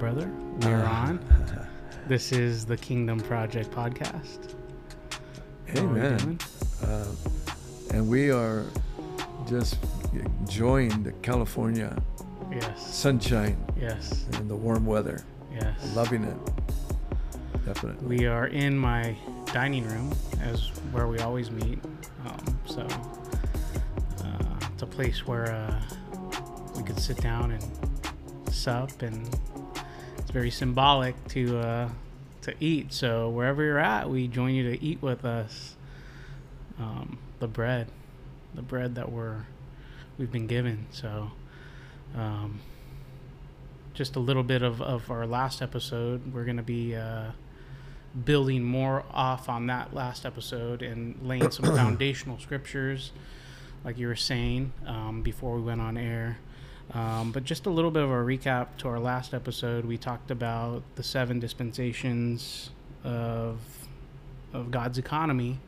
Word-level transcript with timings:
brother. 0.00 0.28
We're 0.62 0.84
on. 0.84 1.20
This 2.08 2.32
is 2.32 2.66
the 2.66 2.76
Kingdom 2.76 3.20
Project 3.20 3.70
podcast. 3.70 4.54
Amen. 5.76 6.38
Uh, 6.84 7.04
and 7.94 8.08
we 8.08 8.32
are 8.32 8.64
just 9.48 9.76
enjoying 10.12 11.04
the 11.04 11.12
California 11.22 11.96
Yes. 12.50 12.84
sunshine 12.96 13.56
Yes. 13.80 14.24
and 14.32 14.50
the 14.50 14.56
warm 14.56 14.84
weather. 14.86 15.22
Yes. 15.54 15.94
Loving 15.94 16.24
it. 16.24 16.36
Definitely. 17.64 18.16
We 18.16 18.26
are 18.26 18.48
in 18.48 18.76
my 18.76 19.16
dining 19.52 19.86
room, 19.86 20.12
as 20.42 20.68
where 20.90 21.06
we 21.06 21.20
always 21.20 21.52
meet. 21.52 21.78
Um, 22.26 22.58
so 22.64 22.80
uh, 24.24 24.66
it's 24.72 24.82
a 24.82 24.86
place 24.86 25.28
where 25.28 25.52
uh, 25.52 25.80
we 26.76 26.82
could 26.82 26.98
sit 26.98 27.18
down 27.20 27.52
and 27.52 27.64
sup, 28.50 29.02
and 29.02 29.28
it's 30.30 30.34
very 30.34 30.50
symbolic 30.52 31.16
to 31.26 31.58
uh, 31.58 31.88
to 32.42 32.54
eat. 32.60 32.92
So 32.92 33.28
wherever 33.28 33.64
you're 33.64 33.80
at, 33.80 34.08
we 34.08 34.28
join 34.28 34.54
you 34.54 34.70
to 34.70 34.80
eat 34.80 35.02
with 35.02 35.24
us. 35.24 35.74
Um, 36.78 37.18
the 37.40 37.48
bread, 37.48 37.88
the 38.54 38.62
bread 38.62 38.94
that 38.94 39.10
we're 39.10 39.44
we've 40.18 40.30
been 40.30 40.46
given. 40.46 40.86
So. 40.92 41.32
Um, 42.16 42.60
just 43.92 44.16
a 44.16 44.20
little 44.20 44.42
bit 44.42 44.62
of, 44.62 44.80
of 44.80 45.10
our 45.10 45.26
last 45.26 45.60
episode. 45.60 46.32
We're 46.32 46.44
going 46.44 46.56
to 46.56 46.62
be 46.62 46.94
uh, 46.94 47.32
building 48.24 48.64
more 48.64 49.04
off 49.10 49.48
on 49.48 49.66
that 49.66 49.92
last 49.94 50.24
episode 50.24 50.80
and 50.80 51.18
laying 51.22 51.50
some 51.50 51.64
foundational 51.76 52.38
scriptures, 52.38 53.12
like 53.84 53.98
you 53.98 54.06
were 54.06 54.16
saying 54.16 54.72
um, 54.86 55.22
before 55.22 55.56
we 55.56 55.62
went 55.62 55.80
on 55.80 55.98
air. 55.98 56.38
Um, 56.92 57.30
but 57.30 57.44
just 57.44 57.66
a 57.66 57.70
little 57.70 57.90
bit 57.90 58.02
of 58.02 58.10
a 58.10 58.14
recap 58.14 58.76
to 58.78 58.88
our 58.88 58.98
last 58.98 59.32
episode. 59.32 59.84
We 59.84 59.96
talked 59.96 60.30
about 60.30 60.82
the 60.96 61.02
seven 61.02 61.38
dispensations 61.38 62.70
of 63.04 63.58
of 64.52 64.72
God's 64.72 64.98
economy, 64.98 65.60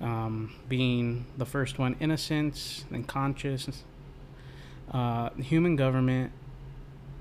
um, 0.00 0.54
being 0.66 1.26
the 1.36 1.44
first 1.44 1.78
one 1.78 1.94
innocence, 2.00 2.84
then 2.90 3.04
conscience, 3.04 3.84
uh, 4.90 5.28
human 5.30 5.76
government, 5.76 6.32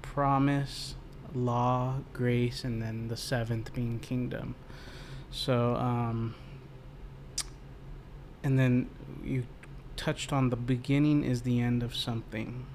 promise, 0.01 0.95
law, 1.35 1.95
grace, 2.13 2.63
and 2.63 2.81
then 2.81 3.09
the 3.09 3.17
seventh 3.17 3.73
being 3.73 3.99
kingdom. 3.99 4.55
So, 5.31 5.75
um, 5.75 6.35
and 8.43 8.57
then 8.57 8.89
you 9.23 9.45
touched 9.95 10.31
on 10.31 10.49
the 10.49 10.55
beginning 10.55 11.23
is 11.23 11.41
the 11.41 11.59
end 11.59 11.83
of 11.83 11.95
something. 11.95 12.65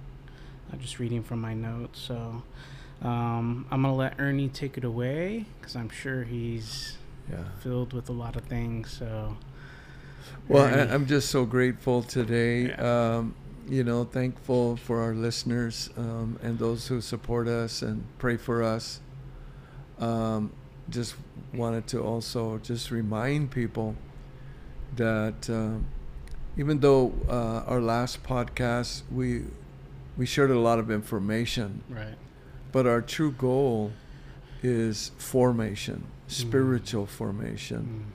I'm 0.72 0.80
just 0.80 0.98
reading 0.98 1.22
from 1.22 1.40
my 1.40 1.54
notes. 1.54 2.00
So, 2.00 2.42
um, 3.02 3.66
I'm 3.70 3.82
going 3.82 3.94
to 3.94 3.98
let 3.98 4.14
Ernie 4.18 4.48
take 4.48 4.76
it 4.76 4.84
away 4.84 5.46
because 5.60 5.76
I'm 5.76 5.88
sure 5.88 6.24
he's 6.24 6.96
yeah. 7.30 7.44
filled 7.60 7.92
with 7.92 8.08
a 8.08 8.12
lot 8.12 8.36
of 8.36 8.44
things. 8.44 8.90
So, 8.90 9.36
Well, 10.48 10.64
Ernie. 10.64 10.90
I, 10.90 10.94
I'm 10.94 11.06
just 11.06 11.30
so 11.30 11.44
grateful 11.44 12.02
today. 12.02 12.68
Yeah. 12.68 13.16
Um, 13.16 13.34
you 13.68 13.84
know, 13.84 14.04
thankful 14.04 14.76
for 14.76 15.00
our 15.02 15.14
listeners 15.14 15.90
um, 15.98 16.38
and 16.42 16.58
those 16.58 16.88
who 16.88 17.00
support 17.00 17.46
us 17.48 17.82
and 17.82 18.02
pray 18.18 18.36
for 18.38 18.62
us. 18.62 19.00
Um, 19.98 20.52
just 20.88 21.16
wanted 21.52 21.86
to 21.88 22.02
also 22.02 22.58
just 22.58 22.90
remind 22.90 23.50
people 23.50 23.94
that 24.96 25.50
um, 25.50 25.86
even 26.56 26.80
though 26.80 27.12
uh, 27.28 27.62
our 27.66 27.80
last 27.80 28.22
podcast 28.22 29.02
we 29.10 29.42
we 30.18 30.26
shared 30.26 30.50
a 30.50 30.58
lot 30.58 30.78
of 30.78 30.90
information, 30.90 31.82
right. 31.88 32.16
but 32.72 32.86
our 32.86 33.00
true 33.00 33.30
goal 33.32 33.92
is 34.62 35.12
formation, 35.16 36.04
spiritual 36.26 37.06
formation 37.06 37.80
Mm. 37.80 38.12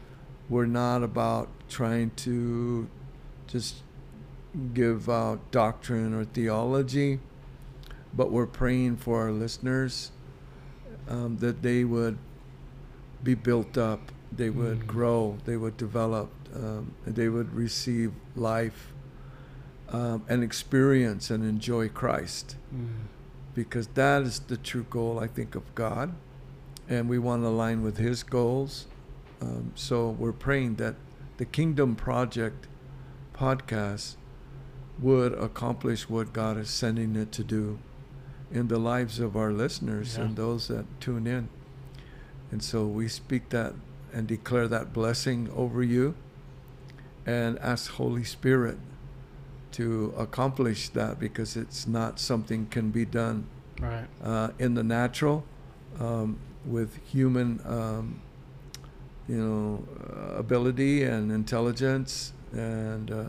we're 0.49 0.65
not 0.67 1.01
about 1.01 1.47
trying 1.69 2.11
to 2.17 2.87
just 3.47 3.77
give 4.73 5.09
out 5.09 5.39
doctrine 5.51 6.13
or 6.13 6.25
theology, 6.25 7.19
but 8.13 8.29
we're 8.31 8.45
praying 8.45 8.97
for 8.97 9.21
our 9.21 9.31
listeners 9.31 10.11
um, 11.07 11.37
that 11.37 11.61
they 11.63 11.83
would 11.83 12.17
be 13.23 13.33
built 13.33 13.77
up, 13.77 14.11
they 14.31 14.49
would 14.49 14.81
Mm. 14.81 14.87
grow, 14.87 15.37
they 15.45 15.57
would 15.57 15.75
develop, 15.77 16.29
um, 16.55 16.93
and 17.05 17.15
they 17.15 17.29
would 17.29 17.53
receive 17.53 18.11
life 18.35 18.92
um, 19.93 20.25
and 20.27 20.43
experience 20.43 21.29
and 21.29 21.43
enjoy 21.45 21.87
Christ 21.87 22.55
Mm. 22.75 22.87
because 23.53 23.87
that 23.93 24.23
is 24.23 24.39
the 24.39 24.57
true 24.57 24.85
goal, 24.89 25.19
I 25.19 25.27
think, 25.27 25.53
of 25.55 25.63
God. 25.75 26.13
And 26.89 27.07
we 27.07 27.19
want 27.19 27.43
to 27.43 27.47
align 27.47 27.81
with 27.83 27.97
His 27.97 28.23
goals. 28.23 28.87
Um, 29.41 29.71
so 29.75 30.09
we're 30.09 30.31
praying 30.33 30.75
that 30.75 30.95
the 31.37 31.45
Kingdom 31.45 31.95
Project 31.95 32.67
podcast 33.33 34.15
would 34.99 35.33
accomplish 35.33 36.09
what 36.09 36.33
God 36.33 36.57
is 36.57 36.69
sending 36.69 37.15
it 37.15 37.31
to 37.33 37.43
do 37.43 37.79
in 38.51 38.67
the 38.67 38.77
lives 38.79 39.19
of 39.19 39.35
our 39.35 39.51
listeners 39.51 40.15
Yeah. 40.17 40.25
and 40.25 40.35
those 40.35 40.67
that 40.67 40.85
tune 40.99 41.25
in. 41.27 41.49
And 42.51 42.61
so 42.63 42.85
we 42.85 43.07
speak 43.07 43.49
that 43.49 43.73
and 44.13 44.27
declare 44.27 44.67
that 44.67 44.93
blessing 44.93 45.49
over 45.55 45.81
you 45.81 46.13
and 47.25 47.57
ask 47.59 47.91
Holy 47.91 48.23
Spirit 48.23 48.77
to 49.73 50.13
accomplish 50.17 50.89
that 50.89 51.19
because 51.19 51.55
it's 51.57 51.87
not 51.87 52.19
something 52.19 52.67
can 52.67 52.89
be 52.91 53.05
done 53.05 53.45
Right. 53.81 54.05
uh, 54.23 54.49
in 54.59 54.75
the 54.75 54.83
natural 54.83 55.43
um, 55.99 56.37
with 56.65 56.97
human 57.05 57.59
um, 57.65 58.21
you 59.27 59.37
know 59.37 59.83
uh, 60.09 60.37
ability 60.37 61.03
and 61.03 61.31
intelligence 61.31 62.33
and 62.53 63.11
uh, 63.11 63.23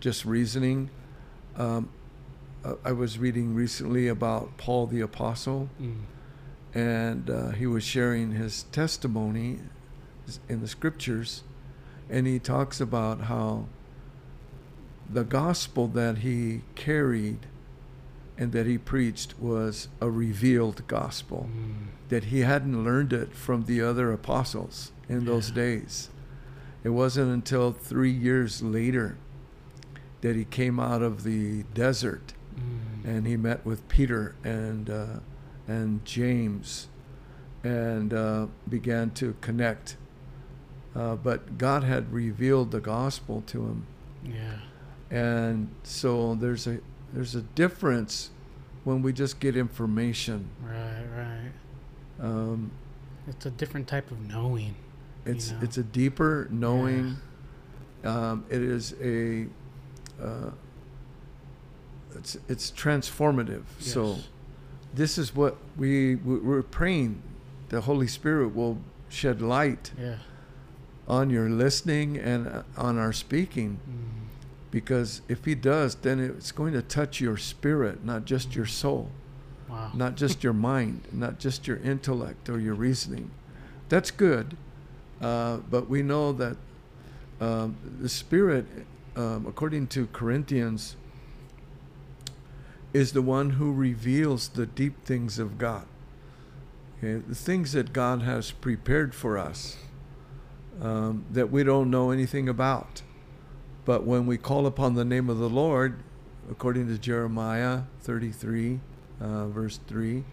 just 0.00 0.24
reasoning 0.24 0.90
um, 1.56 1.88
I- 2.64 2.74
I 2.90 2.92
was 2.92 3.18
reading 3.18 3.54
recently 3.54 4.08
about 4.08 4.56
Paul 4.58 4.86
the 4.86 5.00
apostle 5.00 5.68
Mm. 5.80 5.94
and 6.74 7.30
uh, 7.30 7.50
he 7.50 7.66
was 7.66 7.82
sharing 7.84 8.32
his 8.32 8.64
testimony 8.72 9.58
in 10.48 10.60
the 10.60 10.68
scriptures 10.68 11.42
and 12.10 12.26
he 12.26 12.38
talks 12.38 12.80
about 12.80 13.22
how 13.22 13.66
the 15.12 15.24
gospel 15.24 15.88
that 15.88 16.18
he 16.18 16.62
carried 16.74 17.46
and 18.38 18.52
that 18.52 18.66
he 18.66 18.78
preached 18.78 19.38
was 19.38 19.88
a 20.00 20.10
revealed 20.10 20.86
gospel 20.86 21.48
Mm. 21.54 21.88
that 22.08 22.24
he 22.24 22.40
hadn't 22.40 22.82
learned 22.84 23.12
it 23.12 23.34
from 23.34 23.64
the 23.64 23.80
other 23.80 24.12
apostles 24.12 24.92
in 25.08 25.24
those 25.24 25.48
Yeah. 25.50 25.54
days 25.56 26.08
it 26.84 26.88
wasn't 26.90 27.30
until 27.30 27.72
3 27.72 28.10
years 28.10 28.62
later 28.62 29.16
that 30.22 30.34
he 30.36 30.44
came 30.44 30.80
out 30.80 31.02
of 31.02 31.22
the 31.24 31.64
desert 31.74 32.32
Mm. 32.56 33.04
and 33.04 33.26
he 33.26 33.36
met 33.36 33.64
with 33.64 33.86
Peter 33.88 34.34
and 34.44 34.88
uh, 34.90 35.20
and 35.68 36.04
James, 36.04 36.88
and 37.62 38.12
uh, 38.12 38.46
began 38.68 39.10
to 39.12 39.36
connect. 39.40 39.96
Uh, 40.94 41.14
but 41.14 41.56
God 41.56 41.84
had 41.84 42.12
revealed 42.12 42.72
the 42.72 42.80
gospel 42.80 43.42
to 43.46 43.62
him, 43.66 43.86
Yeah. 44.24 44.58
And 45.12 45.68
so 45.84 46.34
there's 46.34 46.66
a 46.66 46.78
there's 47.12 47.34
a 47.36 47.42
difference 47.42 48.30
when 48.84 49.02
we 49.02 49.12
just 49.12 49.38
get 49.38 49.56
information. 49.56 50.48
Right. 50.60 51.04
Right. 51.16 51.52
Um, 52.20 52.72
It's 53.28 53.46
a 53.46 53.50
different 53.50 53.86
type 53.86 54.10
of 54.10 54.18
knowing. 54.28 54.74
it's 55.24 55.50
know? 55.52 55.58
it's 55.62 55.78
a 55.78 55.84
deeper 55.84 56.48
knowing. 56.50 57.16
Um, 58.04 58.44
it 58.50 58.60
is 58.62 58.94
a 59.00 59.46
uh, 60.20 60.50
it's 62.16 62.36
it's 62.48 62.70
transformative. 62.72 63.62
So. 63.78 64.16
This 64.94 65.16
is 65.16 65.34
what 65.34 65.56
we 65.78 66.16
we- 66.16 66.40
we're 66.40 66.62
praying 66.62 67.22
the 67.70 67.80
holy 67.80 68.06
spirit 68.08 68.54
will 68.54 68.76
shed 69.08 69.40
light 69.40 69.90
Yeah. 69.98 70.16
on 71.08 71.30
your 71.30 71.48
listening 71.48 72.18
and 72.18 72.46
uh, 72.46 72.62
on 72.76 72.98
our 72.98 73.12
speaking 73.14 73.78
Mm. 73.88 74.11
Because 74.72 75.22
if 75.28 75.44
he 75.44 75.54
does 75.54 75.94
then 75.96 76.18
it's 76.18 76.50
going 76.50 76.72
to 76.72 76.82
touch 76.82 77.20
your 77.20 77.36
spirit 77.36 78.04
not 78.04 78.24
just 78.24 78.56
your 78.56 78.66
soul 78.66 79.08
Wow. 79.68 79.90
not 79.94 80.16
just 80.16 80.42
your 80.42 80.52
mind 80.70 81.06
not 81.12 81.38
just 81.38 81.66
your 81.68 81.76
intellect 81.78 82.48
or 82.50 82.58
your 82.58 82.74
reasoning 82.74 83.30
that's 83.88 84.10
good 84.10 84.56
uh, 85.20 85.58
but 85.70 85.88
we 85.88 86.02
know 86.02 86.32
that 86.32 86.56
um, 87.40 87.76
the 88.00 88.08
spirit 88.08 88.66
um, 89.14 89.46
according 89.46 89.86
to 89.88 90.06
corinthians 90.08 90.96
is 92.92 93.12
the 93.12 93.22
one 93.22 93.50
who 93.50 93.72
reveals 93.72 94.48
the 94.48 94.66
deep 94.66 95.04
things 95.04 95.38
of 95.38 95.56
God. 95.58 95.86
Okay, 96.98 97.22
the 97.26 97.34
things 97.34 97.72
that 97.72 97.92
God 97.92 98.22
has 98.22 98.50
prepared 98.50 99.14
for 99.14 99.38
us 99.38 99.76
um, 100.80 101.24
that 101.30 101.50
we 101.50 101.64
don't 101.64 101.90
know 101.90 102.10
anything 102.10 102.48
about. 102.48 103.02
But 103.84 104.04
when 104.04 104.26
we 104.26 104.38
call 104.38 104.66
upon 104.66 104.94
the 104.94 105.04
name 105.04 105.28
of 105.28 105.38
the 105.38 105.48
Lord, 105.48 106.02
according 106.50 106.88
to 106.88 106.98
Jeremiah 106.98 107.82
33, 108.00 108.80
uh, 109.20 109.48
verse 109.48 109.80
3, 109.88 110.24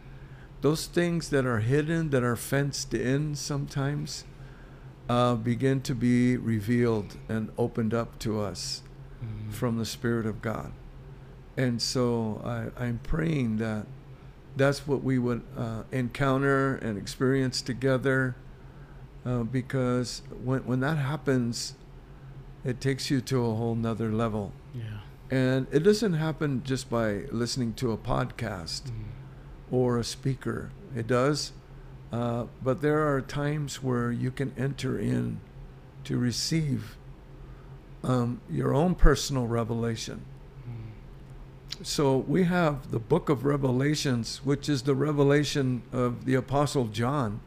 those 0.61 0.85
things 0.85 1.29
that 1.29 1.45
are 1.45 1.59
hidden, 1.59 2.09
that 2.11 2.23
are 2.23 2.35
fenced 2.35 2.93
in 2.93 3.35
sometimes, 3.35 4.25
uh, 5.07 5.35
begin 5.35 5.81
to 5.81 5.95
be 5.95 6.37
revealed 6.37 7.17
and 7.27 7.49
opened 7.57 7.93
up 7.93 8.19
to 8.19 8.39
us 8.39 8.83
Mhm. 9.23 9.51
from 9.51 9.77
the 9.77 9.85
Spirit 9.85 10.25
of 10.25 10.41
God. 10.41 10.71
And 11.57 11.81
so 11.81 12.41
I, 12.45 12.85
I'm 12.85 12.99
praying 13.03 13.57
that 13.57 13.87
that's 14.55 14.87
what 14.87 15.03
we 15.03 15.17
would 15.17 15.41
uh, 15.57 15.83
encounter 15.91 16.75
and 16.75 16.97
experience 16.97 17.61
together 17.61 18.35
uh, 19.25 19.43
because 19.43 20.21
when, 20.43 20.61
when 20.65 20.79
that 20.81 20.97
happens, 20.97 21.73
it 22.65 22.81
takes 22.81 23.09
you 23.09 23.21
to 23.21 23.45
a 23.45 23.55
whole 23.55 23.75
nother 23.75 24.11
level. 24.11 24.51
Yeah. 24.73 24.83
And 25.31 25.67
it 25.71 25.79
doesn't 25.79 26.13
happen 26.13 26.63
just 26.63 26.89
by 26.89 27.23
listening 27.31 27.73
to 27.75 27.91
a 27.91 27.97
podcast 27.97 28.83
Mhm. 28.89 29.05
or 29.71 29.97
a 29.97 30.03
speaker. 30.03 30.71
It 30.95 31.05
does. 31.07 31.51
Uh, 32.11 32.45
but 32.63 32.81
there 32.81 33.07
are 33.07 33.21
times 33.21 33.83
where 33.83 34.11
you 34.11 34.31
can 34.31 34.51
enter 34.57 34.97
in 34.97 35.39
to 36.05 36.17
receive 36.17 36.95
um, 38.01 38.39
your 38.49 38.73
own 38.73 38.95
personal 38.95 39.45
revelation. 39.45 40.21
Mhm. 40.67 41.85
So 41.85 42.17
we 42.17 42.43
have 42.45 42.91
the 42.91 42.99
book 42.99 43.27
of 43.27 43.43
Revelations, 43.43 44.39
which 44.45 44.69
is 44.69 44.83
the 44.83 44.95
revelation 44.95 45.81
of 45.91 46.23
the 46.23 46.33
Apostle 46.35 46.85
John. 46.87 47.41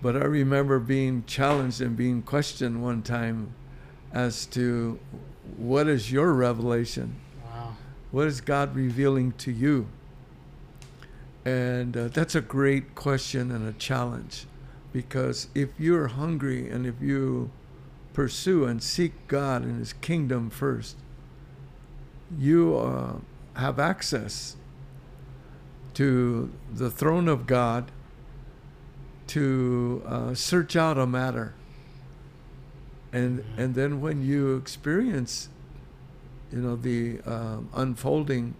But 0.00 0.16
I 0.16 0.24
remember 0.24 0.78
being 0.78 1.24
challenged 1.26 1.80
and 1.80 1.96
being 1.96 2.22
questioned 2.22 2.82
one 2.82 3.02
time 3.02 3.54
as 4.12 4.46
to 4.46 4.98
what 5.56 5.88
is 5.88 6.12
your 6.12 6.32
revelation? 6.32 7.16
Wow. 7.44 7.76
What 8.10 8.26
is 8.26 8.40
God 8.40 8.74
revealing 8.76 9.32
to 9.32 9.50
you? 9.50 9.88
And 11.44 11.96
uh, 11.96 12.08
that's 12.08 12.34
a 12.34 12.40
great 12.40 12.94
question 12.94 13.50
and 13.50 13.66
a 13.66 13.72
challenge 13.72 14.46
because 14.92 15.48
if 15.54 15.70
you're 15.78 16.08
hungry 16.08 16.68
and 16.70 16.86
if 16.86 17.00
you 17.00 17.50
pursue 18.12 18.64
and 18.64 18.82
seek 18.82 19.12
God 19.28 19.62
and 19.62 19.78
His 19.78 19.92
kingdom 19.94 20.50
first, 20.50 20.96
you 22.38 22.76
uh, 22.76 23.16
have 23.58 23.78
access 23.78 24.56
to 25.94 26.52
the 26.72 26.90
throne 26.90 27.28
of 27.28 27.46
God 27.46 27.90
to 29.28 30.02
uh, 30.06 30.34
search 30.34 30.76
out 30.76 30.98
a 30.98 31.06
matter. 31.06 31.54
And, 33.12 33.44
and 33.56 33.74
then 33.74 34.00
when 34.00 34.22
you 34.22 34.56
experience 34.56 35.48
you 36.52 36.60
know 36.60 36.76
the 36.76 37.20
um, 37.26 37.68
unfolding 37.74 38.54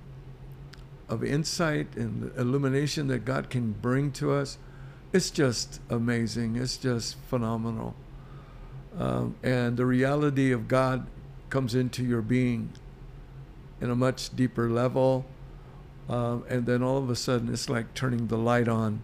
of 1.08 1.24
insight 1.24 1.96
and 1.96 2.30
illumination 2.36 3.06
that 3.08 3.24
God 3.24 3.48
can 3.48 3.72
bring 3.72 4.12
to 4.12 4.32
us, 4.32 4.58
it's 5.12 5.30
just 5.30 5.80
amazing. 5.88 6.56
It's 6.56 6.76
just 6.76 7.16
phenomenal. 7.28 7.94
Um, 8.98 9.36
and 9.42 9.76
the 9.76 9.86
reality 9.86 10.52
of 10.52 10.68
God 10.68 11.06
comes 11.48 11.74
into 11.74 12.04
your 12.04 12.20
being 12.20 12.72
in 13.80 13.90
a 13.90 13.96
much 13.96 14.34
deeper 14.36 14.68
level. 14.68 15.24
Um, 16.10 16.44
and 16.48 16.66
then 16.66 16.82
all 16.82 16.98
of 16.98 17.08
a 17.08 17.16
sudden, 17.16 17.52
it's 17.52 17.70
like 17.70 17.94
turning 17.94 18.26
the 18.26 18.36
light 18.36 18.68
on. 18.68 19.00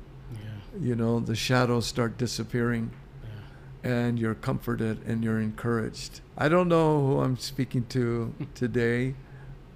You 0.80 0.96
know, 0.96 1.20
the 1.20 1.36
shadows 1.36 1.86
start 1.86 2.18
disappearing 2.18 2.90
Yeah. 3.84 3.90
and 3.92 4.18
you're 4.18 4.34
comforted 4.34 5.02
and 5.06 5.22
you're 5.22 5.40
encouraged. 5.40 6.20
I 6.36 6.48
don't 6.48 6.68
know 6.68 7.06
who 7.06 7.20
I'm 7.20 7.36
speaking 7.36 7.84
to 7.90 8.34
today 8.54 9.14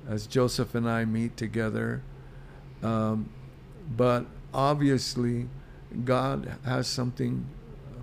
as 0.08 0.26
Joseph 0.26 0.74
and 0.74 0.88
I 0.88 1.04
meet 1.04 1.36
together, 1.36 2.02
um, 2.82 3.28
but 3.96 4.26
obviously, 4.54 5.48
God 6.04 6.56
has 6.64 6.86
something 6.86 7.44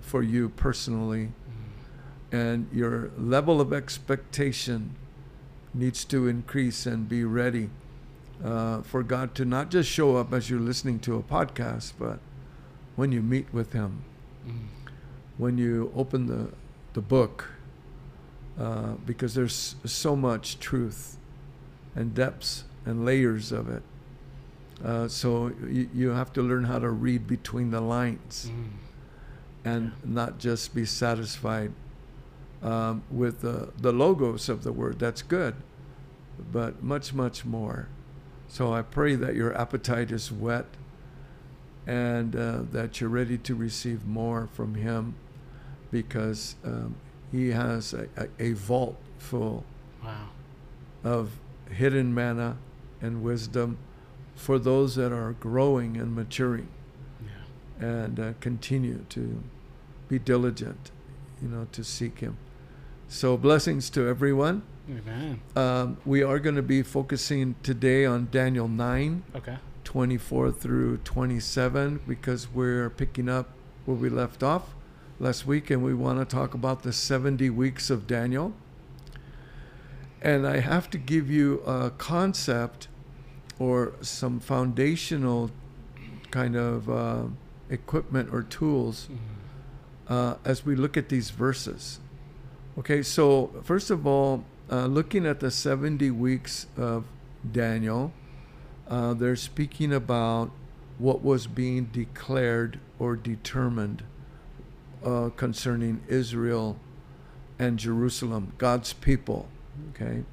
for 0.00 0.22
you 0.22 0.48
personally, 0.50 1.32
Mhm. 1.32 2.34
and 2.38 2.66
your 2.72 3.10
level 3.18 3.60
of 3.60 3.72
expectation 3.72 4.94
needs 5.74 6.04
to 6.06 6.26
increase 6.28 6.86
and 6.86 7.08
be 7.08 7.24
ready 7.24 7.70
uh, 8.44 8.82
for 8.82 9.02
God 9.02 9.34
to 9.34 9.44
not 9.44 9.70
just 9.70 9.88
show 9.90 10.16
up 10.16 10.32
as 10.32 10.48
you're 10.50 10.60
listening 10.60 10.98
to 11.00 11.16
a 11.16 11.22
podcast, 11.22 11.92
but 11.98 12.20
when 12.96 13.12
you 13.12 13.22
meet 13.22 13.46
with 13.52 13.72
Him 13.72 14.02
Mhm. 14.46 14.52
when 15.38 15.58
you 15.58 15.92
open 15.94 16.26
the, 16.26 16.48
the 16.94 17.00
book, 17.00 17.50
uh, 18.58 18.94
because 19.04 19.34
there's 19.34 19.74
so 19.84 20.16
much 20.16 20.58
truth 20.58 21.18
and 21.94 22.14
depths 22.14 22.64
and 22.86 23.04
layers 23.04 23.52
of 23.52 23.68
it. 23.68 23.82
Uh, 24.84 25.08
so 25.08 25.48
you, 25.68 25.88
you 25.94 26.08
have 26.10 26.32
to 26.32 26.42
learn 26.42 26.64
how 26.64 26.78
to 26.78 26.88
read 26.90 27.26
between 27.26 27.70
the 27.70 27.80
lines 27.80 28.50
Mhm. 28.50 28.68
and 29.64 29.92
not 30.04 30.38
just 30.38 30.74
be 30.74 30.84
satisfied 30.86 31.72
um, 32.62 33.02
with 33.10 33.40
the, 33.42 33.70
the 33.78 33.92
logos 33.92 34.48
of 34.48 34.62
the 34.64 34.72
word. 34.72 34.98
That's 34.98 35.20
good, 35.22 35.54
but 36.52 36.82
much, 36.82 37.12
much 37.12 37.44
more. 37.44 37.88
So 38.48 38.72
I 38.72 38.80
pray 38.82 39.14
that 39.16 39.34
your 39.34 39.54
appetite 39.54 40.10
is 40.10 40.32
whet 40.32 40.66
and 41.86 42.34
uh, 42.34 42.60
that 42.72 43.00
you're 43.00 43.10
ready 43.10 43.38
to 43.38 43.54
receive 43.54 44.06
more 44.06 44.48
from 44.52 44.74
Him 44.74 45.14
because 45.90 46.56
um, 46.64 46.96
He 47.32 47.50
has 47.50 47.92
a, 47.94 48.08
a, 48.16 48.28
a 48.38 48.52
vault 48.52 48.96
full 49.18 49.64
Wow. 50.04 50.28
of 51.02 51.30
hidden 51.70 52.14
manna 52.14 52.56
and 53.00 53.22
wisdom 53.22 53.78
for 54.36 54.58
those 54.58 54.94
that 54.96 55.12
are 55.12 55.32
growing 55.40 55.96
and 55.96 56.14
maturing 56.14 56.68
Yeah. 57.80 57.86
and 57.88 58.20
uh, 58.20 58.32
continue 58.40 59.04
to 59.10 59.42
be 60.08 60.18
diligent, 60.18 60.90
you 61.42 61.48
know, 61.48 61.66
to 61.72 61.82
seek 61.82 62.20
Him. 62.20 62.36
So, 63.08 63.36
blessings 63.36 63.88
to 63.90 64.06
everyone. 64.08 64.62
Amen. 64.88 65.40
Um, 65.56 65.96
we 66.04 66.22
are 66.22 66.38
going 66.38 66.54
to 66.56 66.62
be 66.62 66.82
focusing 66.82 67.54
today 67.64 68.04
on 68.04 68.28
Daniel 68.30 68.68
9, 68.68 69.22
Okay. 69.34 69.56
24 69.86 70.50
through 70.50 70.96
27, 70.98 72.00
because 72.08 72.52
we're 72.52 72.90
picking 72.90 73.28
up 73.28 73.50
where 73.84 73.96
we 73.96 74.08
left 74.10 74.42
off 74.42 74.74
last 75.20 75.46
week, 75.46 75.70
and 75.70 75.82
we 75.82 75.94
want 75.94 76.18
to 76.18 76.24
talk 76.24 76.54
about 76.54 76.82
the 76.82 76.92
70 76.92 77.48
weeks 77.50 77.88
of 77.88 78.06
Daniel. 78.08 78.52
And 80.20 80.44
I 80.44 80.58
have 80.58 80.90
to 80.90 80.98
give 80.98 81.30
you 81.30 81.60
a 81.60 81.90
concept 81.90 82.88
or 83.60 83.92
some 84.00 84.40
foundational 84.40 85.52
kind 86.32 86.56
of 86.56 86.90
uh, 86.90 87.22
equipment 87.70 88.30
or 88.32 88.42
tools 88.42 89.08
Mhm. 89.08 89.16
uh, 90.12 90.34
as 90.44 90.66
we 90.66 90.74
look 90.74 90.96
at 90.96 91.08
these 91.08 91.30
verses. 91.30 92.00
Okay, 92.76 93.02
so 93.04 93.52
first 93.62 93.90
of 93.90 94.04
all, 94.04 94.44
uh, 94.70 94.86
looking 94.86 95.24
at 95.24 95.38
the 95.38 95.50
70 95.50 96.10
weeks 96.10 96.66
of 96.76 97.04
Daniel, 97.50 98.12
uh, 98.88 99.14
they're 99.14 99.36
speaking 99.36 99.92
about 99.92 100.50
what 100.98 101.22
was 101.22 101.46
being 101.46 101.86
declared 101.86 102.80
or 102.98 103.16
determined 103.16 104.02
uh, 105.04 105.30
concerning 105.36 106.02
Israel 106.08 106.78
and 107.58 107.78
Jerusalem, 107.78 108.52
God's 108.58 108.92
people. 108.92 109.48
Okay, 109.90 110.24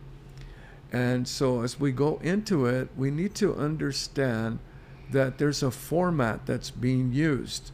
and 0.91 1.27
so 1.27 1.61
as 1.61 1.79
we 1.79 1.91
go 1.91 2.19
into 2.21 2.65
it, 2.65 2.89
we 2.95 3.11
need 3.11 3.35
to 3.35 3.55
understand 3.55 4.59
that 5.11 5.37
there's 5.37 5.63
a 5.63 5.71
format 5.71 6.45
that's 6.45 6.71
being 6.71 7.11
used. 7.11 7.71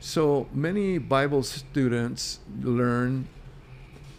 So 0.00 0.48
many 0.52 0.98
Bible 0.98 1.42
students 1.42 2.40
learn 2.60 3.28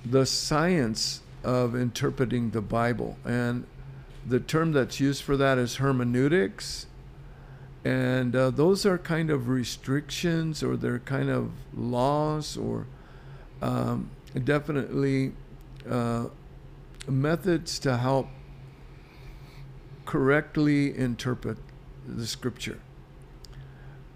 the 0.03 0.25
science 0.25 1.21
of 1.43 1.75
interpreting 1.75 2.51
the 2.51 2.61
Bible. 2.61 3.17
And 3.23 3.65
the 4.25 4.39
term 4.39 4.71
that's 4.71 4.99
used 4.99 5.23
for 5.23 5.37
that 5.37 5.57
is 5.57 5.75
hermeneutics. 5.75 6.87
And 7.83 8.35
uh, 8.35 8.49
those 8.49 8.85
are 8.85 8.97
kind 8.97 9.29
of 9.29 9.47
restrictions 9.47 10.63
or 10.63 10.75
they're 10.75 10.99
kind 10.99 11.29
of 11.29 11.51
laws 11.75 12.57
or 12.57 12.87
um, 13.61 14.09
definitely 14.43 15.33
uh, 15.89 16.25
methods 17.07 17.77
to 17.79 17.97
help 17.97 18.27
correctly 20.05 20.97
interpret 20.97 21.57
the 22.07 22.25
scripture. 22.25 22.79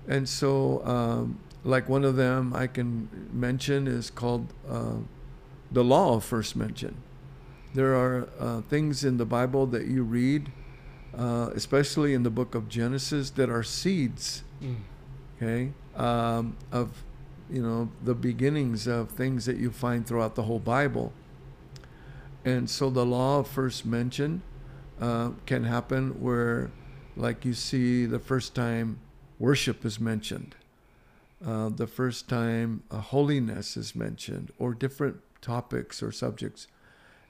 And 0.07 0.27
so, 0.27 0.83
um, 0.85 1.39
like 1.63 1.87
one 1.87 2.03
of 2.03 2.15
them 2.15 2.53
I 2.53 2.65
can 2.65 3.29
mention 3.31 3.87
is 3.87 4.09
called 4.09 4.51
uh, 4.67 4.95
the 5.71 5.83
law 5.83 6.15
of 6.15 6.23
first 6.23 6.55
mention. 6.55 6.97
There 7.73 7.95
are 7.95 8.27
uh, 8.39 8.61
things 8.61 9.03
in 9.03 9.17
the 9.17 9.25
Bible 9.25 9.67
that 9.67 9.85
you 9.85 10.03
read, 10.03 10.51
uh, 11.15 11.51
especially 11.53 12.13
in 12.13 12.23
the 12.23 12.29
book 12.29 12.55
of 12.55 12.67
Genesis, 12.67 13.29
that 13.31 13.49
are 13.49 13.63
seeds, 13.63 14.43
Mm. 14.61 14.75
okay, 15.37 15.71
um, 15.95 16.57
of 16.71 17.03
you 17.49 17.61
know 17.61 17.89
the 18.03 18.13
beginnings 18.13 18.87
of 18.87 19.09
things 19.09 19.45
that 19.45 19.57
you 19.57 19.71
find 19.71 20.05
throughout 20.05 20.35
the 20.35 20.43
whole 20.43 20.59
Bible. 20.59 21.13
And 22.43 22.69
so 22.69 22.89
the 22.89 23.05
law 23.05 23.39
of 23.39 23.47
first 23.47 23.85
mention 23.85 24.41
uh, 24.99 25.31
can 25.45 25.63
happen 25.63 26.21
where, 26.21 26.71
like 27.15 27.45
you 27.45 27.53
see 27.53 28.05
the 28.05 28.19
first 28.19 28.55
time 28.55 28.99
worship 29.39 29.85
is 29.85 29.99
mentioned, 29.99 30.55
uh, 31.45 31.69
the 31.69 31.87
first 31.87 32.27
time 32.27 32.83
uh, 32.91 32.99
holiness 32.99 33.77
is 33.77 33.95
mentioned, 33.95 34.51
or 34.57 34.73
different 34.73 35.17
topics 35.41 36.03
or 36.03 36.11
subjects. 36.11 36.67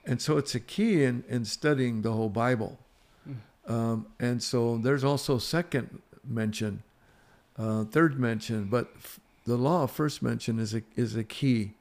And 0.09 0.19
so 0.19 0.39
it's 0.39 0.55
a 0.55 0.59
key 0.59 1.03
in, 1.03 1.23
in 1.29 1.45
studying 1.45 2.01
the 2.01 2.13
whole 2.13 2.29
Bible. 2.29 2.79
Mm. 3.29 3.71
Um, 3.71 4.05
and 4.19 4.41
so 4.41 4.79
there's 4.79 5.03
also 5.03 5.37
second 5.37 6.01
mention, 6.27 6.81
uh, 7.59 7.83
third 7.83 8.19
mention, 8.19 8.65
but 8.65 8.89
f- 8.97 9.19
the 9.45 9.55
law 9.55 9.83
of 9.83 9.91
first 9.91 10.23
mention 10.23 10.57
is 10.57 10.73
a, 10.73 10.81
is 10.95 11.15
a 11.15 11.23
key 11.23 11.73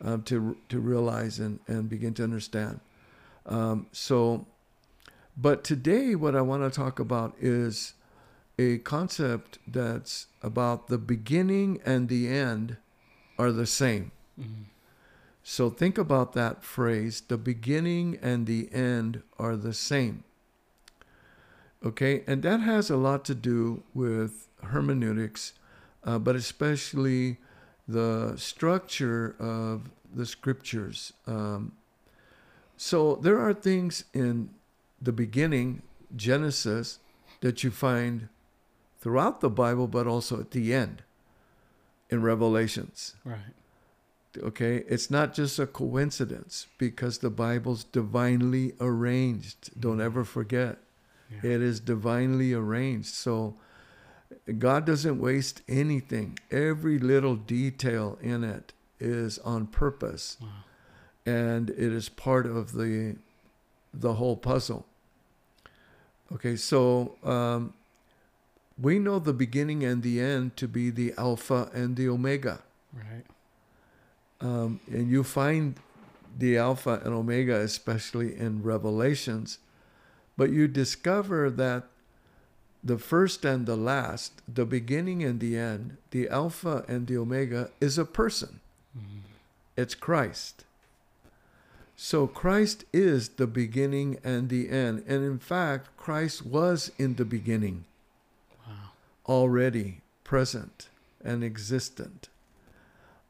um, 0.00 0.22
to, 0.22 0.56
to 0.68 0.78
realize 0.78 1.40
and, 1.40 1.58
and 1.66 1.88
begin 1.88 2.14
to 2.14 2.22
understand. 2.22 2.78
Um, 3.44 3.86
so, 3.90 4.46
but 5.36 5.64
today, 5.64 6.14
what 6.14 6.36
I 6.36 6.42
want 6.42 6.62
to 6.62 6.70
talk 6.70 7.00
about 7.00 7.34
is 7.40 7.94
a 8.56 8.78
concept 8.78 9.58
that's 9.66 10.28
about 10.42 10.86
the 10.86 10.98
beginning 10.98 11.80
and 11.84 12.08
the 12.08 12.28
end 12.28 12.76
are 13.36 13.50
the 13.50 13.66
same. 13.66 14.12
Mhm. 14.40 14.66
So 15.50 15.70
think 15.70 15.96
about 15.96 16.34
that 16.34 16.62
phrase 16.62 17.22
the 17.22 17.38
beginning 17.38 18.18
and 18.20 18.46
the 18.46 18.68
end 18.70 19.22
are 19.38 19.56
the 19.56 19.72
same. 19.72 20.24
Okay, 21.82 22.22
and 22.26 22.42
that 22.42 22.60
has 22.60 22.90
a 22.90 22.98
lot 22.98 23.24
to 23.24 23.34
do 23.34 23.82
with 23.94 24.46
hermeneutics, 24.62 25.54
uh, 26.04 26.18
but 26.18 26.36
especially 26.36 27.38
the 27.88 28.34
structure 28.36 29.36
of 29.38 29.88
the 30.14 30.26
scriptures. 30.26 31.14
Um, 31.26 31.72
so 32.76 33.14
there 33.16 33.38
are 33.38 33.54
things 33.54 34.04
in 34.12 34.50
the 35.00 35.12
beginning, 35.12 35.80
Genesis, 36.14 36.98
that 37.40 37.64
you 37.64 37.70
find 37.70 38.28
throughout 39.00 39.40
the 39.40 39.48
Bible, 39.48 39.88
but 39.88 40.06
also 40.06 40.40
at 40.40 40.50
the 40.50 40.74
end 40.74 41.04
in 42.10 42.20
Revelations. 42.20 43.14
Right. 43.24 43.54
Okay, 44.42 44.84
it's 44.88 45.10
not 45.10 45.34
just 45.34 45.58
a 45.58 45.66
coincidence 45.66 46.66
because 46.78 47.18
the 47.18 47.30
Bible's 47.30 47.84
divinely 47.84 48.72
arranged. 48.80 49.70
Don't 49.80 50.00
ever 50.00 50.24
forget. 50.24 50.78
Yeah. 51.30 51.50
It 51.52 51.62
is 51.62 51.80
divinely 51.80 52.52
arranged. 52.52 53.08
So 53.14 53.54
God 54.58 54.84
doesn't 54.86 55.20
waste 55.20 55.62
anything. 55.68 56.38
Every 56.50 56.98
little 56.98 57.36
detail 57.36 58.18
in 58.22 58.44
it 58.44 58.72
is 59.00 59.38
on 59.40 59.66
purpose 59.66 60.36
Wow. 60.40 60.48
and 61.26 61.70
it 61.70 61.78
is 61.92 62.08
part 62.08 62.46
of 62.46 62.72
the 62.72 63.16
the 63.94 64.14
whole 64.14 64.36
puzzle. 64.36 64.86
Okay, 66.32 66.56
so 66.56 67.16
um, 67.24 67.72
we 68.80 68.98
know 68.98 69.18
the 69.18 69.32
beginning 69.32 69.82
and 69.84 70.02
the 70.02 70.20
end 70.20 70.56
to 70.58 70.68
be 70.68 70.90
the 70.90 71.14
Alpha 71.16 71.70
and 71.72 71.96
the 71.96 72.08
Omega. 72.08 72.60
Right. 72.92 73.24
Um, 74.40 74.80
and 74.90 75.10
you 75.10 75.24
find 75.24 75.74
the 76.38 76.56
Alpha 76.56 77.00
and 77.04 77.12
Omega, 77.14 77.56
especially 77.60 78.36
in 78.36 78.62
Revelations, 78.62 79.58
but 80.36 80.50
you 80.50 80.68
discover 80.68 81.50
that 81.50 81.84
the 82.84 82.98
first 82.98 83.44
and 83.44 83.66
the 83.66 83.76
last, 83.76 84.40
the 84.46 84.64
beginning 84.64 85.24
and 85.24 85.40
the 85.40 85.58
end, 85.58 85.96
the 86.12 86.28
Alpha 86.28 86.84
and 86.86 87.08
the 87.08 87.16
Omega 87.16 87.70
is 87.80 87.98
a 87.98 88.04
person. 88.04 88.60
Mhm. 88.96 89.22
It's 89.76 89.96
Christ. 89.96 90.64
So 91.96 92.28
Christ 92.28 92.84
is 92.92 93.30
the 93.30 93.48
beginning 93.48 94.18
and 94.22 94.48
the 94.48 94.68
end. 94.70 95.02
And 95.08 95.24
in 95.24 95.40
fact, 95.40 95.88
Christ 95.96 96.46
was 96.46 96.92
in 96.98 97.16
the 97.16 97.24
beginning 97.24 97.84
Wow. 98.64 98.90
already 99.26 100.02
present 100.22 100.88
and 101.24 101.42
existent. 101.42 102.28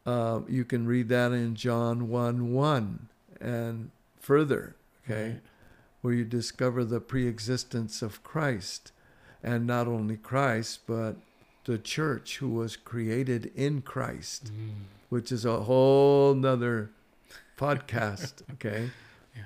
Uh, 0.09 0.41
you 0.49 0.65
can 0.65 0.87
read 0.87 1.09
that 1.11 1.33
in 1.33 1.55
John 1.55 2.09
1 2.09 2.53
1 2.55 3.09
and 3.43 3.91
further, 4.19 4.75
okay, 5.05 5.29
Right. 5.33 5.41
where 6.01 6.15
you 6.15 6.25
discover 6.25 6.83
the 6.85 7.01
pre 7.01 7.27
existence 7.27 8.01
of 8.01 8.23
Christ. 8.23 8.93
And 9.43 9.67
not 9.67 9.87
only 9.87 10.17
Christ, 10.17 10.81
but 10.87 11.17
the 11.65 11.77
church 11.79 12.39
who 12.39 12.49
was 12.49 12.75
created 12.77 13.53
in 13.55 13.83
Christ, 13.83 14.47
Mm. 14.47 14.71
which 15.11 15.31
is 15.31 15.45
a 15.45 15.61
whole 15.65 16.35
nother 16.35 16.91
podcast, 17.59 18.43
okay? 18.55 18.91
Yeah. 19.37 19.43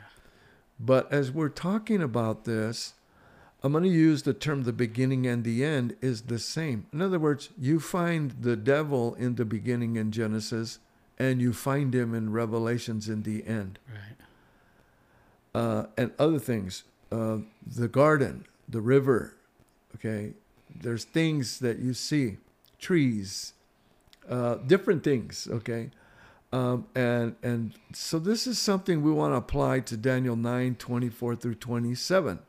But 0.79 1.13
as 1.13 1.33
we're 1.33 1.49
talking 1.69 2.01
about 2.01 2.45
this, 2.45 2.95
I'm 3.65 3.73
going 3.73 3.85
to 3.85 3.91
use 3.91 4.23
the 4.23 4.35
term 4.35 4.65
the 4.65 4.73
beginning 4.73 5.27
and 5.27 5.45
the 5.45 5.65
end 5.65 5.97
is 6.01 6.23
the 6.23 6.39
same. 6.39 6.87
In 6.93 7.01
other 7.01 7.19
words, 7.19 7.51
you 7.57 7.79
find 7.79 8.33
the 8.33 8.57
devil 8.57 9.15
in 9.15 9.37
the 9.37 9.45
beginning 9.45 9.97
in 9.97 10.11
Genesis, 10.11 10.81
and 11.19 11.41
you 11.41 11.53
find 11.53 11.95
him 11.95 12.13
in 12.15 12.33
Revelations 12.33 13.09
in 13.09 13.23
the 13.23 13.47
end. 13.47 13.79
Right. 13.89 14.17
Uh, 15.55 15.87
and 15.97 16.11
other 16.19 16.41
things, 16.41 16.85
uh, 17.13 17.39
the 17.65 17.87
garden, 17.87 18.47
the 18.69 18.81
river, 18.81 19.37
okay? 19.95 20.33
There's 20.75 21.05
things 21.05 21.61
that 21.61 21.79
you 21.79 21.95
see, 21.95 22.39
trees, 22.81 23.53
uh, 24.29 24.57
different 24.57 25.05
things, 25.05 25.47
okay? 25.51 25.91
Um, 26.53 26.87
and 26.95 27.37
and 27.43 27.73
so 27.93 28.19
this 28.19 28.47
is 28.47 28.59
something 28.59 29.03
we 29.03 29.13
want 29.13 29.33
to 29.33 29.37
apply 29.37 29.81
to 29.81 29.97
Daniel 29.97 30.37
9, 30.37 30.75
24 30.75 31.37
through 31.37 31.55
27. 31.55 32.41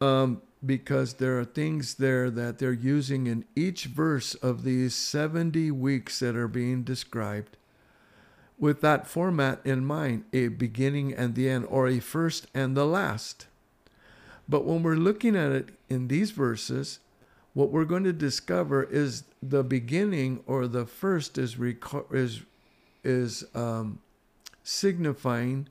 Um, 0.00 0.42
because 0.64 1.14
there 1.14 1.38
are 1.38 1.44
things 1.44 1.94
there 1.94 2.30
that 2.30 2.58
they're 2.58 2.72
using 2.72 3.26
in 3.26 3.44
each 3.56 3.86
verse 3.86 4.34
of 4.34 4.62
these 4.62 4.94
70 4.94 5.70
weeks 5.70 6.18
that 6.20 6.36
are 6.36 6.48
being 6.48 6.82
described 6.82 7.56
with 8.58 8.82
that 8.82 9.06
format 9.06 9.58
in 9.64 9.84
mind 9.84 10.24
a 10.34 10.48
beginning 10.48 11.14
and 11.14 11.34
the 11.34 11.48
end, 11.48 11.66
or 11.70 11.88
a 11.88 11.98
first 11.98 12.46
and 12.54 12.76
the 12.76 12.84
last. 12.84 13.46
But 14.48 14.66
when 14.66 14.82
we're 14.82 14.96
looking 14.96 15.34
at 15.34 15.50
it 15.50 15.70
in 15.88 16.08
these 16.08 16.30
verses, 16.30 16.98
what 17.54 17.70
we're 17.70 17.84
going 17.84 18.04
to 18.04 18.12
discover 18.12 18.82
is 18.84 19.24
the 19.42 19.64
beginning 19.64 20.42
or 20.46 20.66
the 20.66 20.84
first 20.84 21.38
is 21.38 21.56
is 22.10 22.42
is 23.02 23.44
um, 23.54 24.00
signifying 24.62 25.68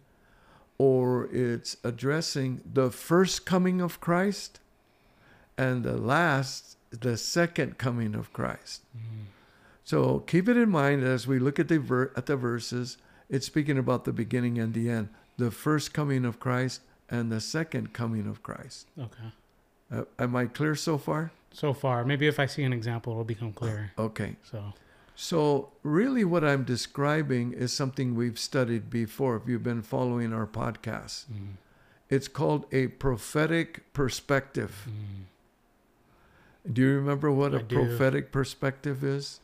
or 0.79 1.27
it's 1.31 1.77
addressing 1.83 2.61
the 2.73 2.89
first 2.89 3.45
coming 3.45 3.81
of 3.81 3.99
Christ 3.99 4.59
and 5.57 5.83
the 5.83 5.97
last 5.97 6.77
the 6.89 7.17
second 7.17 7.77
coming 7.77 8.15
of 8.15 8.33
Christ. 8.33 8.81
Mm. 8.97 9.25
So 9.83 10.19
keep 10.19 10.49
it 10.49 10.57
in 10.57 10.69
mind 10.69 11.03
as 11.03 11.27
we 11.27 11.37
look 11.37 11.59
at 11.59 11.67
the 11.67 11.77
ver- 11.77 12.11
at 12.15 12.25
the 12.25 12.35
verses. 12.35 12.97
It's 13.29 13.45
speaking 13.45 13.77
about 13.77 14.05
the 14.05 14.13
beginning 14.13 14.57
and 14.57 14.73
the 14.73 14.89
end, 14.89 15.09
the 15.37 15.51
first 15.51 15.93
coming 15.93 16.25
of 16.25 16.39
Christ 16.39 16.81
and 17.09 17.31
the 17.31 17.41
second 17.41 17.93
coming 17.93 18.25
of 18.25 18.41
Christ. 18.41 18.87
Okay. 18.97 19.31
Uh, 19.91 20.05
am 20.17 20.35
I 20.35 20.45
clear 20.45 20.73
so 20.75 20.97
far? 20.97 21.31
So 21.51 21.73
far, 21.73 22.05
maybe 22.05 22.27
if 22.27 22.39
I 22.39 22.45
see 22.45 22.63
an 22.63 22.73
example, 22.73 23.13
it'll 23.13 23.23
become 23.23 23.51
clear. 23.51 23.91
Okay. 23.97 24.35
So. 24.43 24.73
So 25.29 25.73
really, 25.83 26.23
what 26.23 26.45
I'm 26.45 26.63
describing 26.63 27.51
is 27.51 27.73
something 27.73 28.15
we've 28.15 28.39
studied 28.39 28.89
before. 28.89 29.35
If 29.35 29.49
you've 29.49 29.63
been 29.63 29.81
following 29.81 30.31
our 30.31 30.47
podcast, 30.47 31.25
Mm. 31.29 31.57
it's 32.09 32.29
called 32.29 32.65
a 32.71 32.87
prophetic 32.87 33.91
perspective. 33.91 34.87
Mm. 34.87 35.25
Do 36.71 36.81
you 36.83 36.95
remember 36.95 37.29
what 37.33 37.53
a 37.53 37.61
do. 37.61 37.75
prophetic 37.75 38.31
perspective 38.31 39.03
is? 39.03 39.41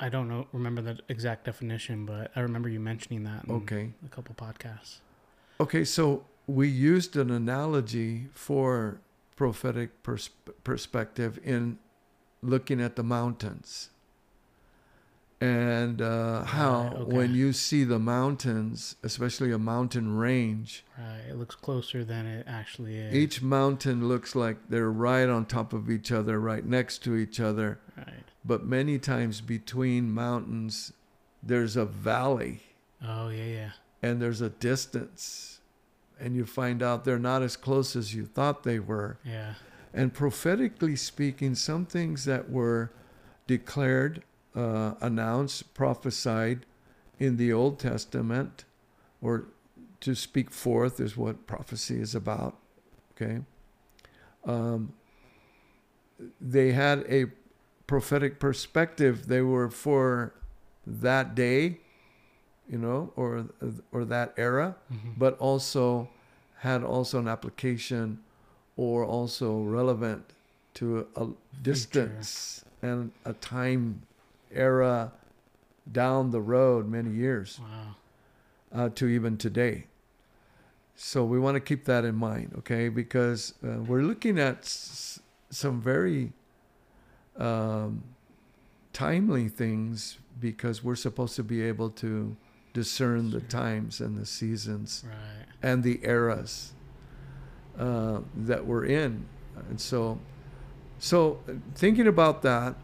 I 0.00 0.08
don't 0.08 0.26
know, 0.26 0.48
remember 0.52 0.82
the 0.82 0.98
exact 1.08 1.44
definition, 1.44 2.04
but 2.04 2.32
I 2.34 2.40
remember 2.40 2.68
you 2.68 2.80
mentioning 2.80 3.22
that 3.24 3.44
in 3.44 3.52
Okay. 3.62 3.92
a 4.04 4.08
couple 4.08 4.34
podcasts. 4.34 4.98
Okay, 5.60 5.84
so 5.84 6.24
we 6.48 6.66
used 6.66 7.14
an 7.14 7.30
analogy 7.30 8.26
for 8.32 8.98
prophetic 9.36 10.02
pers- 10.02 10.30
perspective 10.64 11.38
in 11.44 11.78
looking 12.42 12.80
at 12.80 12.96
the 12.96 13.04
mountains. 13.04 13.90
And 15.42 16.02
uh, 16.02 16.44
how, 16.44 16.82
Right, 16.82 16.96
okay. 16.96 17.16
when 17.16 17.34
you 17.34 17.54
see 17.54 17.84
the 17.84 17.98
mountains, 17.98 18.96
especially 19.02 19.52
a 19.52 19.58
mountain 19.58 20.16
range, 20.16 20.84
Right. 20.98 21.22
It 21.30 21.36
looks 21.36 21.54
closer 21.54 22.04
than 22.04 22.26
it 22.26 22.46
actually 22.46 22.98
is. 22.98 23.14
each 23.14 23.40
mountain 23.40 24.06
looks 24.06 24.34
like 24.34 24.58
they're 24.68 24.90
right 24.90 25.28
on 25.28 25.46
top 25.46 25.72
of 25.72 25.88
each 25.90 26.12
other, 26.12 26.38
right 26.38 26.64
next 26.64 26.98
to 27.04 27.16
each 27.16 27.40
other. 27.40 27.78
Right. 27.96 28.24
But 28.44 28.66
many 28.66 28.98
times 28.98 29.40
between 29.40 30.12
mountains, 30.12 30.92
there's 31.42 31.74
a 31.76 31.86
valley 31.86 32.60
Oh 33.02 33.30
yeah, 33.30 33.44
yeah. 33.44 33.70
and 34.02 34.20
there's 34.20 34.42
a 34.42 34.50
distance. 34.50 35.60
And 36.18 36.36
you 36.36 36.44
find 36.44 36.82
out 36.82 37.06
they're 37.06 37.18
not 37.18 37.40
as 37.42 37.56
close 37.56 37.96
as 37.96 38.14
you 38.14 38.26
thought 38.26 38.62
they 38.62 38.78
were. 38.78 39.16
Yeah. 39.24 39.54
And 39.94 40.12
prophetically 40.12 40.96
speaking, 40.96 41.54
some 41.54 41.86
things 41.86 42.26
that 42.26 42.50
were 42.50 42.90
declared, 43.46 44.22
uh, 44.54 44.94
announced, 45.00 45.72
prophesied 45.74 46.66
in 47.18 47.36
the 47.36 47.52
Old 47.52 47.78
Testament, 47.78 48.64
or 49.22 49.44
to 50.00 50.14
speak 50.14 50.50
forth 50.50 50.98
is 51.00 51.16
what 51.16 51.46
prophecy 51.46 52.00
is 52.00 52.14
about. 52.14 52.56
Okay. 53.14 53.40
um, 54.44 54.92
they 56.40 56.72
had 56.72 57.04
a 57.08 57.26
prophetic 57.86 58.38
perspective. 58.40 59.26
They 59.26 59.40
were 59.42 59.68
for 59.70 60.32
that 60.86 61.34
day, 61.34 61.78
you 62.68 62.78
know, 62.78 63.12
or 63.16 63.46
or 63.92 64.04
that 64.04 64.32
era, 64.36 64.76
Mhm. 64.92 65.18
but 65.18 65.38
also 65.38 66.08
had 66.58 66.82
also 66.84 67.18
an 67.18 67.28
application 67.28 68.20
or 68.76 69.04
also 69.04 69.62
relevant 69.62 70.32
to 70.74 71.06
a 71.16 71.28
distance 71.62 72.64
and 72.82 73.12
a 73.24 73.32
time 73.34 74.02
era 74.52 75.12
down 75.90 76.30
the 76.30 76.40
road 76.40 76.88
many 76.88 77.10
years 77.10 77.60
wow. 77.60 77.94
uh, 78.84 78.88
to 78.90 79.06
even 79.08 79.36
today. 79.36 79.86
So 80.94 81.24
we 81.24 81.38
want 81.38 81.54
to 81.56 81.60
keep 81.60 81.86
that 81.86 82.04
in 82.04 82.14
mind, 82.14 82.52
okay? 82.58 82.88
Because 82.88 83.54
uh, 83.64 83.78
we're 83.82 84.02
looking 84.02 84.38
at 84.38 84.58
s- 84.58 85.18
some 85.48 85.80
very 85.80 86.32
um, 87.38 88.02
timely 88.92 89.48
things 89.48 90.18
because 90.40 90.84
we're 90.84 90.96
supposed 90.96 91.36
to 91.36 91.42
be 91.42 91.62
able 91.62 91.90
to 91.90 92.36
discern 92.72 93.30
the 93.30 93.40
times 93.40 94.00
and 94.00 94.16
the 94.16 94.26
seasons 94.26 95.04
Right. 95.06 95.46
and 95.62 95.82
the 95.82 96.00
eras 96.04 96.72
uh, 97.78 98.20
that 98.36 98.64
we're 98.66 98.84
in. 98.84 99.26
And 99.70 99.80
so, 99.80 100.18
so 100.98 101.40
uh, 101.48 101.52
thinking 101.74 102.06
about 102.08 102.42
that, 102.42 102.74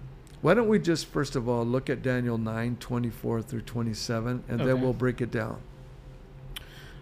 why 0.43 0.55
don't 0.55 0.69
we 0.69 0.79
just 0.79 1.07
first 1.07 1.37
of 1.37 1.49
all 1.49 1.65
look 1.65 1.89
at 1.91 2.03
Daniel 2.03 2.39
9, 2.39 2.77
24 2.79 3.43
through 3.43 3.63
27, 3.63 4.45
and 4.49 4.61
then 4.61 4.81
we'll 4.81 4.93
break 4.93 5.21
it 5.21 5.31
down. 5.31 5.61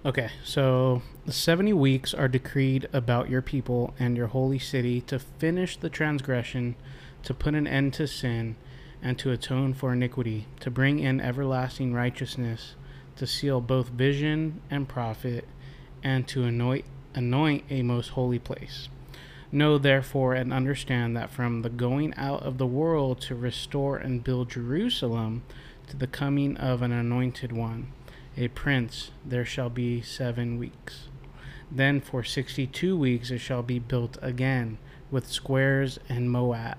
Okay, 0.06 0.30
so 0.44 1.00
the 1.24 1.32
70 1.32 1.72
weeks 1.72 2.12
are 2.12 2.28
decreed 2.28 2.88
about 2.92 3.30
your 3.30 3.40
people 3.40 3.94
and 3.98 4.18
your 4.18 4.26
holy 4.26 4.58
city 4.58 5.00
to 5.02 5.18
finish 5.18 5.78
the 5.78 5.88
transgression, 5.88 6.76
to 7.22 7.32
put 7.32 7.54
an 7.54 7.66
end 7.66 7.94
to 7.94 8.06
sin, 8.06 8.56
and 9.02 9.18
to 9.18 9.30
atone 9.30 9.72
for 9.72 9.94
iniquity, 9.94 10.46
to 10.60 10.70
bring 10.70 10.98
in 10.98 11.22
everlasting 11.22 11.94
righteousness, 11.94 12.74
to 13.16 13.26
seal 13.26 13.62
both 13.62 13.88
vision 13.88 14.60
and 14.70 14.88
prophet, 14.88 15.46
and 16.02 16.28
to 16.28 16.44
anoint, 16.44 16.84
anoint 17.14 17.64
a 17.70 17.82
most 17.82 18.08
holy 18.08 18.38
place. 18.38 18.90
Know 19.54 19.78
therefore 19.78 20.34
and 20.34 20.52
understand 20.52 21.16
that 21.16 21.30
from 21.30 21.62
the 21.62 21.70
going 21.70 22.12
out 22.16 22.42
of 22.42 22.58
the 22.58 22.66
world 22.66 23.20
to 23.20 23.36
restore 23.36 23.96
and 23.96 24.24
build 24.24 24.50
Jerusalem 24.50 25.44
to 25.86 25.96
the 25.96 26.08
coming 26.08 26.56
of 26.56 26.82
an 26.82 26.90
anointed 26.90 27.52
one, 27.52 27.92
a 28.36 28.48
prince, 28.48 29.12
there 29.24 29.44
shall 29.44 29.70
be 29.70 30.02
seven 30.02 30.58
weeks. 30.58 31.06
Then 31.70 32.00
for 32.00 32.24
sixty 32.24 32.66
two 32.66 32.98
weeks 32.98 33.30
it 33.30 33.38
shall 33.38 33.62
be 33.62 33.78
built 33.78 34.18
again, 34.20 34.78
with 35.12 35.30
squares 35.30 36.00
and 36.08 36.32
moat, 36.32 36.74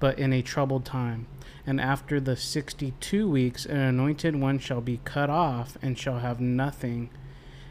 but 0.00 0.18
in 0.18 0.32
a 0.32 0.42
troubled 0.42 0.84
time. 0.84 1.28
And 1.64 1.80
after 1.80 2.18
the 2.18 2.34
sixty 2.34 2.94
two 2.98 3.30
weeks 3.30 3.64
an 3.66 3.76
anointed 3.76 4.34
one 4.34 4.58
shall 4.58 4.80
be 4.80 4.98
cut 5.04 5.30
off, 5.30 5.78
and 5.80 5.96
shall 5.96 6.18
have 6.18 6.40
nothing. 6.40 7.10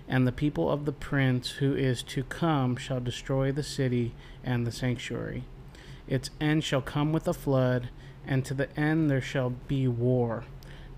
And 0.07 0.27
the 0.27 0.31
people 0.31 0.69
of 0.69 0.85
the 0.85 0.91
prince 0.91 1.51
who 1.51 1.73
is 1.73 2.03
to 2.03 2.23
come 2.23 2.75
shall 2.75 2.99
destroy 2.99 3.51
the 3.51 3.63
city 3.63 4.13
and 4.43 4.67
the 4.67 4.71
sanctuary. 4.71 5.45
Its 6.07 6.29
end 6.41 6.63
shall 6.63 6.81
come 6.81 7.13
with 7.13 7.27
a 7.27 7.33
flood, 7.33 7.89
and 8.25 8.43
to 8.45 8.53
the 8.53 8.77
end 8.77 9.09
there 9.09 9.21
shall 9.21 9.51
be 9.51 9.87
war. 9.87 10.43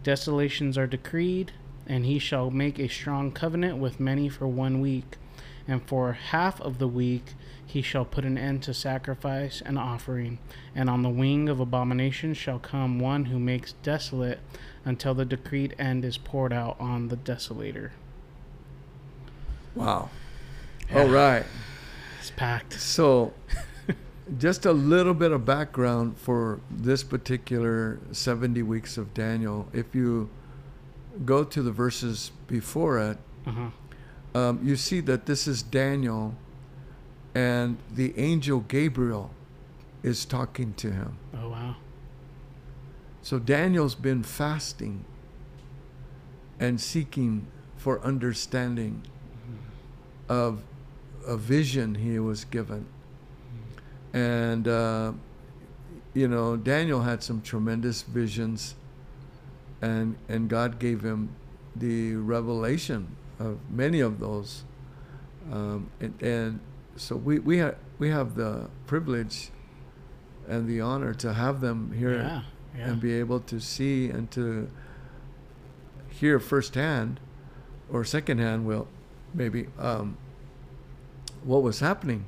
Desolations 0.04 0.78
are 0.78 0.88
decreed, 0.88 1.52
and 1.88 2.06
he 2.06 2.20
shall 2.20 2.50
make 2.50 2.80
a 2.80 2.88
strong 2.88 3.32
covenant 3.32 3.78
with 3.78 4.00
many 4.00 4.30
for 4.30 4.48
one 4.48 4.82
week. 4.82 5.18
And 5.68 5.82
for 5.88 6.14
half 6.14 6.62
of 6.62 6.78
the 6.78 6.88
week 6.88 7.34
he 7.66 7.82
shall 7.82 8.06
put 8.06 8.26
an 8.26 8.38
end 8.38 8.64
to 8.64 8.74
sacrifice 8.74 9.62
and 9.66 9.78
offering. 9.78 10.38
And 10.76 10.90
on 10.90 11.02
the 11.02 11.10
wing 11.10 11.50
of 11.50 11.60
abomination 11.60 12.34
shall 12.34 12.60
come 12.60 13.00
one 13.00 13.26
who 13.26 13.40
makes 13.40 13.74
desolate 13.84 14.40
until 14.84 15.14
the 15.14 15.26
decreed 15.26 15.76
end 15.80 16.06
is 16.06 16.18
poured 16.18 16.54
out 16.54 16.78
on 16.80 17.08
the 17.08 17.18
desolator. 17.18 17.92
Wow. 19.76 20.10
Yeah. 20.90 21.00
All 21.02 21.08
right. 21.10 21.46
It's 22.20 22.32
packed. 22.32 22.74
So, 22.74 23.34
just 24.38 24.66
a 24.66 24.72
little 24.72 25.14
bit 25.14 25.32
of 25.32 25.46
background 25.46 26.18
for 26.18 26.60
this 26.72 27.04
particular 27.04 28.00
70 28.12 28.62
weeks 28.64 28.98
of 28.98 29.14
Daniel. 29.14 29.68
If 29.74 29.94
you 29.94 30.30
go 31.26 31.44
to 31.44 31.62
the 31.62 31.72
verses 31.72 32.32
before 32.48 33.00
it, 33.00 33.18
Uh 33.46 33.52
huh. 33.52 33.70
um, 34.40 34.60
you 34.64 34.76
see 34.76 35.00
that 35.02 35.26
this 35.26 35.48
is 35.48 35.62
Daniel 35.62 36.36
and 37.34 37.78
the 37.94 38.18
angel 38.18 38.62
Gabriel 38.62 39.32
is 40.04 40.26
talking 40.26 40.74
to 40.76 40.92
him. 40.92 41.18
Oh 41.38 41.50
wow. 41.50 41.76
So 43.22 43.40
Daniel's 43.40 43.96
been 43.96 44.24
fasting 44.24 45.04
and 46.60 46.80
seeking 46.80 47.48
for 47.76 48.00
understanding 48.02 49.02
of 50.30 50.64
a 51.28 51.38
vision 51.38 51.96
he 51.96 52.20
was 52.20 52.46
given. 52.46 52.86
And, 54.14 54.68
uh, 54.68 55.14
you 56.14 56.28
know, 56.28 56.56
Daniel 56.56 57.02
had 57.02 57.22
some 57.24 57.42
tremendous 57.42 58.02
visions, 58.04 58.76
and, 59.82 60.16
and 60.30 60.50
God 60.50 60.80
gave 60.80 61.02
him 61.04 61.30
the 61.76 62.16
revelation 62.16 63.16
of 63.40 63.60
many 63.70 64.00
of 64.00 64.20
those. 64.20 64.64
Um, 65.52 65.90
and, 66.00 66.22
and 66.22 66.60
so 66.96 67.16
we, 67.18 67.40
we, 67.40 67.60
ha- 67.60 67.76
we 68.00 68.10
have 68.10 68.36
the 68.36 68.70
privilege 68.88 69.50
and 70.48 70.68
the 70.68 70.80
honor 70.80 71.14
to 71.16 71.34
have 71.34 71.60
them 71.60 71.92
here 71.92 72.16
Yeah. 72.16 72.42
Yeah. 72.78 72.90
and 72.92 73.02
be 73.02 73.14
able 73.14 73.40
to 73.42 73.60
see 73.60 74.10
and 74.10 74.30
to 74.32 74.70
hear 76.10 76.40
firsthand 76.40 77.20
or 77.92 78.04
secondhand, 78.06 78.66
well, 78.66 78.88
maybe, 79.36 79.68
um, 79.78 80.18
what 81.44 81.62
was 81.62 81.80
happening. 81.80 82.26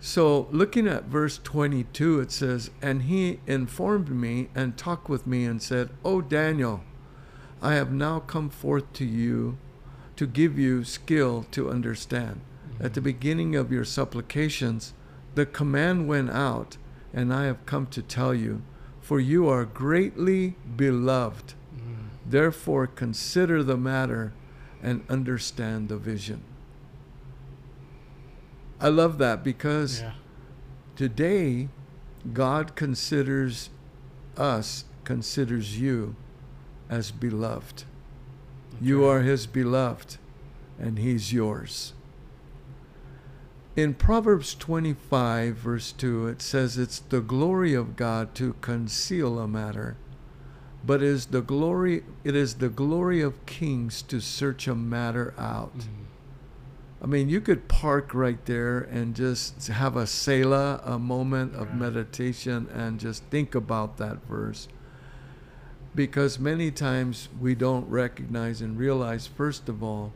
So, 0.00 0.48
looking 0.50 0.86
at 0.86 1.04
verse 1.04 1.40
22, 1.42 2.20
it 2.20 2.30
says, 2.30 2.70
And 2.82 3.04
he 3.04 3.40
informed 3.46 4.10
me 4.10 4.50
and 4.54 4.76
talked 4.76 5.08
with 5.08 5.26
me 5.26 5.46
and 5.46 5.62
said, 5.62 5.88
O 6.04 6.20
Daniel, 6.20 6.84
I 7.62 7.74
have 7.74 7.90
now 7.90 8.20
come 8.20 8.50
forth 8.50 8.92
to 8.94 9.04
you 9.06 9.56
to 10.16 10.26
give 10.26 10.58
you 10.58 10.84
skill 10.84 11.46
to 11.52 11.70
understand. 11.70 12.42
At 12.78 12.92
the 12.92 13.00
beginning 13.00 13.56
of 13.56 13.72
your 13.72 13.84
supplications, 13.84 14.92
the 15.34 15.46
command 15.46 16.06
went 16.06 16.30
out, 16.30 16.76
and 17.12 17.32
I 17.32 17.44
have 17.46 17.64
come 17.64 17.86
to 17.86 18.02
tell 18.02 18.34
you, 18.34 18.62
for 19.00 19.20
you 19.20 19.48
are 19.48 19.64
greatly 19.64 20.56
beloved. 20.76 21.54
Mm. 21.74 22.08
Therefore, 22.26 22.86
consider 22.86 23.62
the 23.62 23.76
matter 23.76 24.32
and 24.84 25.02
understand 25.08 25.88
the 25.88 25.96
vision. 25.96 26.42
I 28.80 28.88
love 28.88 29.18
that 29.18 29.42
because 29.42 30.00
Yeah. 30.02 30.12
today 30.94 31.70
God 32.32 32.76
considers 32.76 33.70
us, 34.36 34.84
considers 35.04 35.80
you 35.80 36.14
as 36.90 37.10
beloved. 37.10 37.84
You 38.80 39.04
are 39.04 39.22
his 39.22 39.46
beloved, 39.46 40.18
and 40.78 40.98
he's 40.98 41.32
yours. 41.32 41.94
In 43.76 43.94
Proverbs 43.94 44.54
25, 44.54 45.56
verse 45.56 45.92
2, 45.92 46.28
it 46.28 46.42
says, 46.42 46.76
It's 46.78 46.98
the 47.00 47.20
glory 47.20 47.74
of 47.74 47.96
God 47.96 48.34
to 48.36 48.54
conceal 48.60 49.38
a 49.38 49.48
matter, 49.48 49.96
but 50.86 51.02
is 51.02 51.26
the 51.26 51.40
glory, 51.40 52.04
it 52.24 52.36
is 52.36 52.54
the 52.56 52.68
glory 52.68 53.20
of 53.20 53.46
kings 53.46 54.02
to 54.02 54.20
search 54.20 54.66
a 54.66 54.74
matter 54.74 55.34
out. 55.38 55.76
Mm. 55.78 56.04
I 57.02 57.06
mean, 57.06 57.28
you 57.28 57.40
could 57.40 57.68
park 57.68 58.14
right 58.14 58.42
there 58.46 58.78
and 58.78 59.14
just 59.14 59.66
have 59.68 59.96
a 59.96 60.06
Selah, 60.06 60.80
a 60.84 60.98
moment 60.98 61.54
of 61.54 61.68
Right. 61.68 61.78
meditation, 61.78 62.66
and 62.72 62.98
just 62.98 63.22
think 63.24 63.54
about 63.54 63.98
that 63.98 64.26
verse. 64.26 64.68
Because 65.94 66.38
many 66.38 66.70
times 66.70 67.28
we 67.38 67.54
don't 67.54 67.88
recognize 67.88 68.60
and 68.62 68.78
realize, 68.78 69.26
first 69.26 69.68
of 69.68 69.82
all, 69.82 70.12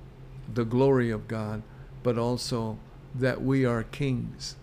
the 0.53 0.65
glory 0.65 1.11
of 1.11 1.29
God, 1.29 1.63
but 2.03 2.19
also 2.19 2.79
that 3.15 3.43
we 3.43 3.65
are 3.65 3.83
kings 3.83 4.57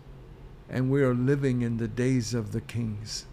and 0.69 0.89
we 0.89 1.03
are 1.03 1.13
living 1.13 1.61
in 1.61 1.77
the 1.77 1.87
days 1.87 2.33
of 2.33 2.51
the 2.51 2.61
kings. 2.61 3.25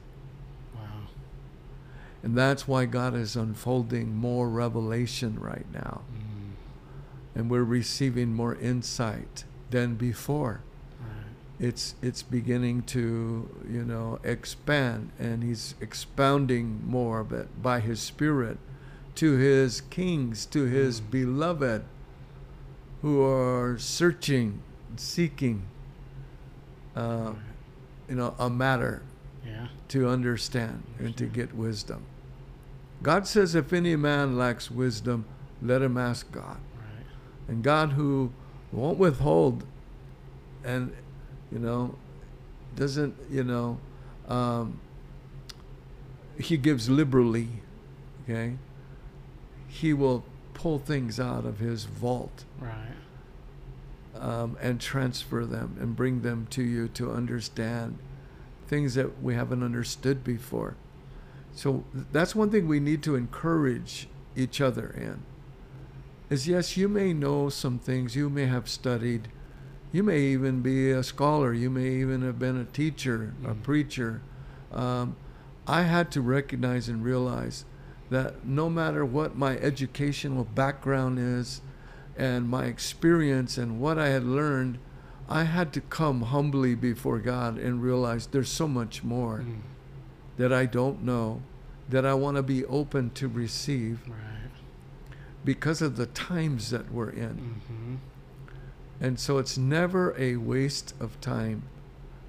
And 2.22 2.36
that's 2.38 2.68
why 2.68 2.84
God 2.84 3.14
is 3.14 3.34
unfolding 3.36 4.14
more 4.14 4.48
revelation 4.48 5.38
right 5.40 5.66
now. 5.72 6.02
Mm. 6.14 6.52
And 7.34 7.50
we're 7.50 7.64
receiving 7.64 8.32
more 8.34 8.54
insight 8.54 9.44
than 9.70 9.94
before. 9.96 10.60
Right. 11.00 11.08
it's 11.68 11.94
it's 12.02 12.22
beginning 12.22 12.82
to 12.82 13.48
you 13.68 13.84
know 13.84 14.18
expand 14.22 15.10
and 15.18 15.42
he's 15.42 15.74
expounding 15.80 16.80
more 16.86 17.20
of 17.20 17.32
it 17.32 17.48
by 17.62 17.80
his 17.80 18.00
spirit 18.00 18.58
to 19.16 19.36
his 19.36 19.80
kings 19.80 20.46
to 20.46 20.64
his 20.64 21.00
Mm. 21.00 21.10
beloved 21.10 21.82
who 23.02 23.20
are 23.22 23.78
searching 23.78 24.60
seeking 24.96 25.62
uh, 26.94 27.32
you 28.08 28.14
know, 28.14 28.34
a 28.38 28.50
matter 28.50 29.02
Yeah. 29.46 29.68
to 29.88 30.08
understand 30.08 30.82
and 30.98 31.16
to 31.16 31.24
get 31.26 31.54
wisdom. 31.54 32.02
God 33.02 33.26
says, 33.26 33.54
if 33.54 33.72
any 33.72 33.96
man 33.96 34.36
lacks 34.38 34.70
wisdom, 34.70 35.24
let 35.60 35.82
him 35.82 35.96
ask 35.96 36.30
God. 36.30 36.58
Right. 36.76 37.06
And 37.48 37.62
God, 37.62 37.92
who 37.92 38.32
won't 38.70 38.98
withhold 38.98 39.64
and, 40.64 40.94
you 41.50 41.58
know, 41.58 41.96
doesn't, 42.76 43.14
you 43.30 43.44
know, 43.44 43.78
um, 44.28 44.80
he 46.38 46.56
gives 46.56 46.88
liberally, 46.88 47.48
okay? 48.24 48.56
He 49.68 49.92
will 49.92 50.24
pull 50.54 50.78
things 50.78 51.18
out 51.18 51.44
of 51.44 51.58
his 51.58 51.84
vault 51.84 52.44
Right. 52.60 52.94
um, 54.14 54.56
and 54.60 54.80
transfer 54.80 55.44
them 55.44 55.76
and 55.80 55.96
bring 55.96 56.22
them 56.22 56.46
to 56.50 56.62
you 56.62 56.88
to 56.88 57.10
understand 57.10 57.98
things 58.68 58.94
that 58.94 59.22
we 59.22 59.34
haven't 59.34 59.62
understood 59.62 60.22
before. 60.24 60.76
So 61.54 61.84
that's 62.12 62.34
one 62.34 62.50
thing 62.50 62.66
we 62.66 62.80
need 62.80 63.02
to 63.04 63.14
encourage 63.14 64.08
each 64.36 64.60
other 64.60 64.88
in. 64.96 65.22
Is 66.30 66.48
yes, 66.48 66.76
you 66.76 66.88
may 66.88 67.12
know 67.12 67.48
some 67.50 67.78
things, 67.78 68.16
you 68.16 68.30
may 68.30 68.46
have 68.46 68.68
studied, 68.68 69.28
you 69.92 70.02
may 70.02 70.20
even 70.20 70.62
be 70.62 70.90
a 70.90 71.02
scholar, 71.02 71.52
you 71.52 71.68
may 71.68 71.88
even 71.96 72.22
have 72.22 72.38
been 72.38 72.56
a 72.56 72.64
teacher, 72.64 73.34
a 73.44 73.48
Mhm. 73.54 73.62
preacher. 73.62 74.22
Um, 74.72 75.16
I 75.66 75.82
had 75.82 76.10
to 76.12 76.22
recognize 76.22 76.88
and 76.88 77.04
realize 77.04 77.66
that 78.08 78.46
no 78.46 78.70
matter 78.70 79.04
what 79.04 79.36
my 79.36 79.58
educational 79.58 80.44
background 80.44 81.18
is 81.18 81.60
and 82.16 82.48
my 82.48 82.64
experience 82.64 83.58
and 83.58 83.78
what 83.78 83.98
I 83.98 84.08
had 84.08 84.24
learned, 84.24 84.78
I 85.28 85.44
had 85.44 85.72
to 85.74 85.80
come 85.82 86.22
humbly 86.22 86.74
before 86.74 87.18
God 87.18 87.58
and 87.58 87.82
realize 87.82 88.26
there's 88.26 88.50
so 88.50 88.66
much 88.66 89.04
more 89.04 89.40
Mm. 89.40 89.60
That 90.42 90.52
I 90.52 90.66
don't 90.66 91.04
know, 91.04 91.40
that 91.88 92.04
I 92.04 92.14
want 92.14 92.36
to 92.36 92.42
be 92.42 92.64
open 92.64 93.10
to 93.10 93.28
receive 93.28 94.00
Right. 94.08 94.50
because 95.44 95.80
of 95.80 95.96
the 95.96 96.06
times 96.06 96.70
that 96.70 96.92
we're 96.92 97.10
in. 97.10 97.60
Mm-hmm. 97.70 97.94
And 99.00 99.20
so 99.20 99.38
it's 99.38 99.56
never 99.56 100.12
a 100.18 100.34
waste 100.38 100.94
of 100.98 101.20
time 101.20 101.62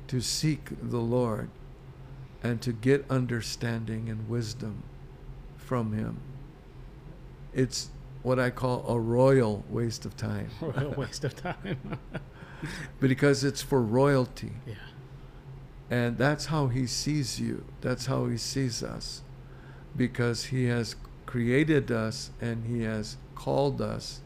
to 0.09 0.21
seek 0.21 0.69
the 0.79 0.99
Lord 0.99 1.49
and 2.43 2.61
to 2.61 2.71
get 2.71 3.03
understanding 3.09 4.09
and 4.09 4.29
wisdom 4.29 4.83
from 5.57 5.93
Him. 5.93 6.19
It's 7.51 7.89
what 8.21 8.37
I 8.39 8.51
call 8.51 8.85
a 8.87 8.99
royal 8.99 9.63
waste 9.71 10.05
of 10.05 10.15
time 10.15 10.49
Royal 10.61 10.91
waste 10.91 11.23
of 11.23 11.35
time. 11.35 11.97
because 12.99 13.43
it's 13.43 13.63
for 13.63 13.81
royalty. 13.81 14.51
yeah. 14.67 14.75
And 15.93 16.17
that's 16.17 16.45
how 16.47 16.67
He 16.67 16.87
sees 16.87 17.39
you, 17.39 17.65
that's 17.81 18.05
how 18.07 18.25
He 18.25 18.37
sees 18.37 18.81
us 18.81 19.21
because 19.95 20.45
He 20.45 20.65
has 20.65 20.95
created 21.27 21.91
us 21.91 22.31
and 22.41 22.65
He 22.65 22.81
has 22.83 23.17
called 23.35 23.79
us 23.79 24.21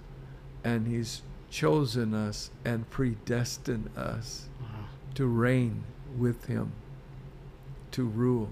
and 0.63 0.88
He's 0.88 1.21
chosen 1.49 2.13
us 2.13 2.51
and 2.63 2.89
predestined 2.89 3.89
us. 3.97 4.47
Wow. 4.62 4.67
to 5.15 5.25
reign 5.25 5.84
with 6.17 6.45
him, 6.45 6.71
to 7.91 8.03
rule 8.06 8.49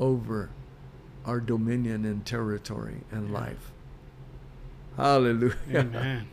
over 0.00 0.50
our 1.24 1.38
dominion 1.40 2.04
and 2.04 2.26
territory 2.26 3.02
and 3.12 3.28
Yeah. 3.28 3.34
life. 3.34 3.70
Hallelujah. 4.96 5.54
Amen. 5.72 6.28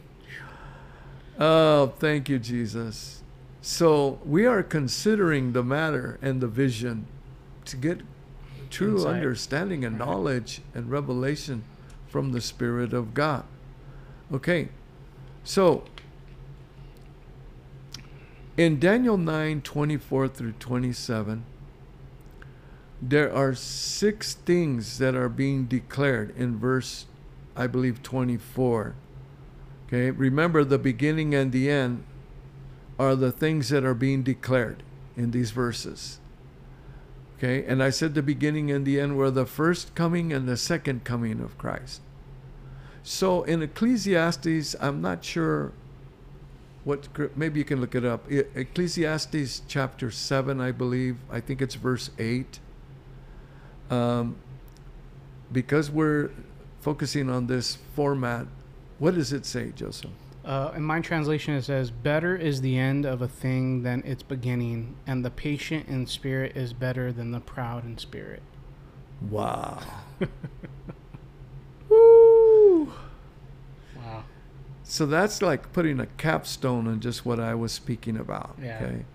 Oh, 1.39 1.93
thank 1.99 2.27
you, 2.27 2.39
Jesus. 2.39 3.21
So 3.61 4.19
we 4.25 4.45
are 4.45 4.63
considering 4.63 5.51
the 5.53 5.63
matter 5.63 6.17
and 6.21 6.41
the 6.41 6.47
vision 6.47 7.07
to 7.65 7.75
get 7.75 8.01
true 8.69 8.97
Insight. 8.97 9.15
understanding 9.15 9.83
and 9.83 9.99
Right. 9.99 10.07
knowledge 10.07 10.61
and 10.73 10.89
revelation 10.89 11.63
from 12.07 12.31
the 12.31 12.41
Spirit 12.41 12.93
of 12.93 13.13
God. 13.13 13.43
Okay, 14.31 14.69
so 15.43 15.83
in 18.57 18.79
Daniel 18.79 19.17
9 19.17 19.61
24 19.61 20.27
through 20.27 20.53
27, 20.53 21.43
there 23.01 23.33
are 23.33 23.53
six 23.55 24.33
things 24.33 24.97
that 24.99 25.15
are 25.15 25.29
being 25.29 25.65
declared 25.65 26.33
in 26.37 26.57
verse, 26.57 27.05
I 27.55 27.67
believe, 27.67 28.03
24. 28.03 28.93
Okay, 29.87 30.11
remember 30.11 30.63
the 30.63 30.77
beginning 30.77 31.33
and 31.33 31.51
the 31.51 31.69
end 31.69 32.03
are 32.99 33.15
the 33.15 33.31
things 33.31 33.69
that 33.69 33.85
are 33.85 33.95
being 33.95 34.21
declared 34.21 34.83
in 35.15 35.31
these 35.31 35.51
verses. 35.51 36.19
Okay, 37.37 37.63
and 37.63 37.81
I 37.81 37.89
said 37.89 38.13
the 38.13 38.21
beginning 38.21 38.69
and 38.69 38.85
the 38.85 38.99
end 38.99 39.15
were 39.15 39.31
the 39.31 39.45
first 39.45 39.95
coming 39.95 40.33
and 40.33 40.47
the 40.47 40.57
second 40.57 41.05
coming 41.05 41.39
of 41.39 41.57
Christ. 41.57 42.01
So 43.01 43.43
in 43.43 43.63
Ecclesiastes, 43.63 44.75
I'm 44.81 45.01
not 45.01 45.23
sure 45.23 45.71
what, 46.83 47.07
maybe 47.37 47.59
you 47.59 47.65
can 47.65 47.79
look 47.79 47.95
it 47.95 48.03
up. 48.03 48.29
Ecclesiastes 48.29 49.61
chapter 49.69 50.11
7, 50.11 50.59
I 50.59 50.71
believe, 50.71 51.17
I 51.31 51.39
think 51.39 51.61
it's 51.61 51.75
verse 51.75 52.11
8. 52.19 52.59
Um, 53.89 54.35
because 55.51 55.89
we're 55.89 56.31
focusing 56.81 57.29
on 57.29 57.47
this 57.47 57.77
format, 57.95 58.47
what 58.97 59.15
does 59.15 59.31
it 59.31 59.45
say, 59.45 59.71
Joseph? 59.73 60.11
Uh, 60.49 60.73
in 60.75 60.81
my 60.81 60.99
translation, 60.99 61.53
it 61.53 61.61
says, 61.61 61.91
Better 61.91 62.35
is 62.35 62.61
the 62.61 62.75
end 62.75 63.05
of 63.05 63.21
a 63.21 63.27
thing 63.27 63.83
than 63.83 64.01
its 64.03 64.23
beginning, 64.23 64.95
and 65.05 65.23
the 65.23 65.29
patient 65.29 65.87
in 65.87 66.07
spirit 66.07 66.57
is 66.57 66.73
better 66.73 67.13
than 67.13 67.29
the 67.29 67.39
proud 67.39 67.85
in 67.85 67.99
spirit. 67.99 68.41
Wow. 69.21 69.79
Woo! 71.89 72.91
Wow. 73.95 74.23
So 74.83 75.05
that's 75.05 75.43
like 75.43 75.71
putting 75.71 75.99
a 75.99 76.07
capstone 76.07 76.87
on 76.87 76.99
just 76.99 77.27
what 77.27 77.39
I 77.39 77.53
was 77.53 77.71
speaking 77.71 78.17
about. 78.17 78.55
Yeah. 78.59 78.79
Okay. 78.81 79.05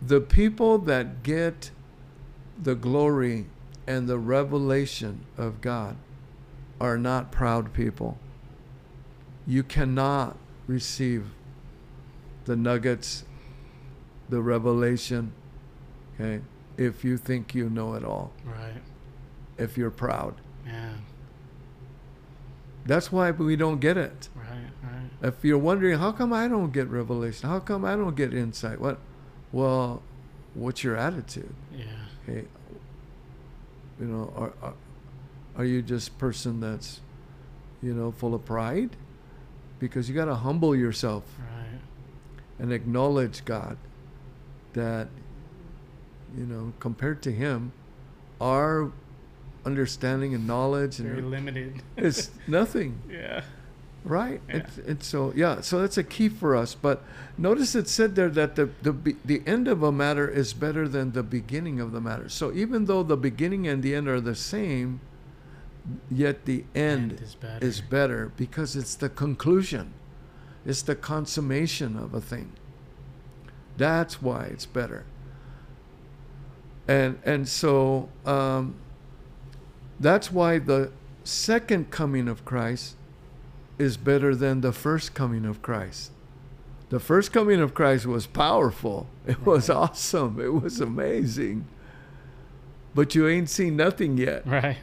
The 0.00 0.22
people 0.22 0.78
that 0.78 1.22
get 1.22 1.70
the 2.58 2.74
glory 2.74 3.44
and 3.86 4.08
the 4.08 4.18
revelation 4.18 5.26
of 5.36 5.60
God 5.60 5.98
are 6.80 6.96
not 6.96 7.30
proud 7.30 7.74
people. 7.74 8.16
You 9.46 9.62
cannot 9.62 10.38
receive 10.66 11.26
the 12.44 12.56
nuggets, 12.56 13.24
the 14.28 14.40
revelation, 14.42 15.32
okay, 16.14 16.42
if 16.76 17.04
you 17.04 17.16
think 17.16 17.54
you 17.54 17.68
know 17.70 17.94
it 17.94 18.04
all, 18.04 18.32
Right. 18.44 18.82
if 19.58 19.76
you're 19.78 19.90
proud. 19.90 20.34
Yeah. 20.66 20.94
That's 22.84 23.10
why 23.10 23.30
we 23.32 23.56
don't 23.56 23.80
get 23.80 23.96
it. 23.96 24.28
Right. 24.36 24.70
Right. 24.82 25.10
If 25.28 25.44
you're 25.44 25.58
wondering, 25.58 25.98
how 25.98 26.12
come 26.12 26.32
I 26.32 26.46
don't 26.46 26.72
get 26.72 26.88
revelation? 26.88 27.48
How 27.48 27.58
come 27.58 27.84
I 27.84 27.96
don't 27.96 28.14
get 28.14 28.32
insight? 28.32 28.80
What? 28.80 28.98
Well, 29.52 30.02
what's 30.54 30.84
your 30.84 30.96
attitude? 30.96 31.52
Yeah. 31.76 31.84
Okay. 32.28 32.46
You 33.98 34.06
know, 34.06 34.32
are, 34.36 34.52
are, 34.62 34.74
are 35.56 35.64
you 35.64 35.82
just 35.82 36.16
person 36.18 36.60
that's, 36.60 37.00
you 37.82 37.92
know, 37.94 38.12
full 38.12 38.34
of 38.34 38.44
pride? 38.44 38.90
Because 39.78 40.08
you 40.08 40.14
got 40.14 40.24
to 40.26 40.34
humble 40.34 40.74
yourself 40.74 41.24
Right. 41.38 41.80
and 42.58 42.72
acknowledge 42.72 43.44
God 43.44 43.76
that, 44.72 45.08
you 46.36 46.44
know, 46.46 46.72
compared 46.80 47.22
to 47.22 47.32
Him, 47.32 47.72
our 48.40 48.90
understanding 49.64 50.34
and 50.34 50.46
knowledge 50.46 50.96
Very 50.96 51.18
and 51.18 51.30
limited. 51.30 51.82
it's 51.96 52.30
nothing. 52.46 53.00
yeah. 53.10 53.42
Right. 54.04 54.40
Yeah. 54.48 54.56
It's, 54.58 54.78
it's 54.78 55.06
so 55.08 55.32
yeah. 55.34 55.62
So 55.62 55.80
that's 55.80 55.98
a 55.98 56.04
key 56.04 56.28
for 56.28 56.54
us. 56.54 56.76
But 56.76 57.02
notice 57.36 57.74
it 57.74 57.88
said 57.88 58.14
there 58.14 58.28
that 58.30 58.54
the 58.54 58.70
the 58.82 59.16
the 59.24 59.42
end 59.46 59.66
of 59.66 59.82
a 59.82 59.90
matter 59.90 60.28
is 60.28 60.52
better 60.52 60.86
than 60.86 61.10
the 61.10 61.24
beginning 61.24 61.80
of 61.80 61.90
the 61.90 62.00
matter. 62.00 62.28
So 62.28 62.52
even 62.52 62.84
though 62.84 63.02
the 63.02 63.16
beginning 63.16 63.66
and 63.66 63.82
the 63.82 63.96
end 63.96 64.06
are 64.06 64.20
the 64.20 64.36
same, 64.36 65.00
yet 66.10 66.44
the 66.44 66.64
end, 66.74 67.12
End 67.12 67.20
is 67.20 67.34
better. 67.34 67.64
is 67.66 67.80
better 67.80 68.32
because 68.36 68.76
it's 68.76 68.94
the 68.94 69.08
conclusion. 69.08 69.92
It's 70.64 70.82
the 70.82 70.96
consummation 70.96 71.96
of 71.96 72.12
a 72.14 72.20
thing. 72.20 72.52
That's 73.76 74.20
why 74.22 74.44
it's 74.46 74.66
better. 74.66 75.04
And 76.88 77.18
and 77.24 77.48
so 77.48 78.08
um, 78.24 78.74
that's 79.98 80.30
why 80.30 80.58
the 80.58 80.92
second 81.24 81.90
coming 81.90 82.28
of 82.28 82.44
Christ 82.44 82.96
is 83.78 83.96
better 83.96 84.34
than 84.34 84.60
the 84.60 84.72
first 84.72 85.12
coming 85.14 85.44
of 85.44 85.62
Christ. 85.62 86.12
The 86.88 87.00
first 87.00 87.32
coming 87.32 87.60
of 87.60 87.74
Christ 87.74 88.06
was 88.06 88.26
powerful. 88.26 89.08
It 89.26 89.44
was 89.44 89.68
awesome. 89.68 90.40
It 90.40 90.52
was 90.62 90.80
amazing. 90.80 91.66
But 92.94 93.14
you 93.16 93.26
ain't 93.28 93.50
seen 93.50 93.76
nothing 93.76 94.16
yet 94.16 94.46
Right. 94.46 94.78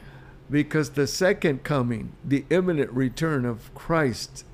Because 0.50 0.90
the 0.90 1.06
second 1.06 1.64
coming, 1.64 2.12
the 2.24 2.44
imminent 2.50 2.90
return 2.90 3.44
of 3.44 3.74
Christ 3.74 4.44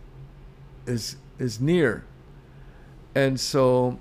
is 0.86 1.16
is 1.38 1.60
near. 1.60 2.04
And 3.14 3.40
so 3.40 3.98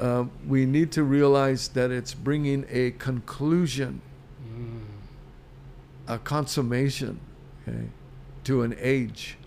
uh, 0.00 0.24
we 0.46 0.64
need 0.64 0.90
to 0.92 1.02
realize 1.02 1.68
that 1.68 1.90
it's 1.90 2.14
bringing 2.14 2.64
a 2.70 2.92
conclusion, 2.92 4.00
Mm. 4.52 4.82
a 6.08 6.18
consummation, 6.18 7.20
okay, 7.62 7.88
to 8.44 8.62
an 8.62 8.74
age. 8.78 9.38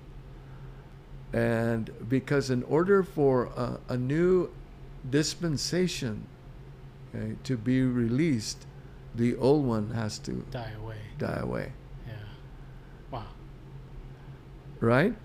And 1.33 1.91
because 2.07 2.49
in 2.49 2.63
order 2.63 3.03
for 3.03 3.45
a, 3.57 3.79
a 3.89 3.97
new 3.97 4.49
dispensation 5.09 6.25
okay, 7.13 7.35
to 7.43 7.57
be 7.57 7.81
released, 7.81 8.65
the 9.15 9.35
old 9.37 9.65
one 9.65 9.91
has 9.91 10.19
to 10.19 10.45
Die 10.51 10.71
away. 10.81 10.97
die 11.17 11.39
away. 11.41 11.71
Yeah. 12.07 12.13
Wow. 13.11 13.25
right? 14.79 15.15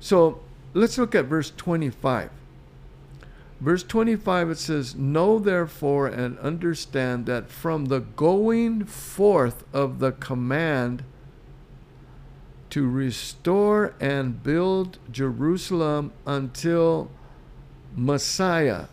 So 0.00 0.40
let's 0.74 0.98
look 0.98 1.14
at 1.14 1.24
verse 1.26 1.52
25. 1.56 2.30
Verse 3.60 3.82
25 3.82 4.50
it 4.50 4.58
says, 4.58 4.94
Know 4.94 5.38
therefore 5.38 6.06
and 6.06 6.38
understand 6.40 7.26
that 7.26 7.48
from 7.50 7.86
the 7.86 8.00
going 8.00 8.84
forth 8.84 9.64
of 9.72 9.98
the 9.98 10.12
command 10.12 11.04
to 12.70 12.88
restore 12.88 13.94
and 14.00 14.42
build 14.42 14.98
Jerusalem 15.10 16.12
until 16.26 17.10
Messiah. 17.94 18.86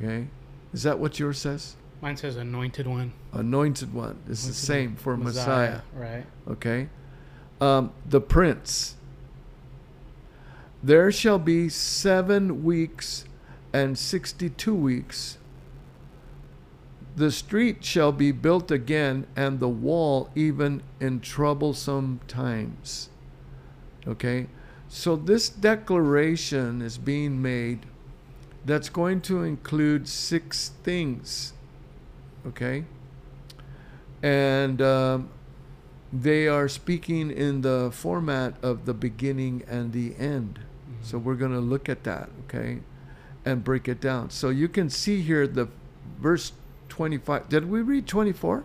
Okay? 0.00 0.28
Is 0.72 0.84
that 0.84 1.00
what 1.00 1.18
yours 1.18 1.38
says? 1.38 1.74
Mine 2.00 2.16
says 2.16 2.36
anointed 2.36 2.86
one. 2.86 3.12
Anointed 3.32 3.92
one. 3.92 4.18
It's 4.28 4.46
the 4.46 4.52
same 4.52 4.94
for 4.94 5.16
Messiah. 5.16 5.80
Right. 5.94 6.24
Okay? 6.48 6.88
Um, 7.60 7.92
the 8.06 8.20
prince. 8.20 8.94
There 10.82 11.10
shall 11.10 11.40
be 11.40 11.68
seven 11.68 12.62
weeks 12.62 13.24
and 13.72 13.98
sixty 13.98 14.48
two 14.48 14.74
weeks. 14.74 15.38
The 17.16 17.32
street 17.32 17.84
shall 17.84 18.12
be 18.12 18.30
built 18.30 18.70
again, 18.70 19.26
and 19.34 19.58
the 19.58 19.68
wall 19.68 20.30
even 20.36 20.84
in 21.00 21.18
troublesome 21.18 22.20
times. 22.28 23.08
Okay? 24.06 24.46
So 24.88 25.16
this 25.16 25.48
declaration 25.48 26.80
is 26.80 26.96
being 26.96 27.42
made 27.42 27.86
that's 28.64 28.88
going 28.88 29.20
to 29.22 29.42
include 29.42 30.06
six 30.06 30.70
things. 30.84 31.54
Okay? 32.48 32.84
And 34.22 34.82
um, 34.82 35.28
they 36.12 36.48
are 36.48 36.68
speaking 36.68 37.30
in 37.30 37.60
the 37.60 37.90
format 37.92 38.54
of 38.62 38.84
the 38.86 38.94
beginning 38.94 39.62
and 39.68 39.92
the 39.92 40.16
end. 40.16 40.60
So 41.02 41.18
Mhm. 41.18 41.22
we're 41.24 41.34
going 41.36 41.52
to 41.52 41.60
look 41.60 41.88
at 41.88 42.02
that, 42.04 42.28
okay, 42.44 42.80
and 43.44 43.62
break 43.62 43.88
it 43.88 44.00
down. 44.00 44.30
So 44.30 44.48
you 44.48 44.68
can 44.68 44.90
see 44.90 45.20
here 45.22 45.46
the 45.46 45.68
verse 46.20 46.52
25. 46.88 47.48
Did 47.48 47.70
we 47.70 47.82
read 47.82 48.06
24? 48.06 48.64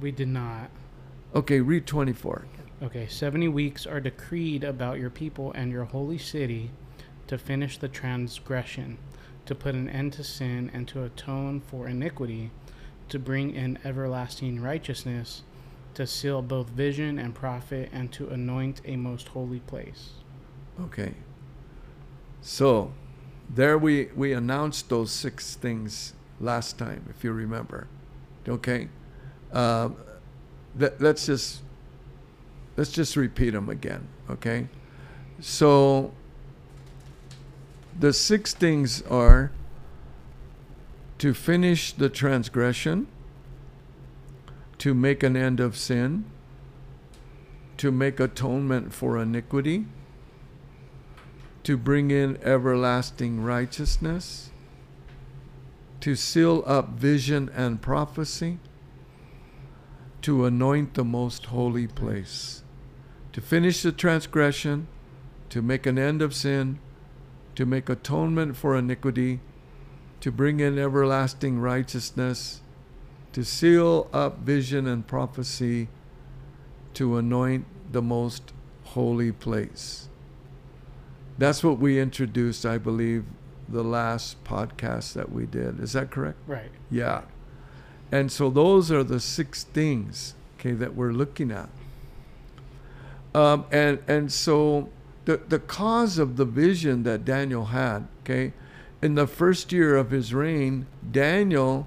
we 0.00 0.12
did 0.12 0.28
not. 0.28 0.70
Okay, 1.34 1.60
read 1.60 1.84
24. 1.84 2.44
Okay, 2.80 3.08
70 3.08 3.48
weeks 3.48 3.84
are 3.84 3.98
decreed 4.00 4.62
about 4.62 5.00
your 5.00 5.10
people 5.10 5.50
and 5.54 5.72
your 5.72 5.84
holy 5.86 6.18
city 6.18 6.70
to 7.26 7.36
finish 7.36 7.78
the 7.78 7.88
transgression, 7.88 8.96
to 9.48 9.54
put 9.54 9.74
an 9.74 9.88
end 9.88 10.12
to 10.12 10.22
sin, 10.22 10.70
and 10.74 10.86
to 10.86 11.02
atone 11.02 11.58
for 11.58 11.88
iniquity, 11.88 12.50
to 13.08 13.18
bring 13.18 13.54
in 13.54 13.78
everlasting 13.82 14.60
righteousness, 14.60 15.42
to 15.94 16.06
seal 16.06 16.42
both 16.42 16.68
vision 16.68 17.18
and 17.18 17.34
prophet, 17.34 17.88
and 17.90 18.12
to 18.12 18.28
anoint 18.28 18.82
a 18.84 18.94
most 18.94 19.28
holy 19.28 19.60
place. 19.60 20.10
Okay. 20.78 21.14
So 22.42 22.92
there 23.48 23.78
we, 23.78 24.10
we 24.14 24.34
announced 24.34 24.90
those 24.90 25.10
six 25.10 25.54
things 25.56 26.12
last 26.40 26.78
time, 26.78 27.06
if 27.08 27.24
you 27.24 27.32
remember. 27.32 27.88
Okay. 28.46 28.90
Uh, 29.50 29.88
let, 30.78 31.00
let's 31.00 31.24
just 31.24 31.62
let's 32.76 32.92
just 32.92 33.16
repeat 33.16 33.50
them 33.50 33.70
again. 33.70 34.06
Okay. 34.28 34.68
So 35.40 36.12
the 37.98 38.12
six 38.12 38.54
things 38.54 39.02
are 39.02 39.50
to 41.18 41.34
finish 41.34 41.92
the 41.92 42.08
transgression, 42.08 43.08
to 44.78 44.94
make 44.94 45.24
an 45.24 45.36
end 45.36 45.58
of 45.58 45.76
sin, 45.76 46.24
to 47.76 47.90
make 47.90 48.20
atonement 48.20 48.94
for 48.94 49.18
iniquity, 49.18 49.86
to 51.64 51.76
bring 51.76 52.12
in 52.12 52.38
everlasting 52.42 53.42
righteousness, 53.42 54.50
to 56.00 56.14
seal 56.14 56.62
up 56.66 56.90
vision 56.90 57.50
and 57.52 57.82
prophecy, 57.82 58.58
to 60.22 60.44
anoint 60.44 60.94
the 60.94 61.04
most 61.04 61.46
holy 61.46 61.88
place, 61.88 62.62
to 63.32 63.40
finish 63.40 63.82
the 63.82 63.90
transgression, 63.90 64.86
to 65.50 65.60
make 65.60 65.84
an 65.84 65.98
end 65.98 66.22
of 66.22 66.32
sin, 66.32 66.78
to 67.58 67.66
make 67.66 67.88
atonement 67.88 68.56
for 68.56 68.76
iniquity, 68.76 69.40
to 70.20 70.30
bring 70.30 70.60
in 70.60 70.78
everlasting 70.78 71.58
righteousness, 71.58 72.60
to 73.32 73.44
seal 73.44 74.08
up 74.12 74.38
vision 74.38 74.86
and 74.86 75.08
prophecy, 75.08 75.88
to 76.94 77.16
anoint 77.16 77.66
the 77.90 78.00
most 78.00 78.52
holy 78.84 79.32
place. 79.32 80.06
That's 81.36 81.64
what 81.64 81.80
we 81.80 81.98
introduced, 81.98 82.64
I 82.64 82.78
believe, 82.78 83.24
the 83.68 83.82
last 83.82 84.44
podcast 84.44 85.14
that 85.14 85.32
we 85.32 85.44
did. 85.44 85.80
Is 85.80 85.94
that 85.94 86.12
correct? 86.12 86.38
Right. 86.46 86.70
Yeah. 86.92 87.22
And 88.12 88.30
so 88.30 88.50
those 88.50 88.92
are 88.92 89.02
the 89.02 89.18
six 89.18 89.64
things, 89.64 90.36
okay, 90.60 90.74
that 90.74 90.94
we're 90.94 91.10
looking 91.10 91.50
at. 91.50 91.70
Um, 93.34 93.64
and 93.72 93.98
and 94.06 94.30
so 94.30 94.90
the 95.28 95.36
the 95.36 95.58
cause 95.58 96.16
of 96.16 96.36
the 96.38 96.46
vision 96.46 97.02
that 97.02 97.22
Daniel 97.22 97.66
had, 97.66 98.08
okay, 98.22 98.54
in 99.02 99.14
the 99.14 99.26
first 99.26 99.70
year 99.72 99.94
of 99.94 100.10
his 100.10 100.32
reign, 100.32 100.86
Daniel, 101.10 101.86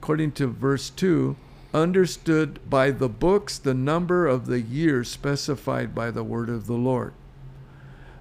according 0.00 0.32
to 0.32 0.46
verse 0.46 0.88
two, 0.88 1.36
understood 1.74 2.58
by 2.70 2.90
the 2.90 3.08
books 3.08 3.58
the 3.58 3.74
number 3.74 4.26
of 4.26 4.46
the 4.46 4.62
years 4.62 5.10
specified 5.10 5.94
by 5.94 6.10
the 6.10 6.24
word 6.24 6.48
of 6.48 6.66
the 6.66 6.72
Lord. 6.72 7.12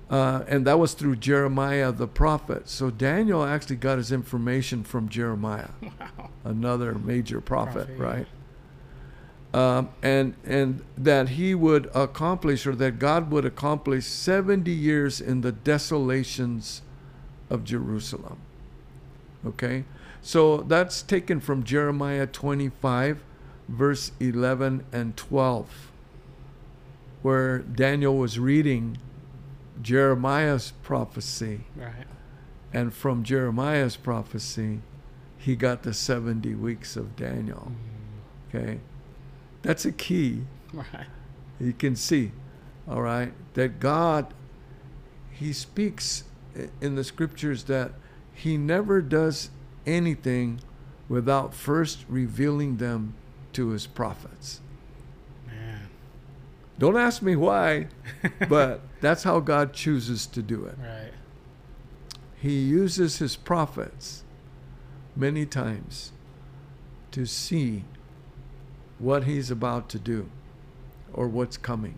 Uh, 0.09 0.43
and 0.49 0.67
that 0.67 0.77
was 0.77 0.93
through 0.93 1.15
Jeremiah 1.15 1.93
the 1.93 2.07
prophet. 2.07 2.67
So 2.67 2.89
Daniel 2.89 3.45
actually 3.45 3.77
got 3.77 3.97
his 3.97 4.11
information 4.11 4.83
from 4.83 5.07
Jeremiah 5.07 5.69
Wow. 5.81 6.31
another 6.43 6.95
major 6.95 7.39
prophet, 7.39 7.95
Prophet, 7.95 7.97
right? 7.97 8.27
Um, 9.51 9.89
and 10.03 10.35
and 10.45 10.83
that 10.95 11.29
he 11.29 11.55
would 11.55 11.89
accomplish, 11.95 12.67
or 12.67 12.75
that 12.75 12.99
God 12.99 13.31
would 13.31 13.45
accomplish, 13.45 14.05
seventy 14.05 14.71
years 14.73 15.19
in 15.19 15.41
the 15.41 15.51
desolations 15.51 16.83
of 17.49 17.63
Jerusalem. 17.63 18.37
Okay, 19.43 19.85
so 20.21 20.57
that's 20.57 21.01
taken 21.01 21.39
from 21.39 21.63
Jeremiah 21.63 22.27
twenty-five, 22.27 23.23
verse 23.67 24.11
eleven 24.19 24.85
and 24.91 25.17
twelve, 25.17 25.89
where 27.23 27.57
Daniel 27.59 28.17
was 28.17 28.37
reading 28.37 28.97
Jeremiah's 29.81 30.73
prophecy, 30.83 31.61
Right. 31.75 32.05
and 32.71 32.93
from 32.93 33.23
Jeremiah's 33.23 33.95
prophecy, 33.95 34.81
he 35.37 35.55
got 35.55 35.83
the 35.83 35.93
70 35.93 36.53
weeks 36.55 36.95
of 36.97 37.15
Daniel. 37.15 37.71
Mm. 38.53 38.59
Okay? 38.59 38.79
That's 39.61 39.85
a 39.85 39.91
key. 39.91 40.43
Right. 40.73 41.07
You 41.59 41.73
can 41.73 41.95
see, 41.95 42.31
all 42.87 43.01
right, 43.01 43.33
that 43.53 43.79
God, 43.79 44.33
He 45.31 45.51
speaks 45.53 46.23
in 46.81 46.95
the 46.95 47.03
scriptures 47.03 47.65
that 47.65 47.91
He 48.33 48.57
never 48.57 49.01
does 49.01 49.49
anything 49.85 50.61
without 51.07 51.53
first 51.53 52.05
revealing 52.07 52.77
them 52.77 53.15
to 53.53 53.69
His 53.69 53.87
prophets. 53.87 54.61
Man. 55.47 55.89
Don't 56.77 56.97
ask 56.97 57.21
me 57.21 57.35
why, 57.35 57.87
but 58.47 58.81
that's 59.01 59.23
how 59.23 59.39
God 59.39 59.73
chooses 59.73 60.25
to 60.27 60.41
do 60.41 60.65
it. 60.65 60.77
Right. 60.79 61.11
He 62.41 62.57
uses 62.59 63.17
his 63.17 63.35
prophets 63.35 64.23
many 65.15 65.45
times 65.45 66.13
to 67.11 67.25
see 67.25 67.83
what 68.99 69.23
he's 69.23 69.49
about 69.49 69.89
to 69.89 69.99
do 69.99 70.29
or 71.13 71.27
what's 71.27 71.57
coming. 71.57 71.97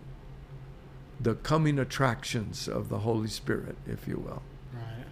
The 1.20 1.34
coming 1.34 1.78
attractions 1.78 2.66
of 2.68 2.88
the 2.88 3.00
Holy 3.00 3.28
Spirit, 3.28 3.76
if 3.86 4.08
you 4.08 4.16
will. 4.16 4.42
Right. 4.72 5.04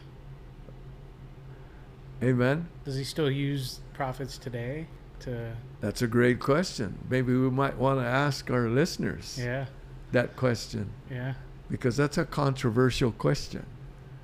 Amen? 2.22 2.68
Does 2.84 2.96
he 2.96 3.04
still 3.04 3.30
use 3.30 3.80
prophets 3.92 4.38
today 4.38 4.86
to? 5.20 5.52
That's 5.80 6.02
a 6.02 6.06
great 6.06 6.40
question. 6.40 6.98
Maybe 7.08 7.32
we 7.36 7.50
might 7.50 7.76
want 7.76 8.00
to 8.00 8.04
ask 8.06 8.50
our 8.50 8.68
listeners 8.68 9.38
Yeah. 9.40 9.66
that 10.12 10.36
question 10.36 10.90
Yeah. 11.10 11.34
because 11.70 11.96
that's 11.96 12.18
a 12.18 12.24
controversial 12.24 13.12
question. 13.12 13.66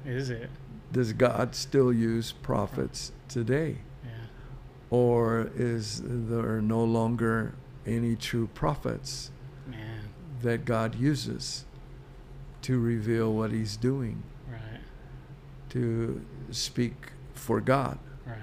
Is 0.05 0.31
it? 0.31 0.51
does 0.93 1.13
God 1.13 1.55
still 1.57 1.93
use 1.93 2.31
prophets 2.31 3.11
today? 3.29 3.79
Or 4.91 5.51
is 5.57 6.03
there 6.05 6.61
no 6.61 6.85
longer 6.85 7.55
any 7.87 8.17
true 8.17 8.49
prophets 8.49 9.31
Man. 9.69 10.01
that 10.43 10.65
God 10.65 10.95
uses 10.95 11.65
to 12.63 12.79
reveal 12.81 13.33
what 13.33 13.51
He's 13.53 13.77
doing, 13.77 14.23
Right. 14.51 14.81
to 15.71 16.25
speak 16.51 17.13
for 17.35 17.61
God? 17.61 17.99
Right. 18.27 18.37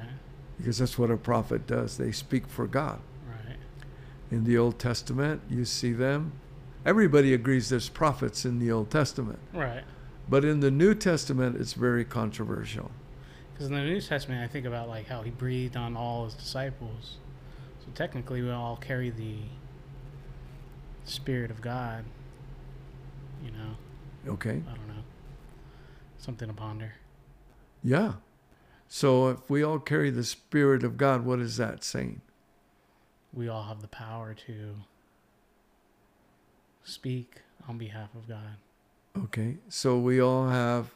Because 0.58 0.77
that's 0.77 0.97
what 0.97 1.12
a 1.12 1.17
prophet 1.17 1.65
does. 1.67 1.97
They 1.97 2.12
speak 2.12 2.47
for 2.47 2.67
God. 2.67 2.99
Right. 3.27 3.58
In 4.32 4.43
the 4.43 4.58
Old 4.58 4.79
Testament, 4.79 5.41
you 5.49 5.65
see 5.65 5.93
them. 5.93 6.34
Everybody 6.86 7.34
agrees 7.34 7.69
there's 7.69 7.88
prophets 7.89 8.43
in 8.45 8.60
the 8.60 8.69
Old 8.71 8.89
Testament. 8.89 9.39
Right. 9.53 9.84
But 10.29 10.43
in 10.45 10.60
the 10.60 10.71
New 10.71 10.93
Testament, 10.93 11.56
it's 11.60 11.73
very 11.73 12.03
controversial. 12.06 12.91
Because 13.54 13.68
in 13.68 13.74
the 13.74 13.82
New 13.82 14.02
Testament, 14.02 14.44
I 14.44 14.48
think 14.48 14.66
about 14.66 14.89
like 14.89 15.08
how 15.08 15.22
he 15.22 15.32
breathed 15.32 15.78
on 15.78 15.96
all 15.96 16.26
his 16.26 16.34
disciples. 16.34 17.18
So 17.80 17.92
technically, 17.94 18.42
we 18.42 18.50
all 18.50 18.78
carry 18.78 19.10
the 19.10 19.38
Spirit 21.06 21.52
of 21.52 21.62
God. 21.62 22.06
You 23.44 23.52
know, 23.52 24.32
Okay? 24.34 24.62
I 24.70 24.76
don't 24.76 24.88
know. 24.88 25.04
Something 26.18 26.48
to 26.48 26.54
ponder. 26.54 26.94
Yeah. 27.84 28.13
So 28.88 29.30
if 29.30 29.50
we 29.50 29.63
all 29.63 29.80
carry 29.80 30.10
the 30.10 30.24
Spirit 30.24 30.84
of 30.84 30.98
God, 30.98 31.26
what 31.26 31.39
is 31.39 31.58
that 31.58 31.84
saying? 31.84 32.22
We 33.34 33.50
all 33.50 33.63
have 33.63 33.82
the 33.82 33.88
power 33.88 34.34
to 34.48 34.76
speak 36.84 37.42
on 37.68 37.78
behalf 37.78 38.10
of 38.16 38.28
God. 38.28 38.58
Okay. 39.18 39.58
So 39.68 39.98
we 39.98 40.22
all 40.22 40.48
have 40.48 40.94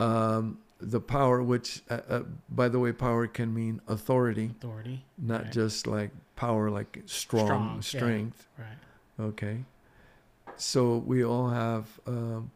um, 0.00 0.58
the 0.80 1.00
power, 1.00 1.42
which, 1.42 1.82
uh, 1.90 2.00
uh, 2.08 2.22
by 2.48 2.68
the 2.68 2.78
way, 2.78 2.92
power 2.92 3.26
can 3.26 3.52
mean 3.52 3.80
authority, 3.88 4.46
Authority. 4.60 5.04
not 5.18 5.42
Right. 5.44 5.52
just 5.52 5.86
like 5.86 6.10
power, 6.36 6.70
like 6.70 7.02
strong, 7.06 7.46
Strong, 7.46 7.74
yeah. 7.74 7.80
strength. 7.80 8.46
Right. 8.58 8.78
Okay. 9.28 9.64
So 10.56 10.98
we 10.98 11.24
all 11.24 11.50
have 11.50 12.00
um, 12.06 12.50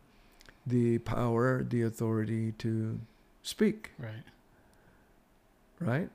the 0.67 0.99
power, 0.99 1.63
the 1.65 1.83
authority 1.83 2.53
to 2.59 3.01
speak, 3.43 3.91
Right. 3.99 4.23
right? 5.81 6.11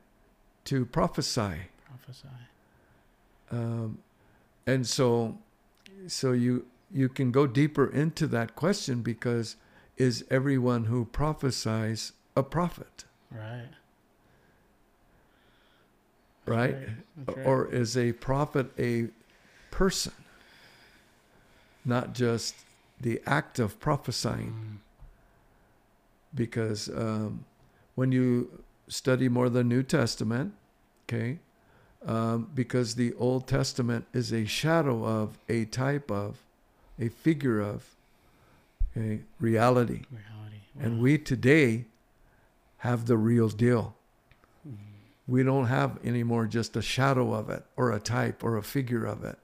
To 0.66 0.86
prophesy. 0.86 1.68
Prophesy. 1.88 2.28
Um, 3.52 4.00
and 4.66 4.86
so, 4.88 5.38
so 6.08 6.32
you 6.34 6.66
you 6.90 7.10
can 7.10 7.32
go 7.32 7.46
deeper 7.48 7.86
into 7.88 8.28
that 8.28 8.56
question 8.56 9.02
because 9.02 9.58
is 9.98 10.24
everyone 10.30 10.86
who 10.86 11.06
prophesies 11.06 12.14
a 12.36 12.44
prophet, 12.44 13.06
Right. 13.32 13.70
right? 16.46 16.76
Right. 17.28 17.46
Or 17.46 17.68
is 17.74 17.98
a 17.98 18.14
prophet 18.14 18.68
a 18.80 19.08
person, 19.72 20.14
not 21.84 22.14
just 22.14 22.56
the 23.02 23.22
act 23.26 23.60
of 23.60 23.80
prophesying? 23.80 24.54
Mm, 24.54 24.78
because 26.36 26.90
um, 26.90 27.46
when 27.96 28.12
you 28.12 28.62
study 28.88 29.28
more 29.30 29.50
the 29.50 29.64
New 29.64 29.84
Testament, 29.84 30.54
okay, 31.06 31.40
um, 32.06 32.50
because 32.54 32.96
the 32.96 33.14
Old 33.16 33.48
Testament 33.48 34.06
is 34.14 34.32
a 34.32 34.46
shadow 34.46 35.04
of, 35.04 35.38
a 35.50 35.66
type 35.66 36.12
of, 36.12 36.38
a 37.00 37.10
figure 37.10 37.60
of, 37.60 37.96
okay, 38.98 39.22
reality. 39.40 40.02
reality. 40.12 40.58
And 40.80 41.02
we 41.02 41.18
today 41.18 41.86
have 42.78 43.06
the 43.06 43.18
real 43.18 43.50
deal. 43.50 43.96
Mm, 44.68 44.76
We 45.28 45.44
don't 45.44 45.66
have 45.66 46.00
anymore 46.06 46.46
just 46.46 46.76
a 46.76 46.82
shadow 46.82 47.34
of 47.34 47.50
it 47.50 47.64
or 47.76 47.92
a 47.92 48.00
type 48.00 48.44
or 48.44 48.58
a 48.58 48.64
figure 48.64 49.06
of 49.06 49.24
it. 49.24 49.38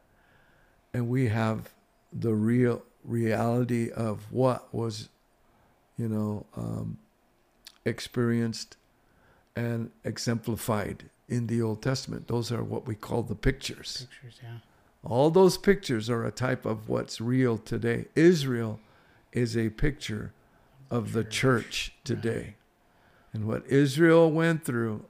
And 0.94 1.10
we 1.10 1.30
have 1.30 1.74
the 2.12 2.34
real 2.36 2.84
reality 3.04 3.90
of 3.90 4.32
what 4.32 4.74
was, 4.74 5.10
you 5.98 6.08
know, 6.08 6.46
um, 6.56 6.98
experienced 7.86 8.78
and 9.56 9.92
exemplified 10.04 11.10
in 11.28 11.48
the 11.48 11.62
Old 11.62 11.82
Testament. 11.82 12.28
Those 12.28 12.52
are 12.52 12.64
what 12.64 12.86
we 12.86 12.96
call 12.96 13.24
the 13.24 13.36
pictures. 13.36 14.08
Pictures, 14.10 14.40
yeah. 14.44 14.58
All 15.04 15.32
those 15.32 15.58
pictures 15.58 16.10
are 16.10 16.24
a 16.26 16.32
type 16.32 16.66
of 16.66 16.88
what's 16.88 17.20
real 17.20 17.58
today. 17.58 18.06
Israel 18.16 18.80
is 19.34 19.58
a 19.58 19.70
picture 19.70 20.32
of 20.90 21.12
the 21.14 21.24
church 21.24 21.94
today. 22.04 22.56
And 23.34 23.46
what 23.48 23.66
Israel 23.68 24.32
went 24.32 24.64
through 24.64 25.06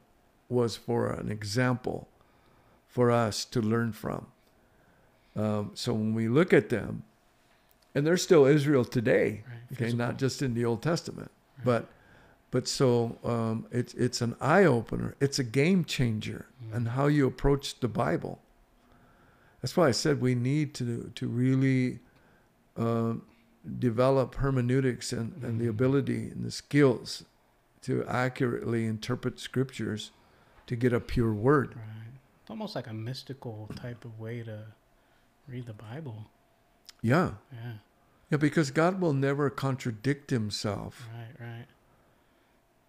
was 0.50 0.76
for 0.78 1.10
an 1.12 1.30
example 1.32 2.08
for 2.88 3.12
us 3.12 3.44
to 3.46 3.62
learn 3.62 3.92
from. 3.92 4.28
Um, 5.36 5.72
so 5.74 5.94
when 5.94 6.14
we 6.14 6.28
look 6.28 6.54
at 6.54 6.70
them, 6.70 7.04
and 7.96 8.06
they're 8.08 8.18
still 8.18 8.46
Israel 8.46 8.86
today, 8.86 9.44
Right. 9.48 9.82
okay, 9.82 9.94
not 9.94 10.18
just 10.18 10.42
in 10.42 10.54
the 10.54 10.64
Old 10.66 10.82
Testament, 10.82 11.32
Right. 11.58 11.66
but 11.66 11.90
but 12.52 12.68
so 12.68 13.18
um, 13.24 13.66
it's 13.72 13.94
it's 13.96 14.22
an 14.22 14.36
eye 14.40 14.64
opener. 14.64 15.16
It's 15.20 15.40
a 15.40 15.44
game 15.44 15.84
changer 15.86 16.46
Mm. 16.64 16.76
on 16.76 16.86
how 16.86 17.08
you 17.08 17.26
approach 17.28 17.80
the 17.80 17.88
Bible. 17.88 18.40
That's 19.62 19.76
why 19.76 19.88
I 19.88 19.92
said 19.92 20.22
we 20.22 20.36
need 20.36 20.74
to 20.76 21.12
to 21.16 21.28
really 21.28 22.00
um, 22.78 23.24
develop 23.80 24.36
hermeneutics 24.36 25.14
and, 25.14 25.42
and 25.44 25.60
the 25.60 25.66
Mhm. 25.66 25.70
ability 25.70 26.30
and 26.30 26.44
the 26.46 26.52
skills 26.52 27.24
to 27.82 28.04
accurately 28.06 28.86
interpret 28.86 29.40
scriptures 29.40 30.12
to 30.68 30.76
get 30.76 30.94
a 30.94 31.00
pure 31.00 31.34
word. 31.34 31.76
Right. 31.76 32.14
It's 32.42 32.50
almost 32.50 32.76
like 32.76 32.88
a 32.88 32.94
mystical 32.94 33.70
type 33.76 34.04
of 34.06 34.20
way 34.20 34.44
to 34.44 34.66
read 35.48 35.66
the 35.66 35.74
Bible. 35.74 36.30
Yeah. 37.02 37.34
Yeah. 37.52 37.74
Yeah, 38.30 38.38
because 38.38 38.72
God 38.72 39.00
will 39.00 39.14
never 39.14 39.50
contradict 39.50 40.30
himself. 40.30 41.08
Right. 41.14 41.36
Right. 41.40 41.66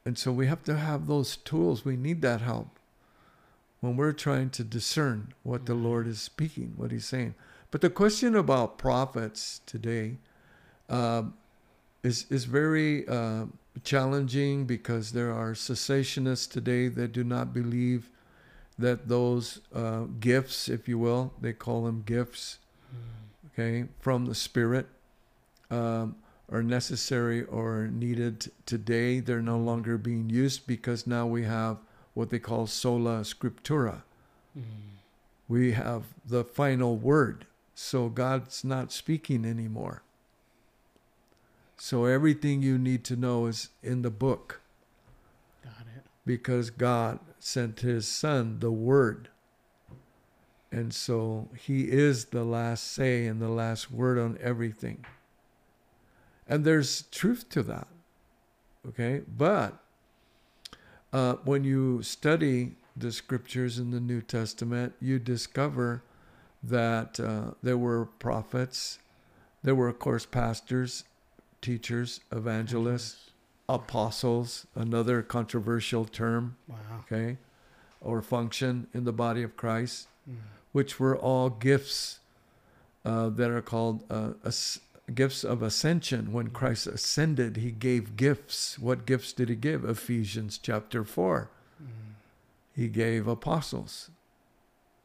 And 0.04 0.18
so 0.18 0.32
we 0.32 0.46
have 0.46 0.62
to 0.64 0.76
have 0.76 1.06
those 1.06 1.36
tools. 1.36 1.84
We 1.84 1.96
need 1.96 2.20
that 2.22 2.40
help 2.40 2.78
when 3.80 3.96
we're 3.96 4.12
trying 4.12 4.50
to 4.50 4.64
discern 4.64 5.34
what 5.42 5.66
the 5.66 5.74
Mhm. 5.74 5.82
Lord 5.82 6.06
is 6.06 6.20
speaking, 6.20 6.74
what 6.76 6.90
He's 6.90 7.06
saying. 7.06 7.34
But 7.70 7.80
the 7.80 7.90
question 7.90 8.34
about 8.36 8.78
prophets 8.78 9.60
today 9.66 10.18
um, 10.88 11.34
is 12.02 12.26
is 12.30 12.44
very 12.44 13.06
uh, 13.08 13.46
challenging 13.82 14.66
because 14.66 15.12
there 15.12 15.32
are 15.32 15.52
cessationists 15.52 16.50
today 16.50 16.88
that 16.88 17.12
do 17.12 17.24
not 17.24 17.52
believe 17.52 18.10
that 18.78 19.08
those 19.08 19.60
uh, 19.74 20.04
gifts, 20.20 20.68
if 20.68 20.88
you 20.88 20.98
will, 20.98 21.32
they 21.40 21.52
call 21.52 21.84
them 21.84 22.02
gifts, 22.04 22.58
okay, 23.52 23.84
from 24.00 24.26
the 24.26 24.34
Spirit 24.34 24.86
um, 25.70 26.16
are 26.50 26.62
necessary 26.62 27.44
or 27.44 27.88
needed 27.88 28.50
today. 28.66 29.20
They're 29.20 29.42
no 29.42 29.58
longer 29.58 29.96
being 29.96 30.28
used 30.28 30.66
because 30.66 31.06
now 31.06 31.26
we 31.26 31.44
have 31.44 31.78
what 32.14 32.30
they 32.30 32.38
call 32.38 32.66
sola 32.66 33.20
scriptura. 33.20 34.02
Mm. 34.58 34.64
We 35.48 35.72
have 35.72 36.04
the 36.24 36.44
final 36.44 36.96
word. 36.96 37.46
So 37.74 38.08
God's 38.08 38.64
not 38.64 38.92
speaking 38.92 39.44
anymore. 39.44 40.02
So 41.76 42.04
everything 42.04 42.62
you 42.62 42.78
need 42.78 43.04
to 43.04 43.16
know 43.16 43.46
is 43.46 43.70
in 43.82 44.02
the 44.02 44.10
book 44.10 44.60
Got 45.62 45.86
it. 45.96 46.04
because 46.24 46.70
God 46.70 47.18
sent 47.38 47.80
his 47.80 48.06
son, 48.06 48.60
the 48.60 48.70
word. 48.70 49.28
And 50.70 50.92
so 50.92 51.50
he 51.56 51.90
is 51.90 52.26
the 52.26 52.44
last 52.44 52.92
say 52.92 53.26
and 53.26 53.40
the 53.40 53.48
last 53.48 53.90
word 53.90 54.18
on 54.18 54.38
everything. 54.40 55.04
And 56.48 56.64
there's 56.64 57.02
truth 57.02 57.48
to 57.50 57.62
that. 57.64 57.86
Okay? 58.88 59.22
But 59.26 59.78
uh, 61.12 61.34
when 61.44 61.64
you 61.64 62.02
study 62.02 62.72
the 62.96 63.12
scriptures 63.12 63.78
in 63.78 63.90
the 63.90 64.00
New 64.00 64.20
Testament, 64.20 64.94
you 65.00 65.18
discover 65.18 66.02
that 66.62 67.20
uh, 67.20 67.52
there 67.62 67.78
were 67.78 68.06
prophets, 68.06 68.98
there 69.62 69.74
were, 69.74 69.88
of 69.88 69.98
course, 69.98 70.26
pastors, 70.26 71.04
teachers, 71.64 72.20
evangelists, 72.30 73.30
apostles, 73.68 74.66
another 74.74 75.22
controversial 75.22 76.04
term 76.04 76.56
Wow. 76.68 76.76
okay, 77.00 77.38
or 78.00 78.20
function 78.22 78.86
in 78.92 79.04
the 79.04 79.12
body 79.12 79.42
of 79.42 79.56
Christ, 79.56 80.08
Mm. 80.28 80.36
which 80.72 81.00
were 81.00 81.16
all 81.16 81.48
gifts 81.50 82.20
uh, 83.06 83.28
that 83.30 83.50
are 83.50 83.60
called 83.62 84.04
uh, 84.10 84.32
as- 84.44 84.80
gifts 85.14 85.44
of 85.44 85.62
ascension. 85.62 86.32
When 86.32 86.48
Christ 86.50 86.86
ascended, 86.86 87.56
he 87.58 87.70
gave 87.70 88.16
gifts. 88.16 88.78
What 88.78 89.04
gifts 89.06 89.32
did 89.34 89.48
he 89.50 89.56
give? 89.56 89.84
Ephesians 89.84 90.56
chapter 90.58 91.04
4. 91.04 91.50
Mm. 91.82 91.86
He 92.74 92.88
gave 92.88 93.26
apostles, 93.28 94.10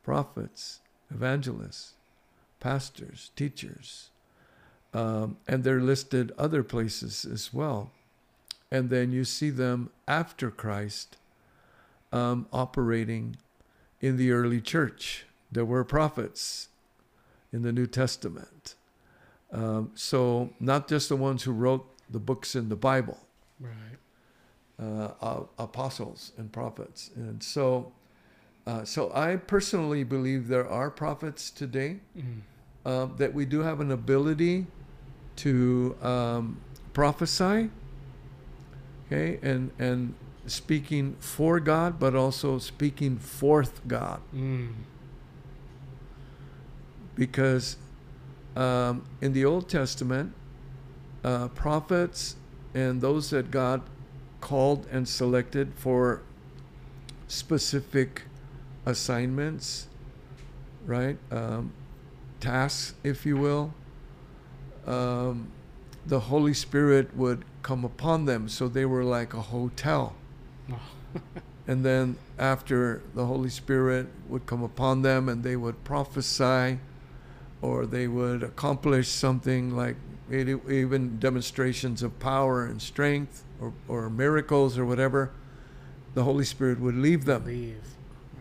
prophets, 0.03 0.79
evangelists, 1.11 1.93
pastors, 2.59 3.31
teachers. 3.35 4.09
Um, 4.93 5.37
and 5.47 5.63
they're 5.63 5.81
listed 5.81 6.31
other 6.37 6.63
places 6.63 7.25
as 7.25 7.53
well. 7.53 7.91
and 8.71 8.91
then 8.91 9.11
you 9.11 9.23
see 9.25 9.49
them 9.49 9.89
after 10.07 10.51
Christ 10.51 11.17
um, 12.11 12.45
operating 12.53 13.35
in 13.99 14.15
the 14.17 14.31
early 14.31 14.61
church. 14.61 15.25
There 15.51 15.65
were 15.65 15.83
prophets 15.83 16.67
in 17.51 17.63
the 17.63 17.71
New 17.71 17.87
Testament. 17.87 18.75
Um, 19.51 19.89
so, 19.95 20.51
not 20.59 20.87
just 20.87 21.09
the 21.09 21.15
ones 21.15 21.43
who 21.43 21.51
wrote 21.51 21.83
the 22.11 22.19
books 22.19 22.55
in 22.55 22.69
the 22.69 22.75
Bible, 22.75 23.17
Right. 23.59 23.97
uh, 24.79 25.13
uh, 25.19 25.43
apostles 25.57 26.31
and 26.37 26.51
prophets. 26.51 27.09
And 27.15 27.41
so, 27.41 27.91
uh, 28.67 28.83
so 28.85 29.11
I 29.15 29.37
personally 29.37 30.03
believe 30.03 30.47
there 30.47 30.69
are 30.69 30.91
prophets 30.91 31.49
today 31.49 32.01
Mm. 32.15 32.41
um, 32.85 33.15
that 33.17 33.33
we 33.33 33.45
do 33.45 33.61
have 33.61 33.79
an 33.81 33.91
ability 33.91 34.67
to 35.39 35.95
um, 36.01 36.59
prophesy, 36.93 37.69
okay, 39.07 39.39
and 39.41 39.71
and 39.79 40.13
speaking 40.45 41.15
for 41.19 41.59
God, 41.59 41.99
but 41.99 42.15
also 42.15 42.57
speaking 42.59 43.17
forth 43.17 43.81
God, 43.87 44.21
Mm. 44.33 44.73
because 47.15 47.77
um, 48.55 49.03
in 49.21 49.33
the 49.33 49.45
Old 49.45 49.69
Testament, 49.69 50.33
uh, 51.23 51.49
prophets 51.49 52.35
and 52.73 53.01
those 53.01 53.29
that 53.29 53.51
God 53.51 53.81
called 54.41 54.87
and 54.91 55.07
selected 55.07 55.73
for 55.75 56.21
specific 57.27 58.23
assignments, 58.85 59.87
right? 60.85 61.17
Um, 61.31 61.73
tasks, 62.39 62.95
if 63.03 63.25
you 63.25 63.37
will. 63.37 63.73
Um, 64.85 65.51
the 66.05 66.19
Holy 66.21 66.53
Spirit 66.53 67.15
would 67.15 67.45
come 67.61 67.83
upon 67.85 68.25
them, 68.25 68.49
so 68.49 68.67
they 68.67 68.85
were 68.85 69.03
like 69.03 69.33
a 69.33 69.41
hotel. 69.41 70.15
And 71.69 71.85
then 71.85 72.17
after 72.39 73.03
the 73.13 73.27
Holy 73.27 73.51
Spirit 73.51 74.07
would 74.27 74.47
come 74.47 74.63
upon 74.63 75.03
them 75.03 75.29
and 75.29 75.43
they 75.43 75.55
would 75.55 75.83
prophesy 75.83 76.79
or 77.61 77.85
they 77.85 78.07
would 78.07 78.41
accomplish 78.41 79.07
something 79.07 79.75
like 79.75 79.95
even 80.31 81.19
demonstrations 81.19 82.01
of 82.01 82.17
power 82.17 82.65
and 82.65 82.81
strength 82.81 83.43
or, 83.61 83.71
or 83.87 84.09
miracles 84.09 84.79
or 84.79 84.85
whatever, 84.85 85.29
the 86.15 86.23
Holy 86.23 86.43
Spirit 86.43 86.79
would 86.79 86.95
leave 86.95 87.25
them. 87.25 87.45
Leave. 87.45 87.83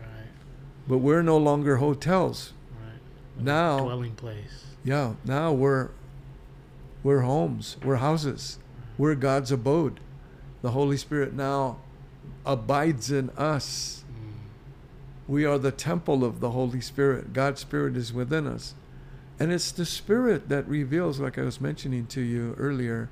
Right. 0.01 0.30
But 0.89 0.99
we're 0.99 1.20
no 1.20 1.36
longer 1.36 1.76
hotels. 1.76 2.55
Right. 2.82 3.45
Now- 3.45 3.80
Dwelling 3.80 4.14
place. 4.14 4.64
Yeah, 4.84 5.16
now 5.26 5.53
we're 5.53 5.91
we're 7.03 7.20
homes, 7.20 7.76
we're 7.84 7.96
houses, 7.96 8.59
we're 8.96 9.14
God's 9.14 9.53
abode. 9.53 10.01
The 10.62 10.72
Holy 10.72 10.96
Spirit 10.96 11.32
now 11.32 11.78
abides 12.44 13.11
in 13.11 13.30
us. 13.30 14.05
Mm. 14.11 14.32
We 15.28 15.44
are 15.44 15.59
the 15.59 15.70
temple 15.70 16.24
of 16.24 16.40
the 16.40 16.51
Holy 16.51 16.80
Spirit. 16.80 17.32
God's 17.32 17.61
Spirit 17.61 17.96
is 17.96 18.12
within 18.12 18.46
us. 18.46 18.74
And 19.38 19.53
it's 19.53 19.70
the 19.70 19.86
Spirit 19.86 20.49
that 20.49 20.66
reveals, 20.68 21.20
like 21.20 21.38
I 21.38 21.42
was 21.42 21.61
mentioning 21.61 22.07
to 22.09 22.20
you 22.20 22.55
earlier, 22.59 23.09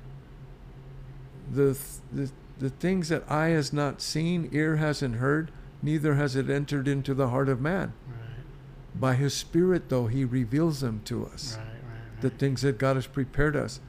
the, 1.49 1.77
the, 2.11 2.29
the 2.59 2.69
things 2.69 3.07
that 3.09 3.29
eye 3.31 3.49
has 3.49 3.71
not 3.71 4.01
seen, 4.01 4.49
ear 4.51 4.75
hasn't 4.75 5.15
heard, 5.15 5.51
neither 5.81 6.15
has 6.15 6.35
it 6.35 6.49
entered 6.49 6.87
into 6.87 7.13
the 7.13 7.29
heart 7.29 7.47
of 7.47 7.61
man. 7.61 7.93
Right. 8.05 8.99
By 8.99 9.15
His 9.15 9.33
Spirit, 9.33 9.87
though, 9.87 10.07
He 10.07 10.25
reveals 10.25 10.81
them 10.81 11.01
to 11.05 11.27
us. 11.27 11.57
Right. 11.57 11.76
The 12.21 12.29
things 12.29 12.61
that 12.61 12.77
God 12.77 12.95
has 12.95 13.07
prepared 13.07 13.55
us, 13.55 13.79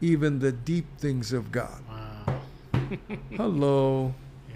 even 0.00 0.38
the 0.38 0.52
deep 0.52 0.86
things 0.98 1.32
of 1.32 1.52
God. 1.52 1.82
Wow. 1.88 2.40
Hello. 3.36 4.14
Yeah. 4.48 4.54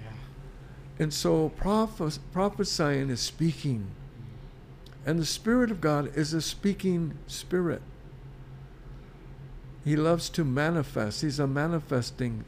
And 0.99 1.13
so 1.13 1.51
prophes- 1.51 2.19
prophesying 2.33 3.11
is 3.11 3.21
speaking. 3.21 3.87
And 5.07 5.19
the 5.19 5.27
Spirit 5.27 5.71
of 5.71 5.81
God 5.81 6.15
is 6.17 6.33
a 6.35 6.41
speaking 6.43 7.17
spirit. 7.27 7.83
He 9.85 9.97
loves 9.97 10.29
to 10.31 10.45
manifest. 10.45 11.23
He's 11.23 11.39
a 11.39 11.47
manifesting. 11.47 12.45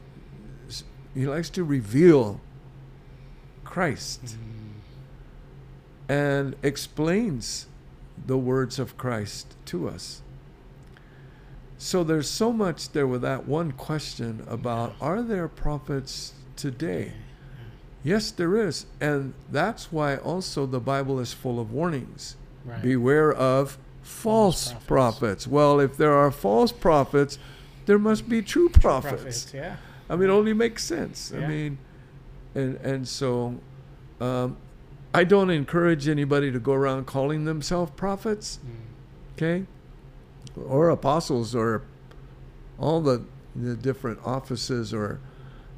He 1.13 1.25
likes 1.25 1.49
to 1.51 1.63
reveal 1.63 2.39
Christ 3.63 4.23
Mm. 4.25 4.37
and 6.09 6.55
explains 6.61 7.67
the 8.27 8.37
words 8.37 8.77
of 8.79 8.97
Christ 8.97 9.55
to 9.65 9.87
us. 9.89 10.21
So 11.81 12.03
there's 12.03 12.29
so 12.29 12.53
much 12.53 12.91
there 12.91 13.07
with 13.07 13.23
that 13.23 13.47
one 13.47 13.71
question 13.71 14.45
about 14.47 14.93
are 15.01 15.23
there 15.23 15.47
prophets 15.47 16.33
today? 16.55 17.13
Yes, 18.03 18.29
there 18.29 18.55
is. 18.55 18.85
And 18.99 19.33
that's 19.51 19.91
why 19.91 20.17
also 20.17 20.67
the 20.67 20.79
Bible 20.79 21.19
is 21.19 21.33
full 21.33 21.59
of 21.59 21.71
warnings. 21.71 22.35
Right. 22.65 22.83
Beware 22.83 23.33
of 23.33 23.79
false, 24.03 24.73
prophets. 24.73 24.85
prophets. 24.87 25.47
Well, 25.47 25.79
if 25.79 25.97
there 25.97 26.13
are 26.13 26.29
false 26.29 26.71
prophets, 26.71 27.39
there 27.87 27.97
must 27.97 28.29
be 28.29 28.43
true 28.43 28.69
prophets. 28.69 29.15
Prophets. 29.23 29.51
Yeah. 29.51 29.77
I 30.07 30.15
mean, 30.17 30.29
it 30.29 30.33
only 30.33 30.53
makes 30.53 30.83
sense. 30.83 31.31
Yeah. 31.33 31.45
I 31.45 31.47
mean, 31.47 31.77
and 32.53 32.75
and 32.77 33.07
so, 33.07 33.55
um, 34.19 34.55
I 35.15 35.23
don't 35.23 35.49
encourage 35.49 36.07
anybody 36.07 36.51
to 36.51 36.59
go 36.59 36.73
around 36.73 37.07
calling 37.07 37.45
themselves 37.45 37.91
prophets, 37.95 38.59
Mm. 38.63 39.33
okay, 39.35 39.65
or 40.55 40.89
apostles, 40.89 41.55
or 41.55 41.83
all 42.79 43.01
the 43.01 43.23
the 43.55 43.75
different 43.75 44.19
offices 44.25 44.93
or 44.93 45.19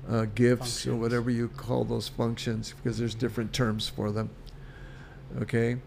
uh, 0.08 0.26
gifts 0.36 0.86
or 0.86 0.96
whatever 0.96 1.30
you 1.32 1.48
call 1.48 1.84
those 1.86 2.08
functions, 2.08 2.74
because 2.84 2.98
there's 3.00 3.16
different 3.16 3.52
terms 3.54 3.90
for 3.90 4.12
them. 4.12 4.30
Okay, 5.42 5.78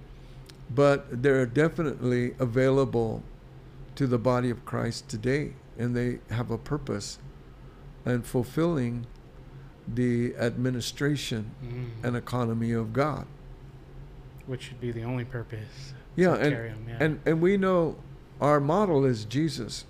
but 0.75 1.23
they're 1.23 1.47
definitely 1.47 2.35
available 2.39 3.23
to 3.95 4.07
the 4.07 4.19
body 4.19 4.51
of 4.51 4.65
Christ 4.65 5.09
today, 5.09 5.53
and 5.79 5.95
they 5.97 6.19
have 6.31 6.51
a 6.51 6.59
purpose 6.59 7.19
and 8.05 8.25
fulfilling 8.27 9.07
the 9.87 10.35
administration 10.37 11.53
Mm. 11.65 11.91
and 12.03 12.17
economy 12.17 12.73
of 12.73 12.93
God. 12.93 13.27
Which 14.47 14.63
should 14.63 14.81
be 14.81 14.91
the 14.91 15.05
only 15.05 15.25
purpose. 15.25 15.95
Yeah, 16.17 16.35
and, 16.35 16.53
carry 16.53 16.71
'em, 16.71 16.87
yeah. 16.89 16.97
and 17.01 17.21
and 17.25 17.41
we 17.41 17.57
know 17.57 17.97
our 18.41 18.61
model 18.61 19.05
is 19.05 19.25
Jesus, 19.25 19.85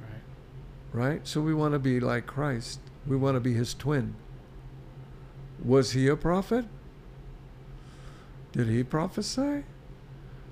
right. 0.00 1.04
right? 1.06 1.26
So 1.26 1.40
we 1.40 1.54
want 1.54 1.72
to 1.74 1.78
be 1.78 2.00
like 2.00 2.26
Christ. 2.26 2.80
We 3.06 3.16
want 3.16 3.36
to 3.36 3.40
be 3.40 3.54
his 3.54 3.74
twin. 3.74 4.14
Was 5.64 5.92
he 5.92 6.08
a 6.08 6.16
prophet? 6.16 6.64
Did 8.52 8.68
he 8.68 8.82
prophesy? 8.84 9.64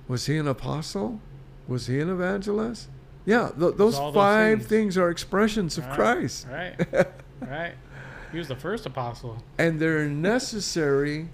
Was 0.09 0.27
he 0.27 0.37
an 0.39 0.49
apostle? 0.49 1.21
Was 1.69 1.87
he 1.87 2.01
an 2.01 2.09
evangelist? 2.11 2.89
Yeah, 3.25 3.51
th- 3.59 3.77
those 3.77 3.97
those 3.99 4.15
five 4.15 4.59
things. 4.61 4.69
things. 4.69 4.99
are 4.99 5.09
expressions 5.11 5.79
of 5.79 5.87
Right, 5.87 5.95
Christ. 5.95 6.47
Right. 6.51 6.75
right. 7.41 7.73
He 8.33 8.39
was 8.39 8.49
the 8.49 8.57
first 8.57 8.87
apostle. 8.87 9.43
and 9.59 9.79
they're 9.79 10.09
necessary 10.09 11.29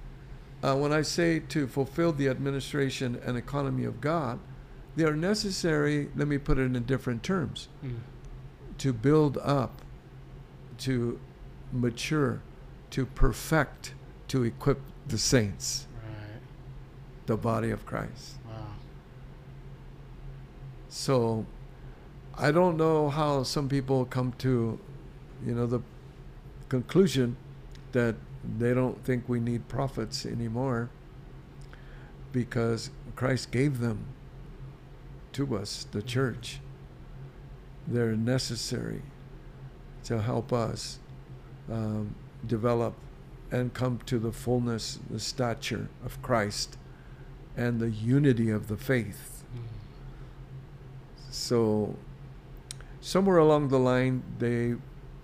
uh, 0.63 0.75
when 0.77 0.93
I 0.93 1.03
say 1.03 1.39
to 1.39 1.67
fulfill 1.67 2.13
the 2.13 2.29
administration 2.29 3.21
and 3.25 3.37
economy 3.39 3.85
of 3.85 4.01
God, 4.01 4.41
they 4.99 5.05
are 5.05 5.15
necessary, 5.15 6.09
let 6.17 6.27
me 6.27 6.37
put 6.39 6.59
it 6.59 6.63
in 6.75 6.83
different 6.83 7.23
terms, 7.23 7.69
Mm. 7.85 7.99
to 8.79 8.93
build 8.93 9.39
up, 9.39 9.81
to 10.79 11.21
mature, 11.73 12.41
to 12.91 13.07
perfect, 13.07 13.95
to 14.27 14.43
equip 14.43 14.81
the 15.07 15.17
saints, 15.17 15.87
Right. 16.05 16.41
the 17.27 17.37
body 17.37 17.71
of 17.71 17.87
Christ. 17.87 18.39
Wow. 18.45 18.75
So 20.89 21.47
I 22.37 22.51
don't 22.51 22.77
know 22.77 23.09
how 23.09 23.45
some 23.45 23.69
people 23.69 24.05
come 24.05 24.33
to, 24.39 24.81
you 25.47 25.55
know, 25.55 25.67
the 25.67 25.81
conclusion 26.69 27.37
that 27.93 28.17
they 28.59 28.75
don't 28.75 29.05
think 29.05 29.29
we 29.29 29.39
need 29.39 29.69
prophets 29.69 30.27
anymore 30.27 30.91
because 32.33 32.91
Christ 33.15 33.53
gave 33.53 33.79
them 33.79 33.99
to 35.39 35.57
us, 35.57 35.87
the 35.93 36.03
church. 36.03 36.59
They're 37.87 38.17
necessary 38.17 39.03
to 40.05 40.21
help 40.21 40.53
us 40.53 40.99
um, 41.71 42.17
develop 42.45 42.95
and 43.53 43.73
come 43.73 44.01
to 44.07 44.19
the 44.19 44.33
fullness, 44.33 44.99
the 45.09 45.21
stature 45.21 45.89
of 46.05 46.21
Christ, 46.23 46.77
and 47.57 47.79
the 47.79 47.91
unity 47.91 48.51
of 48.51 48.67
the 48.67 48.77
faith. 48.77 49.45
Mm. 49.55 49.63
So, 51.31 51.95
somewhere 53.01 53.39
along 53.39 53.69
the 53.69 53.79
line, 53.79 54.25
they 54.41 54.75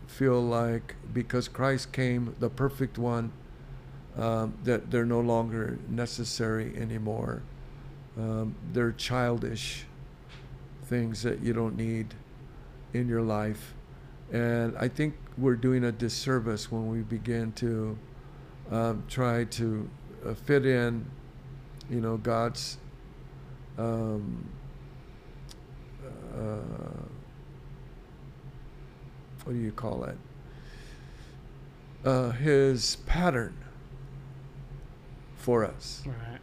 feel 0.06 0.40
like 0.40 0.94
because 1.12 1.48
Christ 1.48 1.92
came, 1.92 2.36
the 2.38 2.48
perfect 2.48 2.98
one, 2.98 3.32
um, 4.16 4.54
that 4.62 4.92
they're 4.92 5.04
no 5.04 5.20
longer 5.20 5.76
necessary 5.88 6.72
anymore. 6.76 7.42
Um, 8.16 8.54
they're 8.72 8.92
childish 8.92 9.86
things 10.94 11.22
that 11.24 11.40
you 11.40 11.52
don't 11.52 11.76
need 11.76 12.14
in 12.92 13.08
your 13.08 13.20
life. 13.22 13.74
And 14.32 14.76
I 14.78 14.86
think 14.86 15.14
we're 15.36 15.56
doing 15.56 15.82
a 15.84 15.90
disservice 15.92 16.70
when 16.70 16.86
we 16.88 17.00
begin 17.00 17.50
to 17.52 17.98
um, 18.70 19.02
try 19.08 19.42
to 19.44 19.90
uh, 20.24 20.34
fit 20.34 20.64
in, 20.64 21.04
you 21.90 22.00
know, 22.00 22.16
God's 22.16 22.78
um, 23.76 24.48
uh, 26.32 27.02
what 29.42 29.52
do 29.52 29.58
you 29.58 29.72
call 29.72 30.04
it? 30.04 30.16
Uh, 32.04 32.30
his 32.30 32.96
pattern 33.06 33.56
for 35.36 35.64
us, 35.64 36.02
Right. 36.06 36.40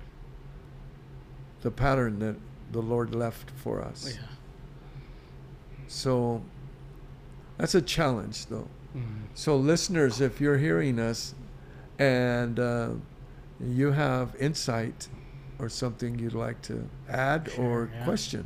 the 1.61 1.71
pattern 1.71 2.19
that 2.19 2.35
the 2.73 2.81
Lord 2.81 3.15
left 3.15 3.49
for 3.51 3.81
us. 3.81 4.13
Yeah. 4.15 4.27
So 5.91 6.41
that's 7.57 7.75
a 7.75 7.81
challenge, 7.81 8.45
though. 8.47 8.67
Mhm. 8.95 9.27
So, 9.33 9.57
listeners, 9.57 10.21
if 10.21 10.39
you're 10.41 10.57
hearing 10.57 10.99
us 10.99 11.35
and 11.99 12.59
uh, 12.59 12.89
you 13.59 13.91
have 13.91 14.35
insight 14.39 15.09
or 15.59 15.67
something 15.69 16.17
you'd 16.17 16.33
like 16.33 16.61
to 16.63 16.87
add 17.09 17.51
or 17.57 17.89
yeah. 17.93 18.03
question, 18.05 18.45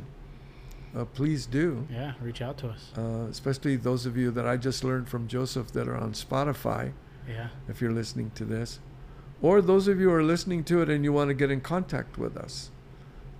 uh, 0.94 1.04
please 1.04 1.46
do. 1.46 1.86
Yeah. 1.90 2.14
Reach 2.20 2.42
out 2.42 2.58
to 2.58 2.68
us. 2.68 2.92
Uh, 2.98 3.26
especially 3.30 3.76
those 3.76 4.06
of 4.06 4.16
you 4.16 4.30
that 4.32 4.46
I 4.46 4.56
just 4.56 4.82
learned 4.84 5.08
from 5.08 5.28
Joseph 5.28 5.68
that 5.72 5.88
are 5.88 5.96
on 5.96 6.12
Spotify, 6.12 6.92
Yeah. 7.28 7.48
if 7.68 7.80
you're 7.80 7.92
listening 7.92 8.30
to 8.34 8.44
this, 8.44 8.80
or 9.40 9.62
those 9.62 9.86
of 9.88 10.00
you 10.00 10.08
who 10.10 10.14
are 10.14 10.22
listening 10.24 10.64
to 10.64 10.82
it 10.82 10.88
and 10.90 11.04
you 11.04 11.12
want 11.12 11.28
to 11.28 11.34
get 11.34 11.50
in 11.50 11.60
contact 11.60 12.18
with 12.18 12.36
us. 12.36 12.70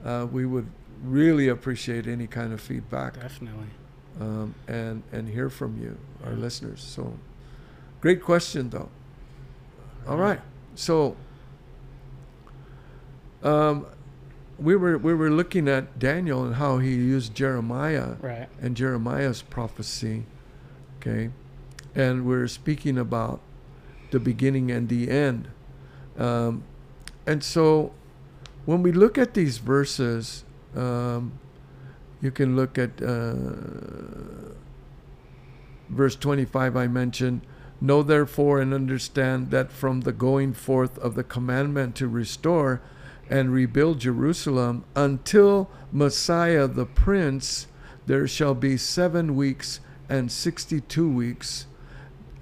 Uh, 0.05 0.27
we 0.31 0.47
would 0.47 0.69
really 1.05 1.49
appreciate 1.49 2.07
any 2.07 2.27
kind 2.27 2.53
of 2.53 2.61
feedback 2.61 3.15
Definitely. 3.21 3.69
Um, 4.21 4.55
and 4.69 5.03
and 5.13 5.29
hear 5.29 5.49
from 5.51 5.79
you, 5.81 5.97
our 6.25 6.33
Yeah. 6.33 6.39
listeners. 6.39 6.83
So, 6.83 7.15
great 8.01 8.23
question, 8.23 8.71
though. 8.71 8.89
All 10.07 10.17
right, 10.17 10.41
so 10.75 11.17
um, 13.43 13.87
we 14.59 14.75
were 14.77 14.99
we 14.99 15.15
were 15.15 15.31
looking 15.31 15.69
at 15.69 15.99
Daniel 15.99 16.45
and 16.45 16.55
how 16.57 16.79
he 16.79 16.95
used 16.95 17.35
Jeremiah 17.35 18.15
Right. 18.21 18.49
and 18.61 18.77
Jeremiah's 18.77 19.43
prophecy, 19.43 20.25
okay, 21.01 21.31
and 21.95 22.25
we're 22.27 22.49
speaking 22.49 22.97
about 22.99 23.41
the 24.11 24.21
beginning 24.21 24.71
and 24.71 24.89
the 24.89 25.11
end, 25.11 25.49
um, 26.17 26.63
and 27.27 27.43
so 27.43 27.93
when 28.65 28.83
we 28.83 28.93
look 28.93 29.19
at 29.19 29.35
these 29.35 29.59
verses. 29.59 30.45
Um, 30.75 31.33
you 32.21 32.31
can 32.31 32.57
look 32.57 32.79
at 32.79 33.03
uh, 33.03 33.35
verse 35.89 36.17
25 36.17 36.77
I 36.77 36.87
mentioned. 36.87 37.43
Know 37.81 38.03
therefore 38.03 38.61
and 38.61 38.73
understand 38.73 39.51
that 39.51 39.71
from 39.71 40.01
the 40.01 40.13
going 40.13 40.55
forth 40.55 40.99
of 40.99 41.15
the 41.15 41.25
commandment 41.25 41.95
to 41.97 42.09
restore 42.09 42.81
and 43.29 43.53
rebuild 43.53 44.01
Jerusalem 44.01 44.85
until 44.95 45.69
Messiah 45.93 46.67
the 46.69 46.87
Prince, 46.87 47.67
there 48.07 48.27
shall 48.27 48.55
be 48.55 48.77
seven 48.77 49.37
weeks 49.37 49.81
and 50.09 50.31
62 50.31 51.09
weeks. 51.09 51.67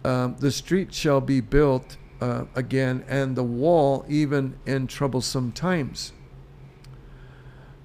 Um, 0.04 0.36
the 0.38 0.52
street 0.52 0.92
shall 0.94 1.20
be 1.20 1.40
built 1.40 1.96
uh, 2.20 2.44
again, 2.54 3.04
and 3.08 3.36
the 3.36 3.42
wall 3.42 4.04
even 4.08 4.56
in 4.66 4.86
troublesome 4.86 5.52
times. 5.52 6.13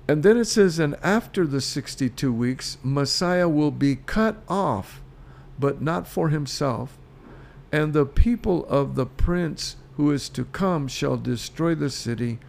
And 0.10 0.24
then 0.24 0.38
it 0.38 0.46
says, 0.46 0.80
and 0.80 0.96
after 1.04 1.46
the 1.46 1.62
62 1.62 2.34
weeks, 2.34 2.80
Messiah 2.82 3.48
will 3.48 3.70
be 3.70 3.96
cut 3.96 4.38
off, 4.48 5.04
but 5.60 5.84
not 5.84 6.08
for 6.08 6.30
himself. 6.30 6.98
And 7.72 7.94
the 7.94 8.08
people 8.08 8.66
of 8.66 8.96
the 8.96 9.06
prince 9.06 9.76
who 9.98 10.10
is 10.10 10.28
to 10.30 10.46
come 10.46 10.88
shall 10.88 11.16
destroy 11.16 11.76
the 11.76 11.92
city. 11.92 12.40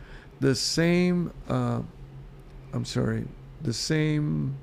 The 0.41 0.55
same, 0.55 1.35
uh, 1.51 1.83
I'm 2.73 2.87
sorry, 2.87 3.27
the 3.61 3.75
same, 3.75 4.57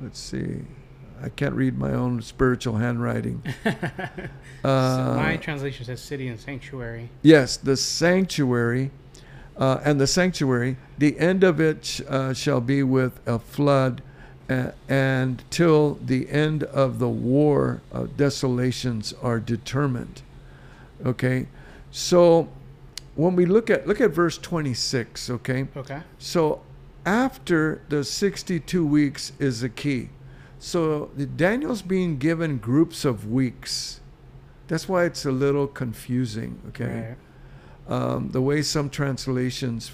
let's 0.00 0.20
see, 0.20 0.60
I 1.20 1.28
can't 1.28 1.56
read 1.56 1.76
my 1.76 1.92
own 1.92 2.22
spiritual 2.22 2.76
handwriting. 2.76 3.42
So 4.62 4.68
Uh, 4.68 5.14
my 5.16 5.36
translation 5.38 5.84
says 5.84 6.00
city 6.00 6.28
and 6.28 6.38
sanctuary. 6.38 7.08
Yes, 7.22 7.56
the 7.56 7.76
sanctuary, 7.76 8.92
uh, 9.56 9.80
and 9.84 10.00
the 10.00 10.06
sanctuary, 10.06 10.76
the 10.98 11.18
end 11.18 11.44
of 11.44 11.60
it 11.60 11.84
sh- 11.84 12.00
uh, 12.08 12.32
shall 12.32 12.60
be 12.60 12.82
with 12.82 13.20
a 13.26 13.38
flood, 13.38 14.02
uh, 14.48 14.70
and 14.88 15.42
till 15.50 15.94
the 16.04 16.28
end 16.30 16.62
of 16.64 16.98
the 16.98 17.08
war, 17.08 17.80
uh, 17.92 18.06
desolations 18.16 19.12
are 19.22 19.38
determined. 19.40 20.22
Okay, 21.04 21.48
so 21.90 22.48
when 23.14 23.36
we 23.36 23.44
look 23.46 23.68
at 23.70 23.86
look 23.86 24.00
at 24.00 24.10
verse 24.10 24.38
twenty 24.38 24.74
six. 24.74 25.28
Okay, 25.30 25.68
Okay. 25.76 26.00
so 26.18 26.62
after 27.04 27.80
the 27.88 28.04
62 28.04 28.86
weeks 28.86 29.32
is 29.40 29.60
the 29.62 29.68
key. 29.68 30.08
So 30.60 31.10
the- 31.16 31.26
Daniel's 31.26 31.82
being 31.82 32.16
given 32.18 32.58
groups 32.58 33.04
of 33.04 33.28
weeks. 33.28 33.98
That's 34.68 34.88
why 34.88 35.04
it's 35.06 35.24
a 35.26 35.32
little 35.32 35.66
confusing, 35.66 36.60
okay? 36.68 36.84
Right. 37.08 37.16
Um, 37.88 38.30
the 38.30 38.40
way 38.40 38.62
some 38.62 38.90
translations, 38.90 39.90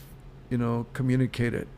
you 0.51 0.59
know, 0.59 0.86
communicate 0.93 1.55
it. 1.55 1.68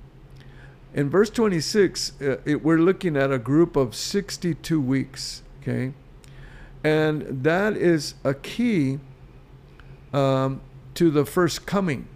In 0.93 1.09
verse 1.09 1.31
26, 1.31 2.21
uh, 2.21 2.37
it, 2.45 2.65
we're 2.65 2.79
looking 2.79 3.17
at 3.17 3.33
a 3.33 3.39
group 3.39 3.77
of 3.77 3.95
62 3.95 4.81
weeks, 4.81 5.43
okay? 5.63 5.93
And 6.83 7.45
that 7.45 7.77
is 7.77 8.15
a 8.25 8.35
key 8.35 8.99
um, 10.13 10.61
to 10.95 11.11
the 11.11 11.25
first 11.25 11.65
coming, 11.65 12.09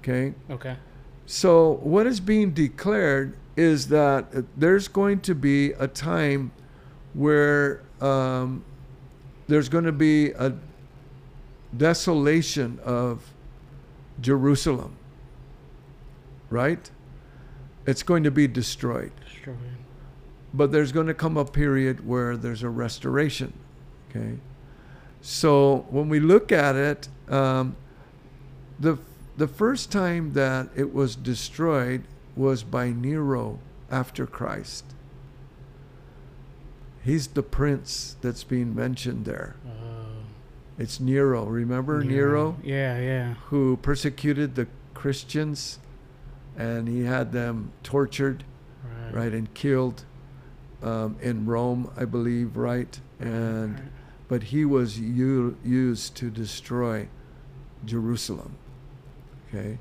okay? 0.00 0.34
Okay. 0.50 0.76
So, 1.24 1.80
what 1.82 2.06
is 2.06 2.20
being 2.20 2.52
declared 2.52 3.36
is 3.56 3.88
that 3.88 4.44
there's 4.56 4.86
going 4.86 5.20
to 5.20 5.34
be 5.34 5.72
a 5.72 5.88
time 5.88 6.52
where 7.14 7.82
um, 8.00 8.62
there's 9.48 9.68
going 9.68 9.84
to 9.84 9.92
be 9.92 10.30
a 10.32 10.52
desolation 11.76 12.78
of 12.84 13.32
Jerusalem, 14.20 14.96
right? 16.50 16.90
It's 17.86 18.02
going 18.02 18.24
to 18.24 18.30
be 18.30 18.46
destroyed. 18.46 19.12
Destroyed. 19.24 19.56
But 20.54 20.72
there's 20.72 20.92
going 20.92 21.06
to 21.06 21.14
come 21.14 21.36
a 21.36 21.44
period 21.44 22.06
where 22.06 22.36
there's 22.36 22.62
a 22.62 22.70
restoration, 22.70 23.52
okay? 24.10 24.38
So, 25.20 25.86
when 25.90 26.08
we 26.08 26.20
look 26.20 26.52
at 26.52 26.76
it, 26.76 27.08
um, 27.28 27.76
the 28.78 28.98
the 29.36 29.48
first 29.48 29.92
time 29.92 30.32
that 30.32 30.68
it 30.74 30.94
was 30.94 31.14
destroyed 31.14 32.04
was 32.34 32.62
by 32.62 32.90
Nero 32.90 33.58
after 33.90 34.26
Christ. 34.26 34.84
He's 37.04 37.28
the 37.28 37.42
prince 37.42 38.16
that's 38.20 38.44
being 38.44 38.74
mentioned 38.74 39.26
there. 39.26 39.56
Uh, 39.66 39.85
It's 40.78 41.00
Nero. 41.00 41.44
Remember 41.46 42.02
Nero, 42.04 42.56
Yeah, 42.62 42.98
yeah. 42.98 43.34
who 43.46 43.76
persecuted 43.78 44.54
the 44.56 44.66
Christians 44.94 45.78
and 46.56 46.88
he 46.88 47.04
had 47.04 47.32
them 47.32 47.72
tortured, 47.82 48.44
Right. 48.84 49.14
right, 49.14 49.32
and 49.32 49.52
killed 49.54 50.04
um, 50.82 51.16
in 51.22 51.46
Rome, 51.46 51.90
I 51.96 52.04
believe, 52.04 52.56
right? 52.56 52.98
And 53.18 53.74
Right. 53.74 53.82
but 54.28 54.42
he 54.44 54.64
was 54.64 54.98
u- 54.98 55.56
used 55.64 56.14
to 56.16 56.30
destroy 56.30 57.08
Jerusalem. 57.84 58.56
Okay, 59.48 59.78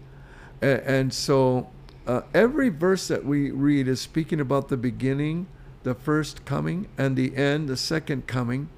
and, 0.62 0.80
and 0.82 1.14
so 1.14 1.70
uh, 2.08 2.22
every 2.34 2.70
verse 2.70 3.08
that 3.10 3.26
we 3.26 3.52
read 3.52 3.88
is 3.88 4.00
speaking 4.00 4.40
about 4.40 4.70
the 4.70 4.78
beginning, 4.78 5.48
the 5.84 5.96
first 5.96 6.46
coming, 6.46 6.88
and 6.98 7.16
the 7.16 7.36
end, 7.36 7.68
the 7.68 7.78
second 7.78 8.28
coming. 8.28 8.70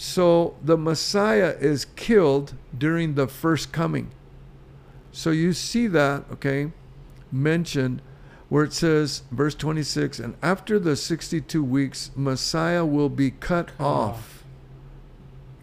So 0.00 0.54
the 0.62 0.76
Messiah 0.78 1.56
is 1.58 1.84
killed 1.84 2.54
during 2.76 3.14
the 3.16 3.26
first 3.26 3.72
coming. 3.72 4.12
So 5.10 5.30
you 5.30 5.52
see 5.52 5.88
that, 5.88 6.22
okay, 6.34 6.70
mentioned 7.32 8.00
where 8.48 8.62
it 8.62 8.72
says, 8.72 9.22
verse 9.32 9.56
26, 9.56 10.20
and 10.20 10.36
after 10.40 10.78
the 10.78 10.94
62 10.94 11.64
weeks, 11.64 12.12
Messiah 12.14 12.86
will 12.86 13.08
be 13.08 13.32
cut, 13.32 13.72
off, 13.80 14.14
off. 14.14 14.44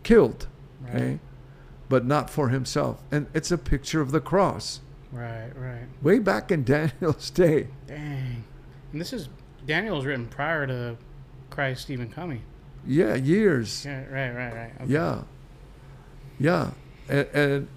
killed, 0.04 0.48
Right. 0.82 0.96
okay, 0.96 1.20
but 1.88 2.06
not 2.06 2.30
for 2.30 2.50
himself. 2.50 3.02
And 3.14 3.28
it's 3.34 3.52
a 3.52 3.58
picture 3.58 4.02
of 4.02 4.12
the 4.12 4.20
cross. 4.20 4.82
Right, 5.14 5.52
right. 5.56 5.88
Way 6.02 6.20
back 6.20 6.52
in 6.52 6.64
Daniel's 6.66 7.30
day. 7.30 7.70
Dang. 7.88 8.44
And 8.92 9.00
this 9.00 9.14
is 9.14 9.30
Daniel's 9.66 10.04
written 10.04 10.28
prior 10.28 10.68
to 10.68 10.98
Christ 11.50 11.90
even 11.90 12.10
coming. 12.10 12.42
Yeah, 12.88 13.16
years. 13.16 13.86
Yeah, 13.86 14.04
right, 14.06 14.32
right, 14.32 14.54
right. 14.54 14.72
Okay. 14.82 14.92
Yeah. 14.94 15.22
Yeah. 16.40 16.72
And, 17.10 17.28
and 17.34 17.68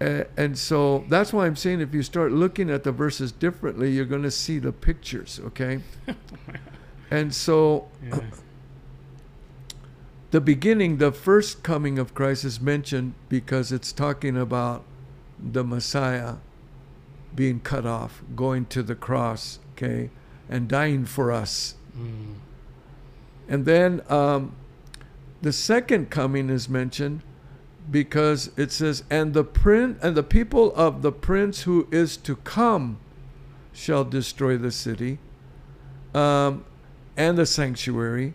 and 0.00 0.26
and 0.36 0.58
so 0.58 1.04
that's 1.08 1.32
why 1.32 1.46
I'm 1.46 1.56
saying 1.56 1.80
if 1.80 1.94
you 1.94 2.02
start 2.02 2.32
looking 2.32 2.70
at 2.70 2.84
the 2.84 2.92
verses 2.92 3.32
differently, 3.32 3.90
you're 3.90 4.04
going 4.04 4.22
to 4.24 4.30
see 4.30 4.58
the 4.58 4.72
pictures, 4.72 5.40
okay? 5.46 5.80
And 7.10 7.32
so 7.32 7.88
Yeah. 8.04 8.18
the 10.32 10.40
beginning, 10.40 10.98
the 10.98 11.12
first 11.12 11.62
coming 11.62 11.98
of 11.98 12.14
Christ 12.14 12.44
is 12.44 12.60
mentioned 12.60 13.14
because 13.28 13.70
it's 13.72 13.92
talking 13.92 14.36
about 14.36 14.82
the 15.38 15.62
Messiah 15.64 16.36
being 17.34 17.60
cut 17.60 17.86
off, 17.86 18.22
going 18.34 18.66
to 18.66 18.82
the 18.82 18.94
cross, 18.94 19.60
okay, 19.72 20.10
and 20.48 20.68
dying 20.68 21.04
for 21.04 21.30
us. 21.30 21.76
Mm. 21.96 22.34
And 23.48 23.64
then 23.64 24.02
um, 24.08 24.54
the 25.42 25.52
second 25.52 26.10
coming 26.10 26.50
is 26.50 26.68
mentioned 26.68 27.22
because 27.90 28.50
it 28.56 28.72
says, 28.72 29.04
"And 29.10 29.34
the 29.34 29.44
prince 29.44 30.02
and 30.02 30.16
the 30.16 30.22
people 30.22 30.74
of 30.74 31.02
the 31.02 31.12
prince 31.12 31.62
who 31.62 31.86
is 31.92 32.16
to 32.18 32.36
come 32.36 32.98
shall 33.72 34.04
destroy 34.04 34.56
the 34.56 34.72
city 34.72 35.18
um, 36.14 36.64
and 37.16 37.38
the 37.38 37.46
sanctuary. 37.46 38.34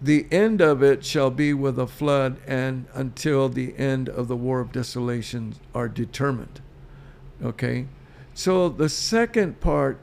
The 0.00 0.26
end 0.30 0.60
of 0.60 0.82
it 0.82 1.04
shall 1.04 1.30
be 1.30 1.52
with 1.52 1.78
a 1.78 1.86
flood, 1.86 2.38
and 2.46 2.86
until 2.94 3.48
the 3.48 3.76
end 3.76 4.08
of 4.08 4.28
the 4.28 4.36
war 4.36 4.60
of 4.60 4.72
desolation 4.72 5.54
are 5.74 5.88
determined." 5.88 6.60
Okay, 7.42 7.88
so 8.32 8.68
the 8.68 8.88
second 8.88 9.60
part 9.60 9.98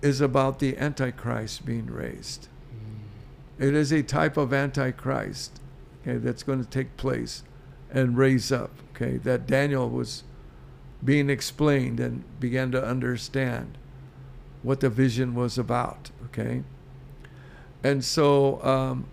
is 0.00 0.20
about 0.20 0.60
the 0.60 0.78
Antichrist 0.78 1.66
being 1.66 1.86
raised. 1.86 2.48
It 3.58 3.74
is 3.74 3.92
a 3.92 4.02
type 4.02 4.36
of 4.36 4.52
antichrist, 4.52 5.60
okay, 6.02 6.18
that's 6.18 6.42
going 6.42 6.62
to 6.62 6.68
take 6.68 6.96
place 6.96 7.42
and 7.90 8.16
raise 8.16 8.52
up, 8.52 8.70
okay, 8.94 9.16
that 9.18 9.46
Daniel 9.46 9.88
was 9.88 10.24
being 11.04 11.30
explained 11.30 12.00
and 12.00 12.24
began 12.40 12.70
to 12.72 12.84
understand 12.84 13.78
what 14.62 14.80
the 14.80 14.90
vision 14.90 15.34
was 15.34 15.56
about, 15.56 16.10
okay? 16.26 16.64
And 17.82 18.04
so 18.04 18.62
um, 18.62 19.06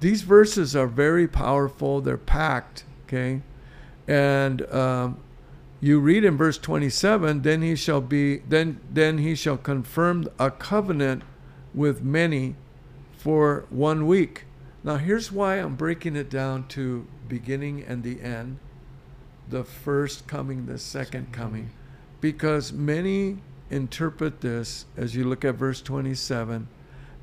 these 0.00 0.22
verses 0.22 0.76
are 0.76 0.86
very 0.86 1.26
powerful, 1.26 2.00
they're 2.00 2.16
packed, 2.16 2.84
okay? 3.06 3.40
And 4.06 4.62
um, 4.72 5.18
you 5.82 5.98
read 5.98 6.24
in 6.24 6.36
verse 6.36 6.58
27 6.58 7.42
then 7.42 7.60
he 7.60 7.74
shall 7.74 8.00
be 8.00 8.38
then 8.48 8.80
then 8.88 9.18
he 9.18 9.34
shall 9.34 9.56
confirm 9.56 10.28
a 10.38 10.50
covenant 10.50 11.24
with 11.74 12.02
many 12.02 12.54
for 13.22 13.66
one 13.70 14.04
week. 14.08 14.46
Now, 14.82 14.96
here's 14.96 15.30
why 15.30 15.56
I'm 15.56 15.76
breaking 15.76 16.16
it 16.16 16.28
down 16.28 16.66
to 16.68 17.06
beginning 17.28 17.84
and 17.84 18.02
the 18.02 18.20
end, 18.20 18.58
the 19.48 19.62
first 19.62 20.26
coming, 20.26 20.66
the 20.66 20.76
second 20.76 21.32
coming, 21.32 21.70
because 22.20 22.72
many 22.72 23.38
interpret 23.70 24.40
this, 24.40 24.86
as 24.96 25.14
you 25.14 25.22
look 25.22 25.44
at 25.44 25.54
verse 25.54 25.80
27, 25.80 26.66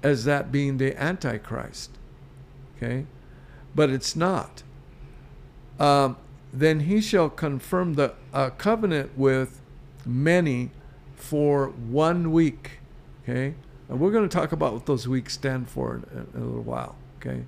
as 0.02 0.24
that 0.24 0.54
being 0.54 0.78
the 0.78 0.96
Antichrist. 0.98 1.92
Okay? 2.78 3.06
But 3.76 3.90
it's 3.90 4.16
not. 4.16 4.64
Um, 5.82 6.16
then 6.54 6.82
he 6.82 7.02
shall 7.02 7.30
confirm 7.30 7.96
the 7.96 8.14
uh, 8.34 8.52
covenant 8.52 9.18
with 9.18 9.62
many 10.06 10.72
for 11.18 11.68
one 11.68 12.32
week. 12.32 12.80
Okay? 13.24 13.56
And 13.90 14.00
we're 14.00 14.12
going 14.12 14.28
to 14.28 14.34
talk 14.34 14.52
about 14.52 14.74
what 14.74 14.86
those 14.86 15.08
weeks 15.08 15.34
stand 15.34 15.70
for 15.70 15.96
in, 15.96 16.28
in 16.34 16.42
a 16.42 16.46
little 16.46 16.62
while. 16.62 16.96
Okay? 17.18 17.44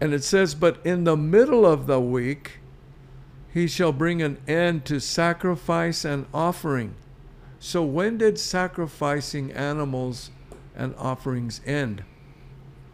And 0.00 0.14
it 0.14 0.22
says, 0.22 0.54
But 0.54 0.78
in 0.86 1.04
the 1.04 1.16
middle 1.16 1.66
of 1.66 1.86
the 1.86 2.00
week, 2.00 2.60
he 3.52 3.66
shall 3.66 3.92
bring 3.92 4.22
an 4.22 4.38
end 4.46 4.84
to 4.86 5.00
sacrifice 5.00 6.04
and 6.04 6.26
offering. 6.32 6.94
So 7.58 7.82
when 7.82 8.18
did 8.18 8.38
sacrificing 8.38 9.52
animals 9.52 10.30
and 10.74 10.94
offerings 10.96 11.60
end? 11.66 12.04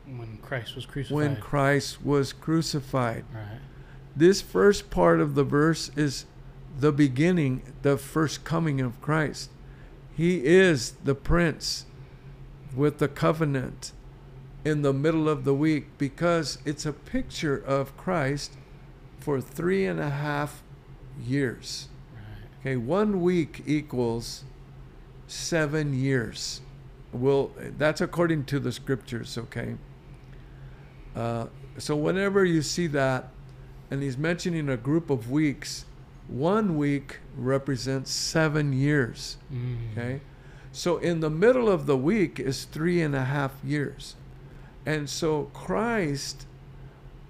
When 0.07 0.38
Christ 0.42 0.74
was 0.74 0.86
crucified. 0.86 1.16
When 1.16 1.36
Christ 1.36 2.05
was 2.05 2.32
crucified. 2.32 3.24
right. 3.32 3.61
This 4.16 4.42
first 4.42 4.90
part 4.90 5.20
of 5.20 5.34
the 5.34 5.44
verse 5.44 5.90
is 5.96 6.24
the 6.78 6.92
beginning, 6.92 7.62
the 7.82 7.96
first 7.96 8.42
coming 8.42 8.80
of 8.80 9.01
Christ. 9.01 9.51
He 10.16 10.44
is 10.44 10.92
the 11.05 11.14
prince 11.14 11.86
with 12.75 12.99
the 12.99 13.09
covenant 13.09 13.93
in 14.64 14.83
the 14.83 14.93
middle 14.93 15.29
of 15.29 15.45
the 15.45 15.55
week 15.55 15.87
because 15.99 16.59
it's 16.64 16.85
a 16.85 16.93
picture 16.93 17.57
of 17.57 17.97
Christ 17.97 18.53
for 19.21 19.41
three 19.41 19.87
and 19.87 19.99
a 20.01 20.11
half 20.11 20.62
years. 21.23 21.89
Okay, 22.61 22.77
one 22.77 23.21
week 23.23 23.62
equals 23.66 24.45
seven 25.27 25.95
years. 25.95 26.61
Well, 27.12 27.53
that's 27.79 28.01
according 28.01 28.45
to 28.47 28.59
the 28.59 28.73
scriptures, 28.73 29.39
okay? 29.39 29.77
Uh, 31.16 31.47
so 31.79 31.97
whenever 31.97 32.45
you 32.45 32.62
see 32.62 32.87
that, 32.89 33.29
and 33.91 34.03
he's 34.03 34.19
mentioning 34.19 34.69
a 34.69 34.77
group 34.77 35.09
of 35.09 35.31
weeks, 35.31 35.85
one 36.27 36.77
week 36.77 37.21
represents 37.37 38.11
seven 38.11 38.73
years, 38.73 39.39
Mm. 39.53 39.93
okay? 39.93 40.21
So 40.73 40.99
in 40.99 41.21
the 41.21 41.31
middle 41.31 41.69
of 41.69 41.87
the 41.87 41.97
week 41.97 42.39
is 42.39 42.64
three 42.64 43.01
and 43.03 43.14
a 43.14 43.25
half 43.25 43.53
years. 43.64 44.14
And 44.87 45.09
so 45.09 45.51
Christ, 45.55 46.47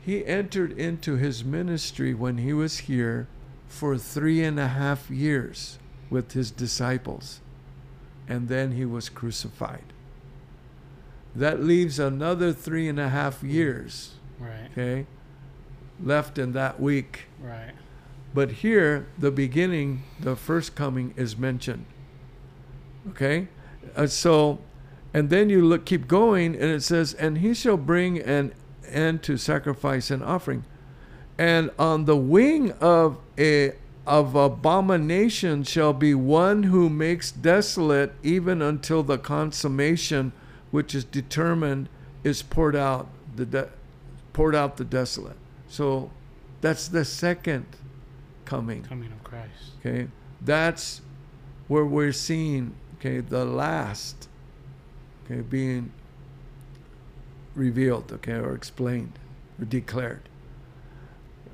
he 0.05 0.25
entered 0.27 0.73
into 0.73 1.17
his 1.17 1.45
ministry 1.45 2.15
when 2.15 2.39
he 2.39 2.53
was 2.53 2.79
here 2.79 3.27
for 3.69 3.97
three 3.99 4.43
and 4.43 4.59
a 4.59 4.69
half 4.69 5.11
years 5.11 5.79
with 6.11 6.33
his 6.33 6.51
disciples. 6.51 7.41
And 8.29 8.49
then 8.49 8.73
he 8.73 8.85
was 8.85 9.09
crucified. 9.09 9.93
That 11.35 11.63
leaves 11.63 11.99
another 11.99 12.53
three 12.53 12.89
and 12.89 12.99
a 12.99 13.09
half 13.09 13.43
years, 13.43 14.15
Right. 14.39 14.69
okay, 14.73 15.07
left 16.03 16.39
in 16.39 16.53
that 16.53 16.81
week. 16.81 17.27
Right. 17.41 17.73
But 18.35 18.51
here, 18.53 19.07
the 19.19 19.31
beginning, 19.31 20.03
the 20.21 20.37
first 20.37 20.75
coming 20.75 21.15
is 21.17 21.37
mentioned. 21.37 21.85
Okay? 23.11 23.49
Uh, 23.97 24.07
so, 24.07 24.59
and 25.15 25.31
then 25.31 25.49
you 25.49 25.65
look, 25.65 25.85
keep 25.85 26.09
going, 26.09 26.55
and 26.55 26.65
it 26.65 26.83
says, 26.83 27.15
And 27.15 27.39
he 27.39 27.55
shall 27.55 27.77
bring 27.77 28.19
an 28.19 28.53
end 28.87 29.23
to 29.25 29.37
sacrifice 29.37 30.11
and 30.11 30.23
offering. 30.23 30.65
And 31.39 31.71
on 31.79 32.05
the 32.05 32.17
wing 32.17 32.73
of 32.81 33.19
a 33.39 33.73
of 34.07 34.35
abomination 34.35 35.63
shall 35.63 35.93
be 35.93 36.15
one 36.15 36.63
who 36.63 36.89
makes 36.89 37.31
desolate 37.31 38.11
even 38.23 38.63
until 38.63 39.03
the 39.03 39.19
consummation 39.19 40.33
which 40.71 40.95
is 40.95 41.05
determined 41.05 41.91
is 42.25 42.41
poured 42.41 42.75
out 42.75 43.07
the 43.37 43.45
de- 43.45 43.69
poured 44.33 44.55
out 44.55 44.79
the 44.79 44.85
desolate. 44.85 45.37
So 45.69 46.11
that's 46.63 46.89
the 46.89 47.05
second 47.05 47.67
coming. 48.47 48.83
Coming 48.83 49.13
of 49.13 49.23
Christ. 49.23 49.53
Okay, 49.81 50.09
that's 50.41 51.03
where 51.69 51.85
we're 51.85 52.13
seeing 52.13 52.75
okay 52.99 53.21
the 53.21 53.45
last 53.45 54.29
okay 55.25 55.41
being 55.41 55.93
revealed 57.55 58.13
okay 58.13 58.35
or 58.35 58.55
explained 58.55 59.13
or 59.61 59.65
declared. 59.65 60.23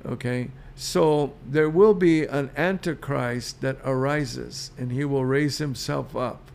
Okay, 0.05 0.51
so 0.75 1.33
there 1.43 1.67
will 1.67 1.95
be 1.95 2.25
an 2.25 2.51
antichrist 2.55 3.61
that 3.61 3.77
arises, 3.83 4.69
and 4.77 4.91
he 4.91 5.03
will 5.03 5.25
raise 5.25 5.57
himself 5.57 6.15
up, 6.15 6.51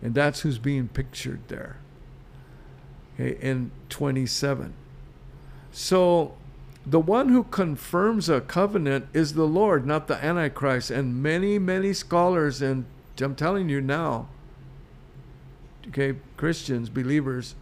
and 0.00 0.14
that's 0.14 0.40
who's 0.40 0.56
being 0.56 0.88
pictured 0.88 1.40
there. 1.48 1.76
Okay, 3.14 3.36
in 3.42 3.72
twenty 3.90 4.24
seven. 4.24 4.72
So 5.70 6.34
the 6.86 6.98
one 6.98 7.28
who 7.28 7.44
confirms 7.44 8.30
a 8.30 8.40
covenant 8.40 9.08
is 9.12 9.34
the 9.34 9.46
Lord, 9.46 9.84
not 9.84 10.08
the 10.08 10.24
Antichrist. 10.24 10.90
And 10.90 11.22
many, 11.22 11.58
many 11.58 11.92
scholars, 11.92 12.62
and 12.62 12.86
I'm 13.22 13.34
telling 13.34 13.68
you 13.68 13.80
now, 13.80 14.28
okay, 15.88 16.14
Christians, 16.36 16.88
believers, 16.88 17.54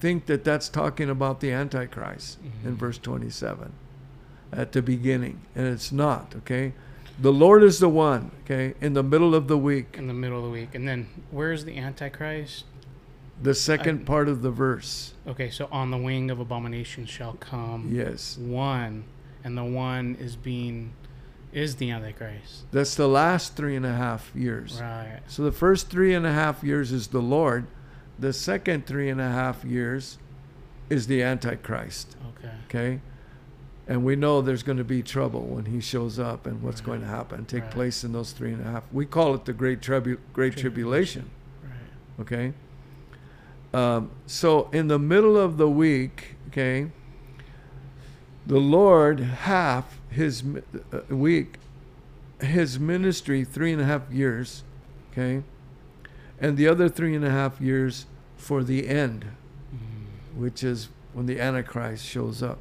think 0.00 0.26
that 0.26 0.44
that's 0.44 0.68
talking 0.68 1.08
about 1.10 1.40
the 1.40 1.50
Antichrist 1.52 2.38
in 2.64 2.72
Mhm. 2.74 2.76
verse 2.78 2.98
27 2.98 3.72
at 4.52 4.72
the 4.72 4.82
beginning. 4.82 5.40
And 5.54 5.66
it's 5.66 5.90
not, 5.92 6.34
okay? 6.38 6.72
The 7.18 7.32
Lord 7.32 7.62
is 7.62 7.78
the 7.78 7.88
one, 7.88 8.30
okay, 8.44 8.74
in 8.80 8.92
the 8.92 9.02
middle 9.02 9.34
of 9.34 9.48
the 9.48 9.56
week, 9.56 9.96
In 9.98 10.06
the 10.06 10.12
middle 10.14 10.38
of 10.38 10.44
the 10.44 10.50
week. 10.50 10.74
And 10.74 10.86
then 10.86 11.06
where's 11.30 11.64
the 11.64 11.76
Antichrist? 11.78 12.64
the 13.42 13.54
second 13.54 14.00
I- 14.00 14.04
part 14.04 14.28
of 14.28 14.40
the 14.42 14.50
verse. 14.50 15.12
Okay, 15.26 15.50
so 15.50 15.68
on 15.70 15.90
the 15.90 15.98
wing 15.98 16.30
of 16.30 16.40
abomination 16.40 17.04
shall 17.06 17.34
come 17.34 17.88
Yes. 17.92 18.38
one, 18.38 19.04
and 19.44 19.56
the 19.58 19.64
one 19.64 20.14
is 20.18 20.36
being 20.36 20.92
is 21.56 21.76
the 21.76 21.90
Antichrist. 21.90 22.70
That's 22.70 22.94
the 22.94 23.08
last 23.08 23.56
three 23.56 23.76
and 23.76 23.86
a 23.86 23.94
half 23.94 24.30
years. 24.34 24.78
Right. 24.80 25.20
So 25.26 25.42
the 25.42 25.52
first 25.52 25.88
three 25.88 26.12
and 26.14 26.26
a 26.26 26.32
half 26.32 26.62
years 26.62 26.92
is 26.92 27.08
the 27.08 27.22
Lord. 27.22 27.66
The 28.18 28.34
second 28.34 28.86
three 28.86 29.08
and 29.08 29.20
a 29.20 29.28
half 29.30 29.64
years 29.64 30.18
is 30.90 31.06
the 31.06 31.22
Antichrist. 31.22 32.14
Okay. 32.38 32.52
Okay? 32.68 33.00
And 33.88 34.04
we 34.04 34.16
know 34.16 34.42
there's 34.42 34.62
going 34.62 34.76
to 34.78 34.84
be 34.84 35.02
trouble 35.02 35.42
when 35.46 35.64
he 35.64 35.80
shows 35.80 36.18
up 36.18 36.46
and 36.46 36.62
what's 36.62 36.80
Right. 36.80 36.86
going 36.86 37.00
to 37.00 37.06
happen, 37.06 37.46
take 37.46 37.62
Right. 37.64 37.70
place 37.72 38.04
in 38.04 38.12
those 38.12 38.32
three 38.32 38.52
and 38.52 38.60
a 38.60 38.70
half. 38.70 38.84
We 38.92 39.06
call 39.06 39.34
it 39.34 39.46
the 39.46 39.52
Great, 39.54 39.80
tribu- 39.80 40.18
great 40.34 40.56
Tribulation. 40.58 41.30
Right. 41.62 42.20
Okay? 42.20 42.52
Um, 43.72 44.10
so 44.26 44.68
in 44.72 44.88
the 44.88 44.98
middle 44.98 45.38
of 45.38 45.56
the 45.56 45.68
week, 45.70 46.36
okay, 46.48 46.90
the 48.46 48.58
Lord 48.60 49.20
half 49.20 49.95
his 50.10 50.42
uh, 50.92 51.00
week, 51.14 51.56
his 52.40 52.78
ministry 52.78 53.44
three 53.44 53.72
and 53.72 53.80
a 53.80 53.84
half 53.84 54.10
years, 54.10 54.62
okay, 55.12 55.42
and 56.40 56.56
the 56.56 56.68
other 56.68 56.88
three 56.88 57.14
and 57.14 57.24
a 57.24 57.30
half 57.30 57.60
years 57.60 58.06
for 58.36 58.62
the 58.62 58.88
end, 58.88 59.24
Mm. 59.74 60.38
which 60.38 60.62
is 60.62 60.88
when 61.12 61.26
the 61.26 61.40
Antichrist 61.40 62.04
shows 62.04 62.42
up. 62.42 62.58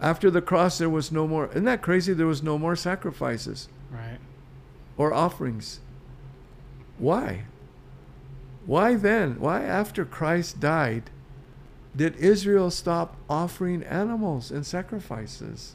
After 0.00 0.30
the 0.30 0.40
cross, 0.42 0.78
there 0.78 0.88
was 0.90 1.12
no 1.12 1.28
more. 1.28 1.48
Isn't 1.50 1.64
that 1.64 1.82
crazy? 1.82 2.12
There 2.12 2.26
was 2.26 2.42
no 2.42 2.56
more 2.58 2.74
sacrifices 2.76 3.68
Right. 3.92 4.18
or 4.96 5.12
offerings. 5.12 5.80
Why? 6.98 7.44
Why 8.66 8.94
then? 8.94 9.38
Why 9.40 9.62
after 9.62 10.04
Christ 10.04 10.60
died 10.60 11.10
did 11.94 12.16
Israel 12.16 12.70
stop 12.70 13.16
offering 13.28 13.82
animals 13.82 14.50
and 14.50 14.64
sacrifices? 14.64 15.74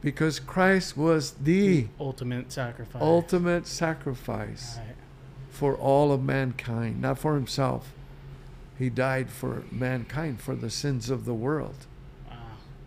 Because 0.00 0.40
Christ 0.40 0.96
was 0.96 1.32
the 1.32 1.88
Ultimate 1.98 2.50
sacrifice. 2.50 3.02
ultimate 3.02 3.66
sacrifice 3.66 4.78
Right. 4.78 4.96
for 5.50 5.74
all 5.74 6.10
of 6.12 6.22
mankind, 6.22 7.02
not 7.02 7.18
for 7.18 7.34
himself. 7.34 7.92
He 8.78 8.88
died 8.88 9.28
for 9.28 9.64
mankind, 9.70 10.40
for 10.40 10.54
the 10.54 10.70
sins 10.70 11.10
of 11.10 11.26
the 11.26 11.34
world. 11.34 11.86
Wow. 12.30 12.36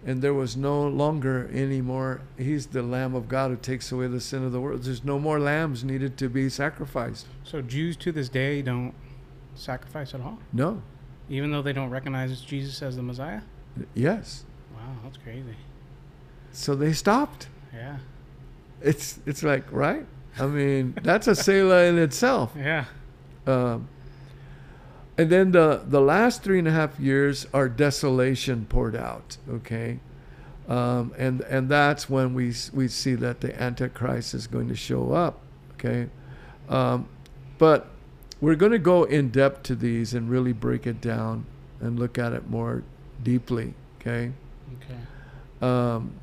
And 0.03 0.23
there 0.23 0.33
was 0.33 0.57
no 0.57 0.87
longer 0.87 1.47
any 1.53 1.81
more. 1.81 2.21
He's 2.35 2.65
the 2.67 2.81
Lamb 2.81 3.13
of 3.13 3.27
God 3.29 3.51
who 3.51 3.57
takes 3.57 3.91
away 3.91 4.07
the 4.07 4.19
sin 4.19 4.43
of 4.43 4.51
the 4.51 4.59
world. 4.59 4.81
There's 4.83 5.03
no 5.03 5.19
more 5.19 5.39
lambs 5.39 5.83
needed 5.83 6.17
to 6.17 6.29
be 6.29 6.49
sacrificed. 6.49 7.27
So 7.43 7.61
Jews 7.61 7.95
to 7.97 8.11
this 8.11 8.27
day 8.27 8.63
don't 8.63 8.95
sacrifice 9.53 10.15
at 10.15 10.21
all, 10.21 10.39
No. 10.51 10.81
even 11.29 11.51
though 11.51 11.61
they 11.61 11.73
don't 11.73 11.91
recognize 11.91 12.41
Jesus 12.41 12.81
as 12.81 12.95
the 12.95 13.03
Messiah. 13.03 13.41
Yes. 13.93 14.45
Wow, 14.73 14.95
that's 15.03 15.17
crazy. 15.17 15.55
So 16.53 16.75
they 16.75 16.93
stopped. 16.93 17.47
Yeah. 17.73 17.97
It's 18.81 19.19
it's 19.25 19.43
like 19.43 19.69
right. 19.71 20.05
I 20.39 20.45
mean, 20.45 20.97
that's 21.03 21.27
a 21.27 21.35
Selah 21.35 21.83
in 21.85 21.97
itself. 21.97 22.53
Yeah. 22.57 22.85
Um, 23.45 23.89
and 25.17 25.29
then 25.29 25.51
the 25.51 25.83
the 25.85 25.99
last 25.99 26.43
three 26.43 26.59
and 26.59 26.67
a 26.67 26.71
half 26.71 26.99
years 26.99 27.45
are 27.53 27.67
desolation 27.67 28.65
poured 28.65 28.95
out. 28.95 29.37
Okay, 29.49 29.99
um, 30.67 31.13
and 31.17 31.41
and 31.41 31.69
that's 31.69 32.09
when 32.09 32.33
we 32.33 32.53
we 32.73 32.87
see 32.87 33.15
that 33.15 33.41
the 33.41 33.61
Antichrist 33.61 34.33
is 34.33 34.47
going 34.47 34.69
to 34.69 34.75
show 34.75 35.11
up. 35.11 35.39
Okay, 35.73 36.09
um, 36.69 37.07
but 37.57 37.87
we're 38.41 38.55
going 38.55 38.71
to 38.71 38.79
go 38.79 39.03
in 39.03 39.29
depth 39.29 39.63
to 39.63 39.75
these 39.75 40.13
and 40.13 40.29
really 40.29 40.53
break 40.53 40.87
it 40.87 40.99
down 40.99 41.45
and 41.79 41.99
look 41.99 42.17
at 42.17 42.33
it 42.33 42.49
more 42.49 42.83
deeply. 43.21 43.73
Okay. 43.99 44.31
Okay. 44.81 44.99
Um, 45.61 46.13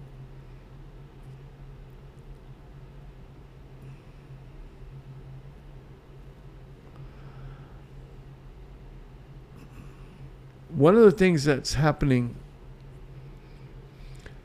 one 10.74 10.96
of 10.96 11.02
the 11.02 11.10
things 11.10 11.44
that's 11.44 11.74
happening 11.74 12.36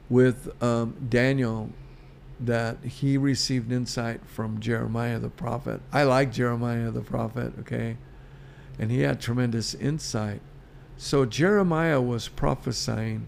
with 0.10 0.62
um, 0.62 0.96
Daniel 1.10 1.70
that 2.40 2.84
he 2.84 3.18
received 3.18 3.72
insight 3.72 4.26
from 4.26 4.60
Jeremiah 4.60 5.20
the 5.20 5.30
prophet. 5.30 5.82
I 5.92 6.04
like 6.04 6.32
Jeremiah 6.32 6.92
the 6.92 7.02
prophet, 7.02 7.54
okay? 7.60 7.98
And 8.78 8.92
he 8.92 9.02
had 9.02 9.22
tremendous 9.22 9.74
insight. 9.74 10.42
So 10.98 11.26
Jeremiah 11.26 12.02
was 12.02 12.28
prophesying 12.28 13.28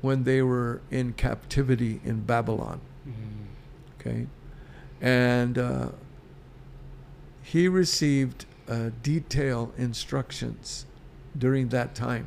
when 0.00 0.24
they 0.24 0.42
were 0.42 0.80
in 0.90 1.12
captivity 1.14 2.00
in 2.04 2.22
Babylon. 2.22 2.80
Mm. 3.08 3.12
Okay, 4.00 4.26
and 5.00 5.58
uh, 5.58 5.88
he 7.42 7.68
received 7.68 8.46
uh, 8.68 8.90
detailed 9.02 9.72
instructions 9.78 10.86
during 11.36 11.68
that 11.68 11.94
time. 11.94 12.26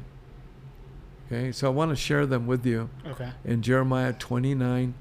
Okay, 1.27 1.51
so 1.51 1.67
I 1.67 1.69
want 1.71 1.89
to 1.91 1.95
share 1.95 2.25
them 2.25 2.45
with 2.45 2.65
you 2.65 2.89
Okay. 3.05 3.31
in 3.43 3.61
Jeremiah 3.63 4.13
29, 4.13 4.93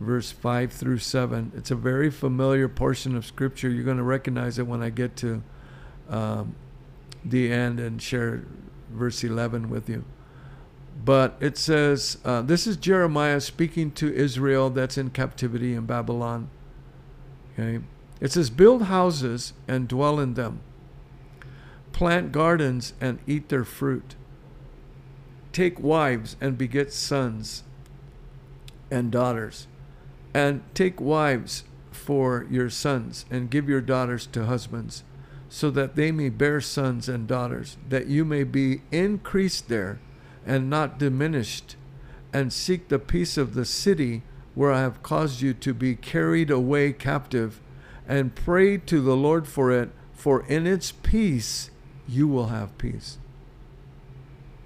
verse 0.00 0.32
5 0.32 0.72
through 0.72 0.98
7. 0.98 1.52
It's 1.56 1.70
a 1.70 1.76
very 1.76 2.10
familiar 2.10 2.68
portion 2.68 3.16
of 3.16 3.24
scripture. 3.24 3.68
You're 3.70 3.84
going 3.84 3.96
to 3.96 4.02
recognize 4.02 4.58
it 4.58 4.66
when 4.66 4.82
I 4.82 4.90
get 4.90 5.14
to 5.18 5.42
um, 6.10 6.56
the 7.24 7.52
end 7.52 7.78
and 7.78 8.02
share 8.02 8.44
verse 8.92 9.22
11 9.22 9.68
with 9.70 9.88
you. 9.88 10.04
But 11.04 11.36
it 11.40 11.56
says, 11.58 12.18
uh, 12.24 12.42
this 12.42 12.66
is 12.66 12.76
Jeremiah 12.76 13.40
speaking 13.40 13.90
to 13.92 14.12
Israel 14.12 14.70
that's 14.70 14.96
in 14.98 15.10
captivity 15.10 15.74
in 15.74 15.86
Babylon. 15.86 16.48
Okay. 17.52 17.84
It 18.20 18.32
says, 18.32 18.50
Build 18.50 18.82
houses 18.82 19.52
and 19.68 19.86
dwell 19.86 20.18
in 20.18 20.34
them, 20.34 20.60
plant 21.96 22.30
gardens 22.30 22.92
and 23.00 23.18
eat 23.26 23.48
their 23.48 23.64
fruit, 23.64 24.16
take 25.50 25.80
wives 25.80 26.36
and 26.42 26.58
beget 26.58 26.92
sons 26.92 27.62
and 28.90 29.10
daughters, 29.10 29.66
and 30.34 30.62
take 30.74 31.00
wives 31.00 31.64
for 31.90 32.46
your 32.50 32.68
sons, 32.68 33.24
and 33.30 33.48
give 33.48 33.66
your 33.66 33.80
daughters 33.80 34.26
to 34.26 34.44
husbands, 34.44 35.04
so 35.48 35.70
that 35.70 35.96
they 35.96 36.12
may 36.12 36.28
bear 36.28 36.60
sons 36.60 37.08
and 37.08 37.26
daughters, 37.26 37.78
that 37.88 38.08
you 38.08 38.26
may 38.26 38.44
be 38.44 38.82
increased 38.92 39.70
there 39.70 39.98
and 40.44 40.68
not 40.68 40.98
diminished, 40.98 41.76
and 42.30 42.52
seek 42.52 42.88
the 42.88 42.98
peace 42.98 43.38
of 43.38 43.54
the 43.54 43.64
city 43.64 44.22
where 44.54 44.70
I 44.70 44.80
have 44.80 45.02
caused 45.02 45.40
you 45.40 45.54
to 45.54 45.72
be 45.72 45.96
carried 45.96 46.50
away 46.50 46.92
captive, 46.92 47.58
and 48.06 48.34
pray 48.34 48.76
to 48.76 49.00
the 49.00 49.16
Lord 49.16 49.48
for 49.48 49.72
it, 49.72 49.88
for 50.12 50.44
in 50.46 50.66
its 50.66 50.92
peace 50.92 51.70
you 52.08 52.28
will 52.28 52.46
have 52.46 52.76
peace. 52.78 53.18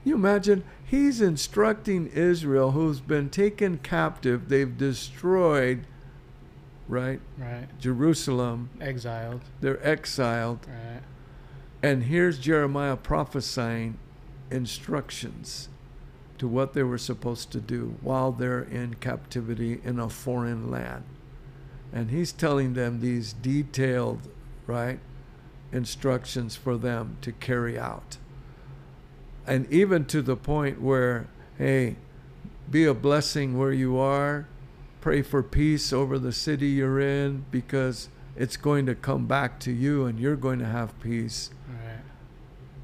You 0.05 0.15
imagine 0.15 0.65
he's 0.85 1.21
instructing 1.21 2.07
Israel, 2.09 2.71
who's 2.73 3.01
been 3.01 3.29
taken 3.29 3.79
captive, 3.79 4.49
they've 4.49 4.77
destroyed, 4.77 5.87
right, 6.89 7.21
Right. 7.39 7.67
Jerusalem, 7.79 8.71
Exiled. 8.81 9.43
they're 9.61 9.85
exiled, 9.87 10.67
Right. 10.69 11.03
and 11.83 12.05
here's 12.05 12.39
Jeremiah 12.39 12.97
prophesying 12.97 13.99
instructions 14.51 15.69
to 16.39 16.49
what 16.49 16.73
they 16.73 16.83
were 16.83 16.99
supposed 16.99 17.53
to 17.53 17.61
do 17.61 17.97
while 18.01 18.33
they're 18.33 18.63
in 18.63 18.95
captivity 18.95 19.81
in 19.85 19.99
a 20.01 20.09
foreign 20.09 20.71
land. 20.71 21.05
And 21.93 22.11
he's 22.11 22.33
telling 22.33 22.73
them 22.73 23.01
these 23.01 23.35
detailed, 23.35 24.29
right, 24.67 25.01
instructions 25.73 26.57
for 26.57 26.77
them 26.77 27.17
to 27.23 27.33
carry 27.33 27.79
out. 27.79 28.17
And 29.47 29.71
even 29.73 30.05
to 30.07 30.23
the 30.23 30.37
point 30.37 30.81
where, 30.81 31.27
hey, 31.59 31.97
be 32.71 32.85
a 32.85 32.95
blessing 32.95 33.59
where 33.59 33.73
you 33.73 33.99
are, 33.99 34.47
pray 35.01 35.23
for 35.23 35.43
peace 35.43 35.93
over 35.93 36.19
the 36.19 36.33
city 36.33 36.69
you're 36.69 37.01
in 37.01 37.45
because 37.51 38.09
it's 38.37 38.57
going 38.57 38.87
to 38.87 38.95
come 38.95 39.27
back 39.27 39.59
to 39.61 39.73
you 39.73 40.07
and 40.07 40.19
you're 40.19 40.37
going 40.37 40.59
to 40.59 40.67
have 40.67 40.99
peace. 41.01 41.51
Right. 41.69 41.99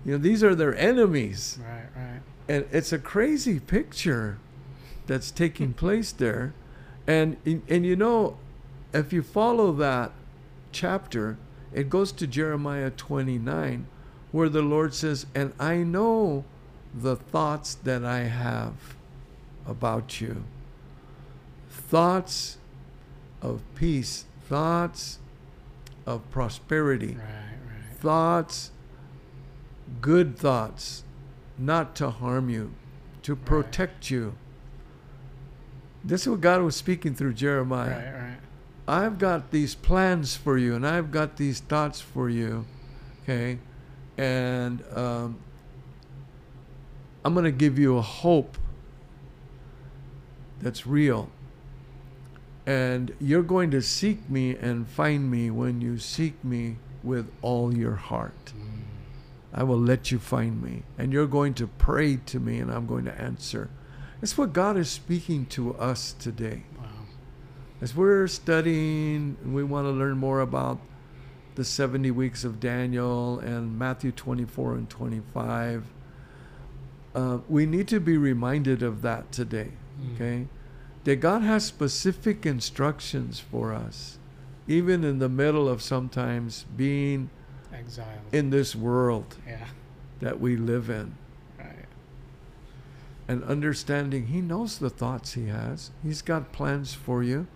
You 0.05 0.12
know, 0.12 0.18
these 0.18 0.43
are 0.43 0.55
their 0.55 0.76
enemies. 0.76 1.59
Right. 1.62 1.87
Right. 1.95 2.20
And 2.49 2.66
it's 2.72 2.93
a 2.93 2.99
crazy 2.99 3.61
picture 3.61 4.39
that's 5.07 5.30
taking 5.30 5.72
place 5.84 6.12
there. 6.12 6.55
And 7.07 7.37
and 7.45 7.87
you 7.87 7.95
know, 7.95 8.39
if 8.93 9.12
you 9.12 9.22
follow 9.22 9.72
that 9.72 10.12
chapter, 10.72 11.39
it 11.77 11.91
goes 11.91 12.11
to 12.11 12.27
Jeremiah 12.27 12.91
29 12.91 13.87
where 14.33 14.49
the 14.49 14.62
Lord 14.62 14.95
says, 14.95 15.27
"And 15.35 15.53
I 15.61 15.77
know 15.85 16.45
the 16.93 17.14
thoughts 17.16 17.74
that 17.74 18.05
I 18.05 18.20
have 18.20 18.97
about 19.66 20.20
you. 20.20 20.45
Thoughts 21.70 22.59
of 23.43 23.61
peace, 23.74 24.24
thoughts 24.49 25.18
of 26.07 26.29
prosperity." 26.31 27.14
Right. 27.14 27.18
Right. 27.18 27.99
thoughts, 28.01 28.70
good 30.01 30.37
thoughts, 30.39 31.05
not 31.59 31.95
to 31.97 32.11
harm 32.11 32.49
you, 32.51 32.72
to 33.22 33.35
Right. 33.35 33.45
protect 33.45 34.11
you. 34.11 34.35
This 36.05 36.22
is 36.22 36.29
what 36.29 36.41
God 36.41 36.62
was 36.62 36.77
speaking 36.77 37.14
through 37.14 37.35
Jeremiah. 37.35 38.37
I've 38.89 39.18
got 39.18 39.51
these 39.51 39.74
plans 39.74 40.37
for 40.37 40.57
you, 40.57 40.74
and 40.74 40.87
I've 40.87 41.11
got 41.11 41.37
these 41.37 41.61
thoughts 41.61 42.01
for 42.01 42.30
you, 42.30 42.66
okay? 43.22 43.59
And 44.16 44.82
um, 44.95 45.39
I'm 47.24 47.34
going 47.34 47.45
to 47.45 47.51
give 47.51 47.78
you 47.78 47.97
a 47.97 48.03
hope 48.03 48.57
that's 50.61 50.87
real. 50.87 51.28
And 52.64 53.14
you're 53.20 53.43
going 53.43 53.70
to 53.72 53.82
seek 53.82 54.28
me 54.30 54.57
and 54.57 54.89
find 54.89 55.30
me 55.30 55.51
when 55.51 55.80
you 55.80 55.99
seek 55.99 56.43
me 56.45 56.76
with 57.03 57.30
all 57.43 57.76
your 57.76 57.95
heart. 57.97 58.53
I 59.53 59.62
will 59.62 59.78
let 59.78 60.11
you 60.12 60.18
find 60.18 60.62
me. 60.62 60.82
And 60.99 61.12
you're 61.12 61.26
going 61.26 61.55
to 61.55 61.66
pray 61.66 62.16
to 62.26 62.39
me, 62.39 62.59
and 62.59 62.70
I'm 62.70 62.87
going 62.87 63.05
to 63.07 63.20
answer. 63.20 63.70
It's 64.22 64.37
what 64.39 64.53
God 64.53 64.76
is 64.76 64.91
speaking 64.91 65.47
to 65.47 65.74
us 65.76 66.12
today. 66.12 66.64
As 67.81 67.95
we're 67.95 68.27
studying, 68.27 69.37
and 69.43 69.55
we 69.55 69.62
want 69.62 69.87
to 69.87 69.91
learn 69.91 70.16
more 70.16 70.41
about 70.41 70.79
the 71.57 71.64
70 71.64 72.11
weeks 72.11 72.45
of 72.45 72.59
Daniel 72.61 73.39
and 73.41 73.79
Matthew 73.79 74.12
24 74.12 74.74
and 74.74 74.89
25. 74.91 75.85
Uh, 77.14 77.39
we 77.49 77.64
need 77.66 77.89
to 77.89 78.01
be 78.01 78.16
reminded 78.16 78.83
of 78.83 79.03
that 79.03 79.33
today, 79.33 79.72
Mm. 80.01 80.14
okay? 80.14 80.47
That 81.05 81.16
God 81.16 81.43
has 81.43 81.64
specific 81.64 82.45
instructions 82.45 83.39
for 83.41 83.72
us, 83.72 84.18
even 84.66 85.05
in 85.05 85.18
the 85.18 85.29
middle 85.29 85.68
of 85.68 85.81
sometimes 85.81 86.64
being 86.77 87.31
Exiled. 87.72 88.09
in 88.33 88.51
this 88.51 88.74
world 88.77 89.37
yeah. 89.47 89.68
that 90.20 90.41
we 90.41 90.57
live 90.57 90.91
in 90.91 91.14
Right. 91.59 91.87
and 93.29 93.43
understanding 93.45 94.27
He 94.27 94.41
knows 94.43 94.79
the 94.79 94.91
thoughts 94.91 95.33
He 95.35 95.47
has. 95.47 95.91
He's 96.03 96.20
got 96.22 96.53
plans 96.53 96.93
for 96.93 97.22
you. 97.22 97.47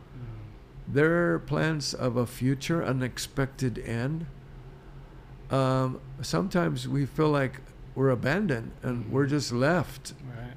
There 0.92 1.34
are 1.34 1.38
plans 1.38 1.94
of 1.94 2.16
a 2.16 2.26
future 2.26 2.82
unexpected 2.84 3.78
end. 3.78 4.26
Um, 5.50 6.00
sometimes 6.22 6.88
we 6.88 7.06
feel 7.06 7.28
like 7.30 7.60
we're 7.94 8.10
abandoned 8.10 8.72
and 8.82 9.10
we're 9.10 9.26
just 9.26 9.52
left 9.52 10.14
Right. 10.36 10.54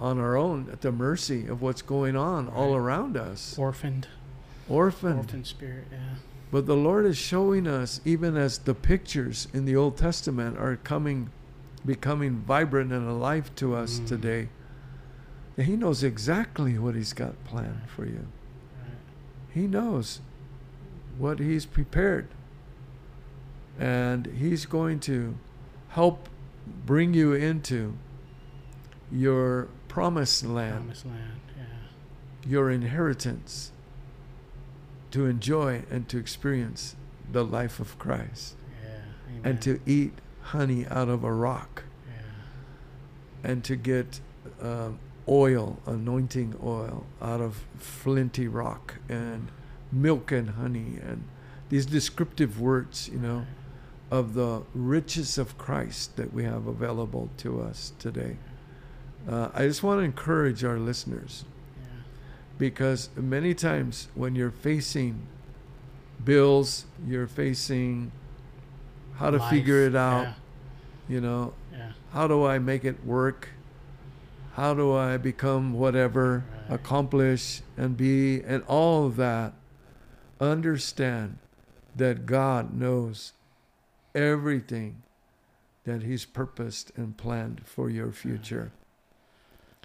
on 0.00 0.18
our 0.18 0.36
own 0.36 0.68
at 0.70 0.82
the 0.82 0.92
mercy 0.92 1.46
of 1.46 1.62
what's 1.62 1.82
going 1.82 2.16
on 2.16 2.48
all 2.48 2.74
around 2.74 3.16
us. 3.16 3.58
Orphaned. 3.58 4.08
Orphaned. 4.68 5.18
Orphan 5.18 5.44
spirit. 5.44 5.86
Yeah. 5.90 5.98
But 6.50 6.66
the 6.66 6.76
Lord 6.76 7.04
is 7.06 7.16
showing 7.18 7.66
us, 7.66 8.00
even 8.04 8.36
as 8.36 8.58
the 8.58 8.74
pictures 8.74 9.48
in 9.52 9.64
the 9.64 9.74
Old 9.76 9.96
Testament 9.96 10.58
are 10.58 10.76
coming, 10.76 11.30
becoming 11.84 12.36
vibrant 12.46 12.92
and 12.92 13.08
alive 13.08 13.54
to 13.56 13.74
us 13.74 13.98
Mm. 14.00 14.06
today, 14.06 14.48
that 15.56 15.64
He 15.64 15.76
knows 15.76 16.02
exactly 16.04 16.78
what 16.78 16.94
He's 16.94 17.12
got 17.12 17.42
planned 17.44 17.88
for 17.88 18.04
you. 18.06 18.26
He 19.56 19.66
knows 19.66 20.20
what 21.16 21.38
He's 21.38 21.64
prepared. 21.64 22.28
And 23.80 24.26
He's 24.26 24.66
going 24.66 25.00
to 25.00 25.34
help 25.88 26.28
bring 26.84 27.14
you 27.14 27.32
into 27.32 27.96
your 29.10 29.68
promised 29.88 30.44
land, 30.44 30.80
Promised 30.80 31.06
land. 31.06 31.40
Yeah. 31.56 31.62
your 32.46 32.70
inheritance, 32.70 33.72
to 35.12 35.24
enjoy 35.24 35.84
and 35.90 36.06
to 36.10 36.18
experience 36.18 36.94
the 37.32 37.42
life 37.42 37.80
of 37.80 37.98
Christ, 37.98 38.56
Yeah. 38.84 38.98
And 39.42 39.62
to 39.62 39.80
eat 39.86 40.12
honey 40.42 40.86
out 40.88 41.08
of 41.08 41.24
a 41.24 41.32
rock, 41.32 41.84
Yeah. 42.06 43.50
and 43.50 43.64
to 43.64 43.74
get 43.74 44.20
um, 44.60 44.98
oil, 45.28 45.78
anointing 45.86 46.54
oil, 46.62 47.04
out 47.20 47.40
of 47.40 47.64
flinty 47.78 48.46
rock, 48.48 48.94
and 49.08 49.48
milk 49.92 50.30
and 50.32 50.50
honey, 50.50 50.98
and 51.02 51.24
these 51.68 51.86
descriptive 51.86 52.60
words, 52.60 53.08
you 53.08 53.18
know, 53.18 53.46
of 54.10 54.34
the 54.34 54.62
riches 54.74 55.36
of 55.38 55.58
Christ 55.58 56.16
that 56.16 56.32
we 56.32 56.44
have 56.44 56.66
available 56.66 57.28
to 57.38 57.60
us 57.60 57.92
today. 57.98 58.36
Uh, 59.28 59.48
I 59.52 59.66
just 59.66 59.82
want 59.82 59.98
to 60.00 60.04
encourage 60.04 60.62
our 60.62 60.78
listeners 60.78 61.44
Yeah. 61.80 61.86
because 62.58 63.10
many 63.16 63.52
times 63.54 64.06
when 64.14 64.36
you're 64.36 64.52
facing 64.52 65.22
bills, 66.24 66.86
you're 67.06 67.26
facing 67.26 68.12
how 69.16 69.30
to 69.30 69.38
Life. 69.38 69.50
figure 69.50 69.80
it 69.80 69.96
out, 69.96 70.22
Yeah. 70.22 70.34
you 71.08 71.20
know, 71.20 71.54
Yeah. 71.72 71.92
how 72.12 72.28
do 72.28 72.44
I 72.44 72.60
make 72.60 72.84
it 72.84 73.04
work? 73.04 73.48
How 74.56 74.72
do 74.72 74.94
I 74.94 75.18
become 75.18 75.74
whatever, 75.74 76.42
Right. 76.48 76.76
accomplish 76.76 77.60
and 77.76 77.94
be, 77.94 78.40
and 78.40 78.62
all 78.62 79.04
of 79.04 79.16
that? 79.16 79.52
Understand 80.40 81.36
that 81.94 82.24
God 82.24 82.72
knows 82.72 83.34
everything 84.14 85.02
that 85.84 86.02
He's 86.02 86.24
purposed 86.24 86.90
and 86.96 87.18
planned 87.18 87.66
for 87.66 87.90
your 87.90 88.12
future. 88.12 88.72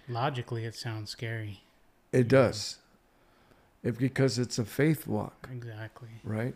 Logically, 0.07 0.63
it 0.63 0.76
sounds 0.76 1.09
scary. 1.09 1.63
It 2.13 2.30
does. 2.30 2.78
If, 3.84 3.97
because 3.97 4.39
it's 4.39 4.57
a 4.57 4.63
faith 4.63 5.05
walk, 5.05 5.49
Exactly. 5.51 6.22
right? 6.24 6.55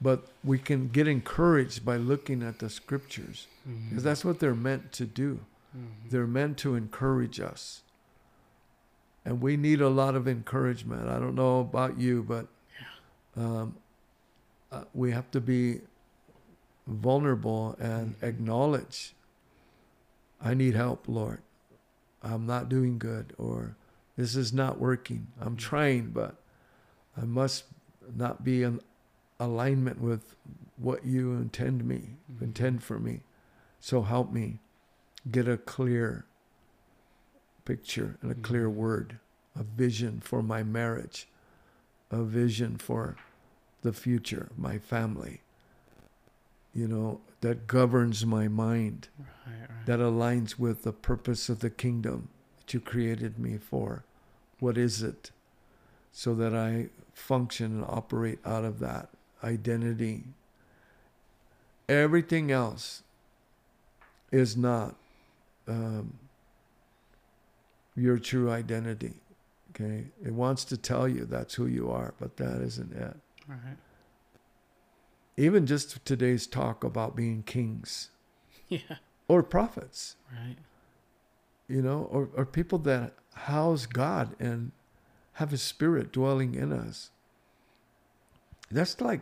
But 0.00 0.26
we 0.42 0.58
can 0.58 0.88
get 0.88 1.06
encouraged 1.06 1.84
by 1.84 1.98
looking 1.98 2.42
at 2.42 2.58
the 2.58 2.68
scriptures 2.68 3.46
because 3.62 3.78
mm-hmm. 3.78 3.98
that's 3.98 4.24
what 4.24 4.40
they're 4.40 4.56
meant 4.56 4.90
to 4.94 5.06
do. 5.06 5.38
Mhm. 5.78 6.10
They're 6.10 6.26
meant 6.26 6.58
to 6.58 6.74
encourage 6.74 7.40
us. 7.40 7.82
And 9.24 9.40
we 9.40 9.56
need 9.56 9.80
a 9.80 9.88
lot 9.88 10.14
of 10.14 10.26
encouragement. 10.26 11.08
I 11.08 11.18
don't 11.18 11.34
know 11.34 11.60
about 11.60 11.98
you, 11.98 12.22
but 12.22 12.48
um, 13.36 13.76
uh, 14.72 14.84
we 14.94 15.12
have 15.12 15.30
to 15.32 15.40
be 15.40 15.82
vulnerable 16.86 17.76
and 17.78 18.18
Mhm. 18.18 18.22
acknowledge 18.22 19.14
I 20.40 20.54
need 20.54 20.74
help, 20.74 21.08
Lord. 21.08 21.42
I'm 22.22 22.46
not 22.46 22.68
doing 22.68 22.98
good, 22.98 23.34
or 23.38 23.76
this 24.16 24.36
is 24.36 24.52
not 24.52 24.78
working. 24.78 25.28
I'm 25.40 25.56
Mhm. 25.56 25.58
trying, 25.58 26.10
but 26.10 26.36
I 27.16 27.24
must 27.24 27.64
not 28.14 28.44
be 28.44 28.62
in 28.62 28.80
alignment 29.40 30.00
with 30.00 30.36
what 30.76 31.04
you 31.04 31.32
intend 31.32 31.84
me, 31.84 32.16
Mhm. 32.30 32.42
intend 32.42 32.82
for 32.84 32.98
me. 33.00 33.22
So 33.80 34.02
help 34.02 34.32
me 34.32 34.60
get 35.30 35.48
a 35.48 35.56
clear 35.58 36.24
picture 37.64 38.16
and 38.22 38.30
a 38.30 38.34
clear 38.34 38.68
Mhm. 38.68 38.74
word, 38.74 39.18
a 39.54 39.62
vision 39.62 40.20
for 40.20 40.42
my 40.42 40.62
marriage, 40.62 41.28
a 42.10 42.22
vision 42.22 42.76
for 42.78 43.16
the 43.82 43.92
future, 43.92 44.48
my 44.56 44.78
family, 44.78 45.42
you 46.72 46.88
know, 46.88 47.20
that 47.40 47.66
governs 47.66 48.24
my 48.26 48.48
mind, 48.48 49.08
Right. 49.18 49.60
Right. 49.68 49.86
that 49.86 50.00
aligns 50.00 50.58
with 50.58 50.82
the 50.82 50.92
purpose 50.92 51.48
of 51.48 51.60
the 51.60 51.70
kingdom 51.70 52.28
that 52.58 52.74
you 52.74 52.80
created 52.80 53.38
me 53.38 53.58
for. 53.58 54.04
What 54.60 54.76
is 54.78 55.02
it? 55.02 55.30
So 56.12 56.34
that 56.34 56.54
I 56.54 56.90
function 57.12 57.76
and 57.76 57.84
operate 57.84 58.38
out 58.44 58.64
of 58.64 58.78
that 58.80 59.10
identity. 59.44 60.24
Everything 61.88 62.50
else 62.50 63.02
is 64.30 64.56
not 64.56 64.96
um, 65.68 66.14
your 67.96 68.18
true 68.18 68.50
identity. 68.50 69.14
Okay? 69.70 70.06
It 70.24 70.32
wants 70.32 70.64
to 70.66 70.76
tell 70.76 71.06
you 71.08 71.24
that's 71.24 71.54
who 71.54 71.66
you 71.66 71.90
are, 71.90 72.14
but 72.18 72.36
that 72.38 72.60
isn't 72.62 72.92
it. 72.92 73.16
right. 73.46 73.76
Even 75.36 75.66
just 75.66 76.04
today's 76.04 76.46
talk 76.48 76.82
about 76.82 77.14
being 77.14 77.42
kings 77.44 78.10
Yeah. 78.68 78.80
or 79.28 79.42
prophets. 79.42 80.16
Right. 80.32 80.56
you 81.68 81.80
know, 81.82 82.08
or, 82.10 82.28
or 82.36 82.44
people 82.44 82.78
that 82.80 83.12
house 83.34 83.86
God 83.86 84.34
and 84.40 84.72
have 85.34 85.50
His 85.52 85.62
Spirit 85.62 86.10
dwelling 86.12 86.54
in 86.56 86.72
us. 86.72 87.10
That's 88.70 89.00
like 89.00 89.20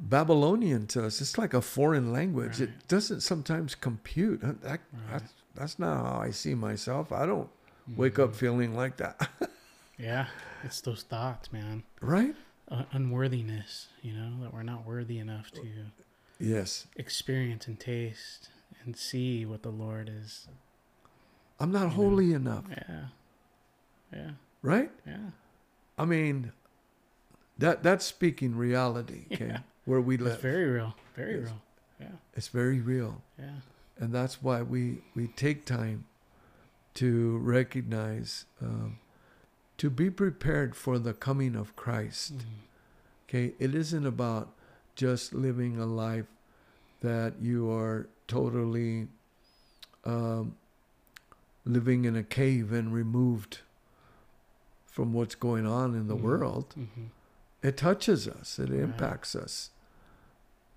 Babylonian 0.00 0.86
to 0.88 1.04
us. 1.04 1.20
It's 1.20 1.36
like 1.36 1.52
a 1.54 1.60
foreign 1.60 2.12
language. 2.12 2.60
It 2.60 2.70
doesn't 2.88 3.20
sometimes 3.20 3.74
compute. 3.74 4.40
That, 4.40 4.56
Right. 4.62 4.80
that's, 5.12 5.32
that's 5.54 5.78
not 5.78 6.04
how 6.06 6.20
I 6.20 6.30
see 6.30 6.54
myself. 6.54 7.12
I 7.12 7.26
don't 7.26 7.48
wake 7.96 8.18
up 8.18 8.30
Mhm. 8.30 8.36
feeling 8.36 8.74
like 8.74 8.96
that. 8.98 9.28
Yeah. 9.98 10.28
It's 10.64 10.80
those 10.80 11.02
thoughts, 11.02 11.52
man. 11.52 11.82
right? 12.00 12.34
Uh, 12.68 12.84
unworthiness. 12.92 13.88
You 14.00 14.14
know 14.14 14.40
that 14.42 14.54
we're 14.54 14.62
not 14.62 14.86
worthy 14.86 15.18
enough 15.18 15.50
to 15.50 15.62
Yes. 16.38 16.86
experience 16.96 17.66
and 17.66 17.78
taste 17.78 18.48
and 18.82 18.96
see 18.96 19.44
what 19.44 19.62
the 19.62 19.70
Lord 19.70 20.08
is. 20.08 20.48
I'm 21.58 21.70
not 21.70 21.82
You 21.82 21.86
know. 21.88 21.94
holy 21.96 22.32
enough. 22.32 22.64
Yeah. 22.70 23.04
Yeah. 24.10 24.30
Right? 24.62 24.90
Yeah. 25.06 25.32
I 25.98 26.06
mean, 26.06 26.52
that 27.58 27.82
that's 27.82 28.06
speaking 28.06 28.56
reality, 28.56 29.26
okay? 29.32 29.46
Yeah. 29.48 29.58
Where 29.84 30.00
we 30.00 30.16
live. 30.16 30.34
It's 30.34 30.42
very 30.42 30.66
real. 30.66 30.94
Very 31.16 31.40
Yes. 31.40 31.44
real. 31.48 31.62
Yeah. 32.00 32.16
it's 32.34 32.48
very 32.48 32.80
real. 32.80 33.22
Yeah. 33.38 33.60
and 33.98 34.14
that's 34.14 34.42
why 34.42 34.62
we 34.62 35.02
we 35.14 35.26
take 35.28 35.66
time 35.66 36.06
to 36.94 37.36
recognize 37.38 38.46
um, 38.62 38.98
to 39.76 39.90
be 39.90 40.08
prepared 40.10 40.74
for 40.74 40.98
the 40.98 41.12
coming 41.12 41.54
of 41.54 41.76
Christ. 41.76 42.38
Mhm. 42.38 42.44
Okay, 43.28 43.54
it 43.58 43.74
isn't 43.74 44.06
about 44.06 44.54
just 44.96 45.34
living 45.34 45.78
a 45.78 45.86
life 45.86 46.26
that 47.00 47.40
you 47.40 47.70
are 47.70 48.08
totally 48.26 49.08
um, 50.04 50.56
living 51.66 52.04
in 52.06 52.16
a 52.16 52.22
cave 52.24 52.72
and 52.72 52.92
removed 52.94 53.60
from 54.86 55.12
what's 55.12 55.34
going 55.34 55.66
on 55.66 55.94
in 55.94 56.08
the 56.08 56.16
Mhm. 56.16 56.22
world. 56.22 56.74
Mhm. 56.76 57.10
It 57.62 57.76
touches 57.76 58.26
us, 58.26 58.58
it 58.58 58.70
Right. 58.70 58.80
impacts 58.80 59.34
us, 59.36 59.70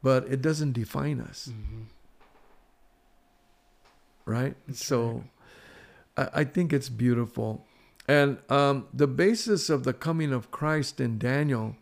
but 0.01 0.25
it 0.27 0.41
doesn't 0.41 0.73
define 0.73 1.19
us. 1.21 1.49
Mhm. 1.51 1.85
right? 4.25 4.55
That's 4.67 4.85
so 4.85 5.23
I, 6.17 6.29
I 6.33 6.43
think 6.43 6.71
it's 6.73 6.89
beautiful. 6.89 7.65
And 8.07 8.37
um, 8.49 8.87
the 8.93 9.07
basis 9.07 9.69
of 9.69 9.83
the 9.83 9.93
coming 9.93 10.33
of 10.33 10.51
Christ 10.51 10.99
in 10.99 11.17
Daniel 11.17 11.75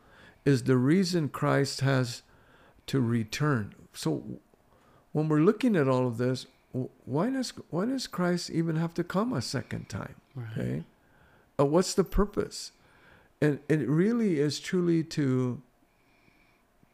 is 0.46 0.64
the 0.64 0.78
reason 0.78 1.30
Christ 1.30 1.82
has 1.82 2.22
to 2.88 3.00
return. 3.02 3.76
So 3.94 4.40
when 5.12 5.30
we're 5.30 5.40
looking 5.42 5.76
at 5.76 5.88
all 5.88 6.08
of 6.08 6.18
this, 6.18 6.46
why 7.06 7.30
does 7.30 7.52
why 7.70 7.86
does 7.86 8.08
Christ 8.08 8.50
even 8.50 8.76
have 8.78 8.94
to 8.96 9.04
come 9.04 9.34
a 9.34 9.42
second 9.42 9.90
time? 9.90 10.16
Right. 10.36 10.48
Okay, 10.58 10.84
uh, 11.60 11.66
what's 11.66 11.94
the 11.94 12.04
purpose? 12.06 12.72
And 13.42 13.60
it 13.68 13.88
really 13.88 14.40
is 14.40 14.60
truly 14.60 15.04
to 15.06 15.62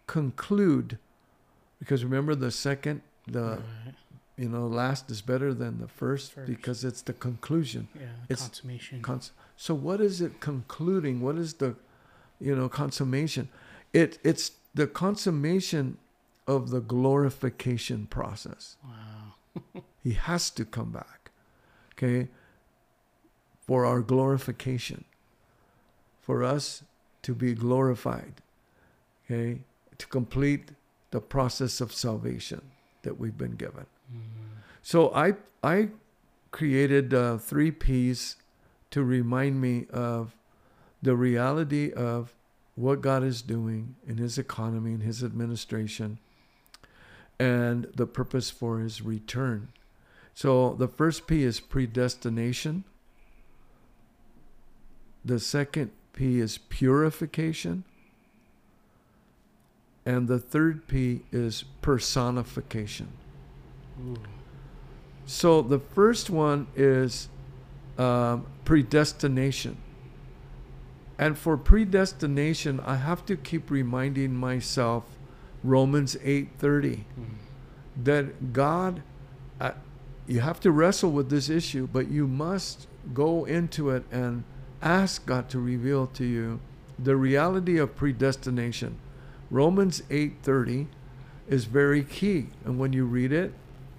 conclude, 0.08 0.98
because 1.80 2.04
remember 2.04 2.36
the 2.36 2.52
second, 2.52 3.02
the 3.28 3.42
right. 3.86 3.96
you 4.38 4.48
know 4.50 4.66
last 4.68 5.12
is 5.12 5.22
better 5.22 5.54
than 5.54 5.80
the 5.80 5.88
first, 5.88 6.34
First. 6.34 6.48
because 6.48 6.84
it's 6.86 7.02
the 7.02 7.14
conclusion. 7.14 7.90
Yeah. 7.94 8.02
The 8.28 8.34
It's 8.34 8.42
consummation. 8.44 9.02
Cons- 9.02 9.32
so 9.58 9.74
what 9.76 10.00
is 10.00 10.22
it 10.22 10.40
concluding? 10.40 11.20
What 11.22 11.38
is 11.38 11.56
the, 11.56 11.76
you 12.40 12.56
know, 12.56 12.70
consummation? 12.70 13.50
It 13.94 14.18
it's 14.24 14.52
the 14.74 14.88
consummation 14.88 15.98
of 16.48 16.70
the 16.70 16.80
glorification 16.80 18.08
process. 18.08 18.78
wow. 18.84 19.82
He 20.04 20.14
has 20.14 20.50
to 20.52 20.64
come 20.64 20.92
back, 20.92 21.32
okay, 21.94 22.30
for 23.66 23.86
our 23.86 24.00
glorification, 24.00 25.04
for 26.28 26.44
us 26.44 26.84
to 27.22 27.34
be 27.34 27.54
glorified, 27.54 28.34
okay, 29.26 29.62
to 29.98 30.08
complete 30.08 30.72
the 31.12 31.22
process 31.22 31.80
of 31.80 31.94
salvation 31.94 32.62
that 33.04 33.18
we've 33.18 33.38
been 33.38 33.56
given. 33.56 33.86
Mm. 34.14 34.20
So 34.82 35.14
I 35.16 35.36
I 35.64 35.88
created 36.52 37.14
uh, 37.14 37.38
three 37.38 37.72
P's 37.72 38.36
to 38.92 39.04
remind 39.04 39.62
me 39.62 39.88
of 39.92 40.36
the 41.02 41.16
reality 41.16 41.94
of 41.94 42.36
what 42.76 43.00
God 43.00 43.24
is 43.24 43.42
doing 43.42 43.96
in 44.06 44.18
His 44.18 44.38
economy 44.38 44.92
and 44.92 45.04
His 45.04 45.24
administration, 45.24 46.20
and 47.40 47.88
the 47.96 48.06
purpose 48.06 48.50
for 48.50 48.80
His 48.80 49.02
return. 49.02 49.70
So 50.34 50.74
the 50.74 50.90
first 50.90 51.26
P 51.26 51.44
is 51.44 51.62
predestination. 51.62 52.84
The 55.24 55.40
second 55.40 55.92
P 56.18 56.40
is 56.40 56.58
purification. 56.58 57.84
And 60.04 60.28
the 60.28 60.40
third 60.40 60.88
P 60.88 61.22
is 61.32 61.64
personification. 61.82 63.10
Ooh. 64.02 64.16
So 65.28 65.62
the 65.62 65.78
first 65.78 66.32
one 66.32 66.66
is 66.76 67.30
um, 68.00 68.48
predestination. 68.66 69.78
And 71.20 71.38
for 71.38 71.56
predestination, 71.56 72.80
I 72.80 72.96
have 72.96 73.24
to 73.28 73.36
keep 73.38 73.70
reminding 73.70 74.34
myself 74.36 75.04
Romans 75.64 76.16
8:30 76.24 77.04
Mm. 77.20 77.26
that 78.04 78.54
God 78.54 79.04
uh, 79.60 79.72
you 80.28 80.40
have 80.40 80.60
to 80.62 80.72
wrestle 80.72 81.12
with 81.12 81.30
this 81.30 81.50
issue, 81.50 81.88
but 81.92 82.10
you 82.10 82.28
must 82.28 82.88
go 83.14 83.46
into 83.46 83.90
it 83.92 84.04
and 84.12 84.44
ask 84.82 85.26
God 85.26 85.50
to 85.50 85.60
reveal 85.60 86.08
to 86.08 86.26
you 86.26 86.60
the 87.00 87.16
reality 87.16 87.78
of 87.78 87.96
predestination. 87.96 88.98
Romans 89.50 90.02
8:30 90.10 90.88
is 91.48 91.66
very 91.66 92.04
key, 92.04 92.50
and 92.66 92.78
when 92.78 92.92
you 92.94 93.06
read 93.06 93.32
it, 93.32 93.54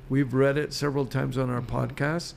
we've 0.08 0.34
read 0.34 0.58
it 0.58 0.72
several 0.72 1.06
times 1.06 1.38
on 1.38 1.48
our 1.50 1.62
podcast. 1.62 2.34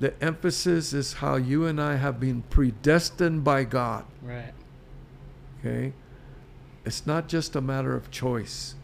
The 0.00 0.20
emphasis 0.22 0.92
is 0.92 1.14
how 1.14 1.36
you 1.36 1.64
and 1.64 1.80
I 1.80 1.96
have 1.96 2.18
been 2.18 2.42
predestined 2.50 3.44
by 3.44 3.64
God. 3.64 4.04
Right. 4.20 4.52
Okay? 5.60 5.92
It's 6.84 7.06
not 7.06 7.28
just 7.28 7.54
a 7.54 7.60
matter 7.60 7.94
of 7.94 8.10
choice. 8.10 8.74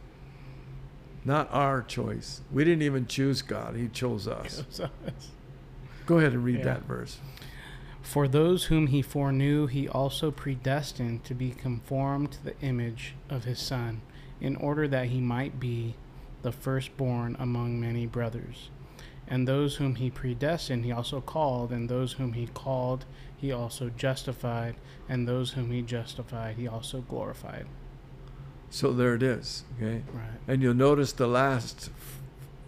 Not 1.25 1.49
our 1.53 1.83
choice. 1.83 2.43
We 2.53 2.65
didn't 2.65 2.83
even 2.83 3.07
choose 3.07 3.43
God, 3.43 3.75
He 3.75 3.89
chose 3.89 4.29
us. 4.29 4.63
Go 6.07 6.19
ahead 6.19 6.33
and 6.33 6.45
read 6.45 6.59
Yeah. 6.61 6.65
that 6.65 6.85
verse. 6.85 7.19
For 8.09 8.27
those 8.27 8.65
whom 8.65 8.87
he 8.87 9.03
foreknew, 9.03 9.67
he 9.67 9.87
also 9.87 10.31
predestined 10.31 11.25
to 11.25 11.35
be 11.35 11.51
conformed 11.51 12.33
to 12.33 12.43
the 12.43 12.59
image 12.63 13.15
of 13.29 13.45
his 13.45 13.59
Son, 13.59 14.01
in 14.41 14.57
order 14.57 14.89
that 14.89 15.09
he 15.09 15.21
might 15.21 15.61
be 15.61 15.95
the 16.41 16.51
firstborn 16.51 17.37
among 17.39 17.79
many 17.79 18.07
brothers. 18.07 18.71
And 19.27 19.47
those 19.47 19.77
whom 19.77 19.97
he 19.97 20.09
predestined, 20.09 20.87
he 20.87 20.91
also 20.91 21.21
called, 21.21 21.71
and 21.71 21.91
those 21.91 22.15
whom 22.15 22.33
he 22.33 22.47
called, 22.47 23.05
he 23.37 23.53
also 23.53 23.91
justified, 23.91 24.77
and 25.07 25.29
those 25.29 25.51
whom 25.51 25.71
he 25.71 25.83
justified, 25.83 26.57
he 26.57 26.67
also 26.67 27.03
glorified. 27.03 27.67
So 28.71 28.95
there 28.95 29.17
it 29.17 29.23
is. 29.23 29.65
Okay? 29.77 30.03
Right. 30.15 30.41
And 30.47 30.63
you'll 30.63 30.73
notice 30.73 31.13
the 31.13 31.27
last 31.27 31.91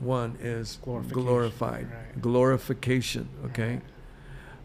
one 0.01 0.37
is 0.39 0.79
Glorification, 0.83 1.23
glorified. 1.25 1.91
right. 1.91 2.21
Glorification. 2.21 3.31
Okay? 3.47 3.73
Right. 3.77 3.83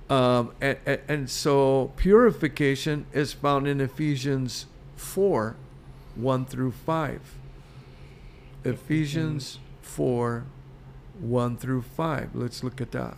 Um, 0.09 0.51
and, 0.61 0.77
and, 1.07 1.29
so 1.29 1.91
purification 1.97 3.07
is 3.11 3.33
found 3.33 3.67
in 3.67 3.81
Ephesians 3.81 4.67
4 4.97 5.55
1 6.15 6.45
through 6.45 6.71
5. 6.71 7.21
Ephesians 8.63 9.57
4 9.81 10.45
1 11.19 11.57
through 11.57 11.81
5. 11.81 12.35
Let's 12.35 12.63
look 12.63 12.81
at 12.81 12.91
that. 12.91 13.17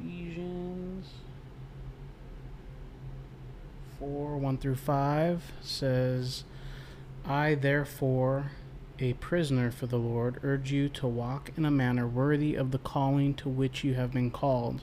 Ephesians 0.00 1.08
4 3.98 4.38
1 4.38 4.58
through 4.58 4.76
5 4.76 5.52
says, 5.60 6.44
I 7.26 7.54
therefore, 7.54 8.52
a 8.98 9.14
prisoner 9.14 9.70
for 9.70 9.86
the 9.86 9.98
Lord, 9.98 10.38
urge 10.42 10.72
you 10.72 10.88
to 10.90 11.06
walk 11.06 11.50
in 11.56 11.64
a 11.64 11.70
manner 11.70 12.06
worthy 12.06 12.54
of 12.54 12.70
the 12.70 12.78
calling 12.78 13.34
to 13.34 13.48
which 13.48 13.84
you 13.84 13.94
have 13.94 14.12
been 14.12 14.30
called, 14.30 14.82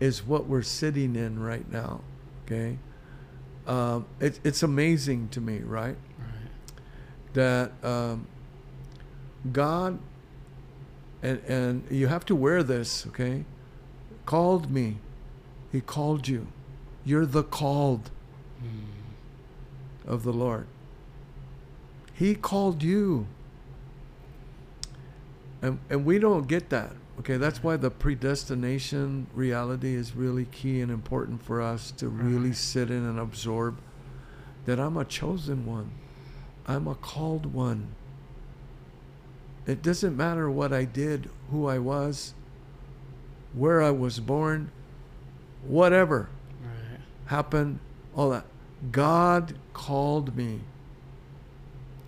is 0.00 0.24
what 0.24 0.46
we're 0.46 0.62
sitting 0.62 1.16
in 1.16 1.38
right 1.40 1.70
now. 1.70 2.00
Okay? 2.44 2.78
Um, 3.66 4.06
it, 4.20 4.38
it's 4.44 4.62
amazing 4.62 5.28
to 5.30 5.40
me, 5.40 5.58
right? 5.58 5.96
Right. 6.18 7.32
that 7.34 7.72
um, 7.82 8.26
God, 9.52 9.98
and, 11.22 11.40
and 11.48 11.84
you 11.90 12.06
have 12.06 12.24
to 12.26 12.34
wear 12.36 12.62
this, 12.62 13.06
okay? 13.08 13.44
Called 14.24 14.70
me. 14.70 14.98
He 15.72 15.80
called 15.80 16.28
you. 16.28 16.46
You're 17.04 17.26
the 17.26 17.42
called 17.42 18.10
Mm. 18.62 20.10
of 20.10 20.22
the 20.22 20.32
Lord. 20.32 20.66
He 22.14 22.34
called 22.34 22.82
you. 22.82 23.26
And, 25.60 25.78
and 25.90 26.06
we 26.06 26.18
don't 26.18 26.48
get 26.48 26.70
that. 26.70 26.92
Okay, 27.18 27.38
that's 27.38 27.62
why 27.62 27.76
the 27.76 27.90
predestination 27.90 29.26
reality 29.34 29.94
is 29.94 30.14
really 30.14 30.44
key 30.46 30.80
and 30.80 30.90
important 30.92 31.42
for 31.42 31.62
us 31.62 31.90
to 31.92 32.08
really 32.08 32.52
sit 32.52 32.90
in 32.90 33.04
and 33.04 33.18
absorb 33.18 33.78
that 34.66 34.78
I'm 34.78 34.96
a 34.96 35.04
chosen 35.04 35.64
one. 35.64 35.90
I'm 36.66 36.86
a 36.86 36.94
called 36.94 37.52
one. 37.54 37.88
It 39.66 39.82
doesn't 39.82 40.16
matter 40.16 40.50
what 40.50 40.72
I 40.72 40.84
did, 40.84 41.30
who 41.50 41.66
I 41.66 41.78
was, 41.78 42.34
where 43.54 43.82
I 43.82 43.90
was 43.90 44.20
born, 44.20 44.70
whatever 45.66 46.28
Right. 46.62 47.00
happened, 47.26 47.78
all 48.14 48.30
that. 48.30 48.44
God 48.92 49.54
called 49.72 50.36
me. 50.36 50.60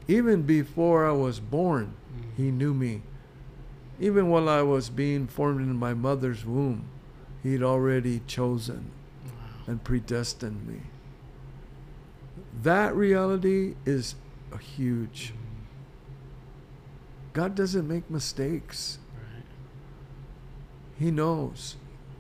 Even 0.07 0.43
before 0.43 1.07
I 1.07 1.13
was 1.13 1.41
born, 1.41 1.95
Mm. 2.15 2.37
He 2.37 2.51
knew 2.51 2.73
me. 2.75 3.03
Even 4.01 4.29
while 4.29 4.49
I 4.49 4.63
was 4.63 4.91
being 4.91 5.27
formed 5.27 5.61
in 5.61 5.77
my 5.77 5.95
mother's 5.95 6.45
womb, 6.45 6.85
He'd 7.43 7.63
already 7.63 8.21
chosen 8.27 8.91
Wow. 9.25 9.31
and 9.67 9.85
predestined 9.85 10.67
me. 10.67 10.83
That 12.63 12.95
reality 12.97 13.75
is 13.87 14.15
huge. 14.61 15.33
Mm. 15.33 15.39
God 17.33 17.55
doesn't 17.55 17.87
make 17.87 18.11
mistakes. 18.11 18.99
Right. 19.15 19.45
He 20.99 21.11
knows 21.13 21.77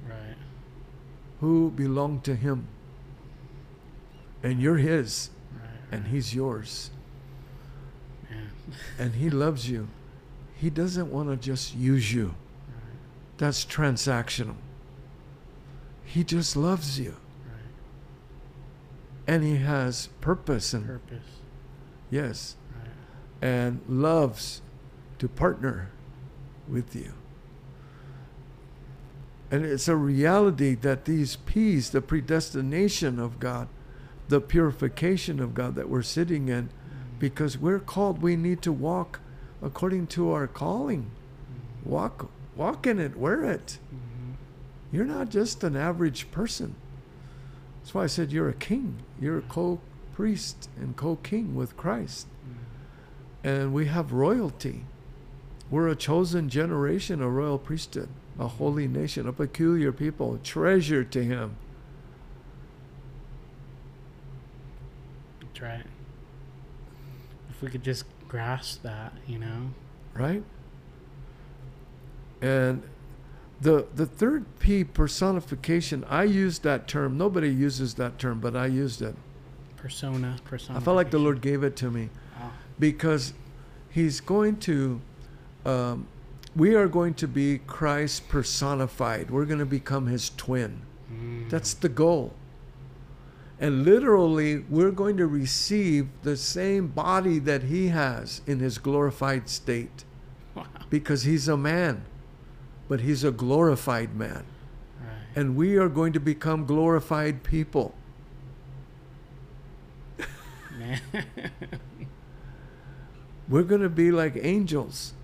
Right. 0.09 0.37
who 1.41 1.71
belong 1.71 2.21
to 2.23 2.35
Him. 2.37 2.69
And 4.43 4.61
you're 4.61 4.77
His, 4.77 5.31
Right. 5.55 5.71
and. 5.91 6.07
He's 6.07 6.35
yours. 6.35 6.91
Yeah. 8.31 8.37
And 8.99 9.15
He 9.15 9.31
loves 9.31 9.69
you. 9.69 9.89
He 10.61 10.71
doesn't 10.71 11.11
want 11.13 11.29
to 11.29 11.37
just 11.37 11.75
use 11.77 12.13
you. 12.13 12.35
That's 13.37 13.65
transactional. 13.65 14.57
He 16.05 16.25
just 16.25 16.57
loves 16.57 16.99
you. 16.99 17.11
Right. 17.47 17.63
And 19.35 19.45
He 19.45 19.57
has 19.57 20.09
purpose 20.21 20.75
and, 20.75 20.85
Purpose. 20.87 21.23
yes, 22.11 22.57
Right. 22.75 23.49
and 23.49 23.81
loves 23.89 24.63
to 25.19 25.29
partner 25.29 25.91
with 26.69 26.97
you. 26.97 27.13
And 29.51 29.65
it's 29.65 29.89
a 29.89 29.97
reality 29.97 30.75
that 30.75 31.05
these 31.05 31.37
P's, 31.37 31.91
the 31.91 32.03
predestination 32.03 33.19
of 33.19 33.39
God, 33.41 33.69
the 34.29 34.41
purification 34.41 35.41
of 35.41 35.55
God 35.55 35.75
that 35.77 35.89
we're 35.89 36.03
sitting 36.03 36.49
in, 36.49 36.65
Mm. 36.67 37.19
because 37.19 37.57
we're 37.57 37.79
called, 37.79 38.21
we 38.21 38.37
need 38.37 38.61
to 38.63 38.73
walk 38.73 39.21
according 39.63 40.07
to 40.09 40.31
our 40.33 40.47
calling. 40.47 41.03
Mhm. 41.85 41.91
Walk, 41.91 42.31
walk 42.57 42.87
in 42.87 42.99
it, 42.99 43.17
wear 43.17 43.45
it. 43.45 43.79
Mhm. 43.93 44.35
You're 44.93 45.05
not 45.05 45.31
just 45.31 45.65
an 45.65 45.77
average 45.77 46.31
person. 46.31 46.75
That's 47.81 47.95
why 47.95 48.05
I 48.05 48.07
said 48.07 48.33
you're 48.33 48.49
a 48.49 48.55
king. 48.55 48.97
You're 49.21 49.39
a 49.39 49.43
co 49.43 49.81
priest 50.15 50.69
and 50.77 50.97
co 50.97 51.17
king 51.17 51.55
with 51.55 51.77
Christ. 51.77 52.27
Mhm. 52.29 53.49
And 53.49 53.73
we 53.75 53.87
have 53.87 54.13
royalty. 54.13 54.85
We're 55.71 55.89
a 55.89 55.97
chosen 55.97 56.49
generation, 56.49 57.21
a 57.21 57.29
royal 57.29 57.59
priesthood, 57.59 58.09
a 58.39 58.49
holy 58.49 58.89
nation, 58.89 59.29
a 59.29 59.33
peculiar 59.33 59.93
people, 59.93 60.35
a 60.35 60.39
treasure 60.39 61.05
to 61.05 61.23
Him. 61.25 61.57
That's 65.41 65.61
right. 65.61 65.87
If 67.51 67.63
we 67.63 67.69
could 67.69 67.83
just 67.83 68.05
grasp 68.29 68.83
that, 68.83 69.13
you 69.27 69.39
know. 69.39 69.71
right? 70.15 70.43
And 72.41 72.83
the 73.61 73.87
the 73.95 74.07
third 74.07 74.45
P 74.61 74.85
personification, 74.85 76.05
I 76.09 76.23
used 76.25 76.63
that 76.63 76.87
term. 76.87 77.19
Nobody 77.19 77.49
uses 77.51 77.95
that 77.95 78.19
term, 78.19 78.39
but 78.41 78.55
I 78.55 78.67
used 78.67 79.03
it. 79.03 79.17
Persona. 79.77 80.37
Persona. 80.45 80.79
I 80.79 80.83
felt 80.83 80.97
like 80.97 81.11
the 81.11 81.19
Lord 81.19 81.41
gave 81.41 81.63
it 81.65 81.75
to 81.77 81.91
me 81.91 82.11
Wow. 82.39 82.51
because 82.79 83.33
He's 83.91 84.21
going 84.21 84.59
to. 84.59 85.01
Um, 85.65 86.07
we 86.55 86.75
are 86.75 86.87
going 86.89 87.15
to 87.15 87.27
be 87.29 87.59
Christ 87.67 88.29
personified. 88.29 89.31
We're 89.31 89.45
going 89.45 89.59
to 89.61 89.67
become 89.67 90.07
His 90.07 90.31
twin. 90.37 90.83
Mm. 91.13 91.49
That's 91.51 91.75
the 91.75 91.89
goal. 91.89 92.35
And 93.61 93.85
literally, 93.85 94.59
we're 94.71 94.93
going 94.93 95.17
to 95.17 95.27
receive 95.27 96.09
the 96.23 96.37
same 96.37 96.87
body 96.89 97.39
that 97.41 97.65
He 97.65 97.89
has 97.89 98.41
in 98.47 98.61
His 98.61 98.79
glorified 98.79 99.49
state. 99.49 100.05
wow. 100.55 100.67
because 100.91 101.23
he's 101.25 101.49
a 101.49 101.57
man, 101.57 102.03
but 102.89 103.01
he's 103.01 103.25
a 103.25 103.31
glorified 103.31 104.15
man. 104.15 104.45
Right. 105.01 105.13
And 105.37 105.57
we 105.57 105.77
are 105.77 105.89
going 105.89 106.13
to 106.13 106.21
become 106.21 106.67
glorified 106.67 107.43
people. 107.43 107.95
Man. 110.79 111.01
We're 113.49 113.63
going 113.63 113.81
to 113.81 113.89
be 113.89 114.11
like 114.13 114.37
angels. 114.41 115.15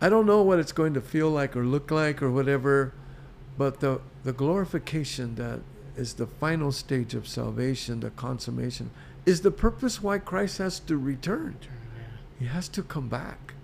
I 0.00 0.08
don't 0.08 0.26
know 0.26 0.42
what 0.42 0.58
it's 0.58 0.72
going 0.72 0.94
to 0.94 1.00
feel 1.00 1.30
like 1.30 1.56
or 1.56 1.64
look 1.64 1.90
like 1.90 2.22
or 2.22 2.30
whatever, 2.30 2.92
but 3.56 3.80
the, 3.80 4.00
the 4.24 4.32
glorification 4.32 5.34
that 5.36 5.60
is 5.98 6.14
the 6.14 6.26
final 6.26 6.70
stage 6.70 7.14
of 7.14 7.26
salvation, 7.26 8.00
the 8.00 8.10
consummation, 8.10 8.90
is 9.26 9.40
the 9.40 9.50
purpose 9.50 10.00
why 10.00 10.18
Christ 10.18 10.58
has 10.58 10.78
to 10.80 10.96
return. 10.96 11.56
He 12.38 12.46
has 12.46 12.68
to 12.68 12.82
come 12.82 13.08
back. 13.08 13.54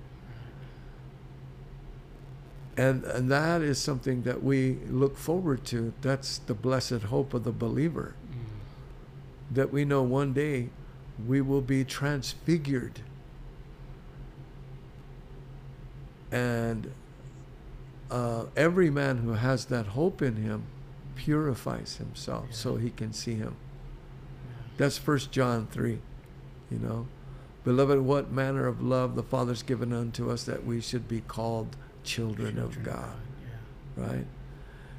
And, 2.77 3.05
and 3.05 3.31
that 3.31 3.63
is 3.63 3.79
something 3.79 4.23
that 4.23 4.43
we 4.43 4.79
look 4.91 5.17
forward 5.17 5.65
to. 5.67 5.93
That's 6.03 6.39
the 6.39 6.55
blessed 6.55 7.05
hope 7.05 7.33
of 7.33 7.45
the 7.45 7.53
believer. 7.53 8.17
Mm. 8.29 9.55
That 9.55 9.73
we 9.73 9.85
know 9.85 10.03
one 10.03 10.33
day 10.33 10.71
we 11.25 11.41
will 11.41 11.61
be 11.61 11.85
transfigured. 11.85 12.99
And 16.33 16.91
uh, 18.11 18.47
every 18.57 18.91
man 18.91 19.19
who 19.19 19.35
has 19.35 19.67
that 19.67 19.87
hope 19.87 20.21
in 20.21 20.35
him 20.35 20.65
purifies 21.17 21.97
himself 21.97 22.55
so 22.55 22.77
he 22.77 22.91
can 22.91 23.13
see 23.13 23.35
him. 23.35 23.57
Yeah. 24.47 24.63
That's 24.77 24.99
First 24.99 25.31
John 25.33 25.67
3, 25.71 25.99
you 26.71 26.79
know. 26.79 27.07
Beloved, 27.65 28.01
what 28.01 28.31
manner 28.31 28.67
of 28.67 28.83
love 28.83 29.15
the 29.17 29.23
Father's 29.23 29.63
given 29.63 29.93
unto 29.93 30.31
us 30.31 30.45
that 30.45 30.65
we 30.67 30.81
should 30.81 31.09
be 31.09 31.21
called 31.21 31.77
children, 32.03 32.59
of 32.59 32.75
Children 32.75 32.85
God, 32.85 33.17
Yeah. 33.97 34.07
right? 34.07 34.27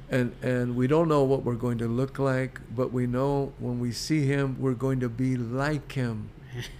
And 0.08 0.32
and 0.42 0.76
we 0.76 0.86
don't 0.86 1.08
know 1.08 1.22
what 1.24 1.42
we're 1.44 1.54
going 1.54 1.78
to 1.78 1.88
look 1.88 2.18
like, 2.18 2.60
but 2.74 2.92
we 2.92 3.06
know 3.06 3.52
when 3.58 3.78
we 3.80 3.92
see 3.92 4.24
him, 4.26 4.56
we're 4.60 4.74
going 4.74 5.00
to 5.00 5.08
be 5.08 5.36
like 5.36 5.92
him. 5.92 6.30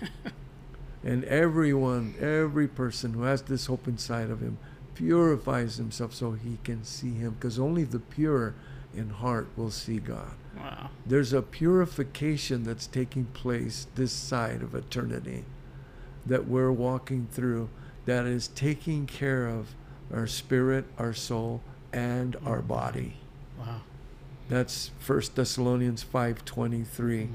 And 1.04 1.22
everyone, 1.26 2.14
every 2.20 2.66
person 2.66 3.12
who 3.12 3.22
has 3.22 3.42
this 3.42 3.66
hope 3.66 3.86
inside 3.86 4.28
of 4.28 4.40
him 4.40 4.58
purifies 4.94 5.76
himself 5.76 6.12
so 6.12 6.32
he 6.32 6.58
can 6.64 6.82
see 6.82 7.14
him 7.14 7.34
because 7.34 7.60
only 7.60 7.84
the 7.84 8.00
pure 8.00 8.54
in 8.96 9.10
heart 9.10 9.48
will 9.56 9.70
see 9.70 9.98
God. 9.98 10.32
wow. 10.56 10.90
There's 11.04 11.32
a 11.32 11.42
purification 11.42 12.64
that's 12.64 12.86
taking 12.86 13.26
place 13.26 13.86
this 13.94 14.12
side 14.12 14.62
of 14.62 14.74
eternity 14.74 15.44
that 16.24 16.48
we're 16.48 16.72
walking 16.72 17.28
through 17.30 17.68
that 18.06 18.26
is 18.26 18.48
taking 18.48 19.06
care 19.06 19.46
of 19.46 19.74
our 20.12 20.26
spirit, 20.26 20.84
our 20.98 21.12
soul, 21.12 21.60
and 21.92 22.36
our 22.44 22.62
body. 22.62 23.16
Wow. 23.58 23.80
That's 24.48 24.90
1 25.04 25.34
Thessalonians 25.34 26.04
5:23. 26.04 27.26
Mm. 27.26 27.30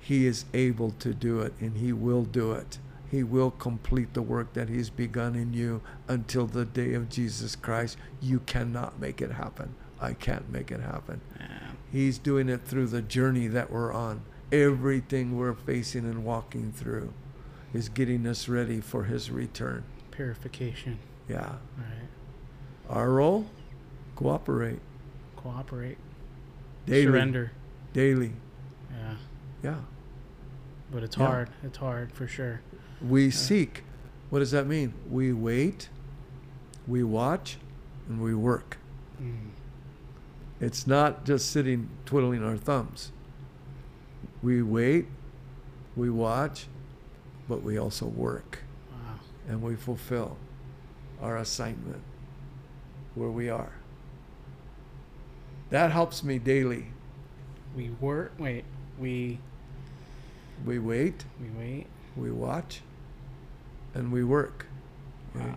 He 0.00 0.26
is 0.26 0.44
able 0.52 0.90
to 0.92 1.14
do 1.14 1.40
it 1.40 1.54
and 1.60 1.76
he 1.78 1.92
will 1.92 2.24
do 2.24 2.52
it. 2.52 2.78
He 3.10 3.22
will 3.22 3.50
complete 3.50 4.12
the 4.12 4.22
work 4.22 4.54
that 4.54 4.68
he's 4.68 4.90
begun 4.90 5.34
in 5.34 5.52
you 5.52 5.82
until 6.08 6.46
the 6.46 6.64
day 6.64 6.94
of 6.94 7.08
Jesus 7.08 7.54
Christ. 7.54 7.96
You 8.20 8.40
cannot 8.40 8.98
make 8.98 9.22
it 9.22 9.32
happen. 9.32 9.74
I 10.00 10.12
can't 10.12 10.50
make 10.50 10.70
it 10.70 10.80
happen. 10.80 11.20
Man. 11.38 11.76
He's 11.90 12.18
doing 12.18 12.48
it 12.48 12.62
through 12.64 12.88
the 12.88 13.02
journey 13.02 13.46
that 13.48 13.70
we're 13.70 13.92
on. 13.92 14.22
Everything 14.52 15.36
we're 15.36 15.54
facing 15.54 16.04
and 16.04 16.24
walking 16.24 16.72
through 16.72 17.12
is 17.72 17.88
getting 17.88 18.26
us 18.26 18.48
ready 18.48 18.80
for 18.80 19.04
his 19.04 19.30
return. 19.30 19.84
Purification. 20.10 20.98
Yeah. 21.28 21.54
Right. 21.76 22.08
Our 22.88 23.10
role? 23.10 23.46
Cooperate. 24.16 24.80
Cooperate. 25.36 25.98
Daily. 26.86 27.04
Surrender. 27.06 27.52
Daily. 27.92 28.32
Yeah. 28.92 29.14
Yeah. 29.62 29.76
But 30.92 31.02
it's 31.02 31.16
Yeah. 31.16 31.26
hard. 31.26 31.50
It's 31.62 31.78
hard 31.78 32.12
for 32.12 32.28
sure. 32.28 32.60
We 33.00 33.30
seek. 33.30 33.82
What 34.30 34.38
does 34.40 34.50
that 34.50 34.66
mean? 34.66 34.94
We 35.08 35.32
wait, 35.32 35.88
we 36.86 37.02
watch, 37.02 37.58
and 38.08 38.20
we 38.20 38.34
work. 38.34 38.78
Mm. 39.20 39.50
It's 40.60 40.86
not 40.86 41.24
just 41.24 41.50
sitting 41.50 41.88
twiddling 42.06 42.42
our 42.44 42.56
thumbs. 42.56 43.10
We 44.42 44.62
wait, 44.62 45.06
we 45.96 46.10
watch, 46.10 46.66
but 47.48 47.62
we 47.62 47.78
also 47.78 48.06
work. 48.06 48.60
Wow. 48.90 49.18
and 49.48 49.62
we 49.62 49.74
fulfill 49.76 50.36
our 51.20 51.36
assignment 51.36 52.02
where 53.14 53.30
we 53.30 53.48
are. 53.48 53.72
That 55.70 55.90
helps 55.92 56.22
me 56.22 56.38
daily. 56.38 56.86
We 57.76 57.90
work. 58.00 58.32
Wait. 58.38 58.64
We 58.98 59.38
We 60.64 60.78
wait, 60.78 61.24
we 61.40 61.48
wait. 61.58 61.86
we 62.16 62.30
watch, 62.30 62.80
and 63.92 64.12
we 64.12 64.22
work. 64.22 64.66
right? 65.34 65.56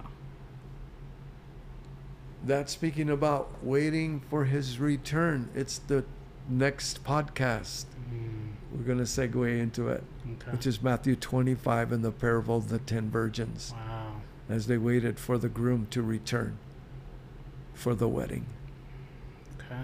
That's 2.44 2.72
speaking 2.72 3.10
about 3.10 3.50
waiting 3.64 4.22
for 4.30 4.46
his 4.46 4.80
return. 4.80 5.50
It's 5.56 5.80
the 5.80 6.06
next 6.48 7.04
podcast. 7.04 7.86
Mm. 8.14 8.52
We're 8.72 8.84
going 8.84 9.00
to 9.00 9.06
segue 9.06 9.60
into 9.60 9.88
it, 9.90 10.04
Okay. 10.34 10.52
which 10.52 10.68
is 10.68 10.82
Matthew 10.82 11.16
25 11.16 11.92
and 11.92 12.04
the 12.04 12.12
parable 12.12 12.58
of 12.58 12.70
the 12.70 12.80
ten 12.80 13.10
virgins 13.10 13.74
wow. 13.76 14.14
as 14.50 14.68
they 14.68 14.78
waited 14.78 15.20
for 15.20 15.38
the 15.38 15.50
groom 15.50 15.88
to 15.92 16.02
return 16.02 16.58
for 17.74 17.96
the 17.96 18.08
wedding. 18.08 18.46
Okay. 19.58 19.82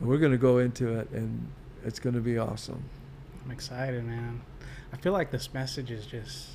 We're 0.00 0.18
going 0.18 0.32
to 0.32 0.38
go 0.38 0.58
into 0.58 0.98
it, 0.98 1.10
and 1.10 1.50
it's 1.84 1.98
going 1.98 2.14
to 2.14 2.20
be 2.20 2.38
awesome. 2.38 2.84
I'm 3.44 3.50
excited, 3.50 4.04
man. 4.04 4.42
I 4.92 4.96
feel 4.96 5.12
like 5.12 5.30
this 5.30 5.52
message 5.54 5.90
is 5.90 6.06
just 6.06 6.48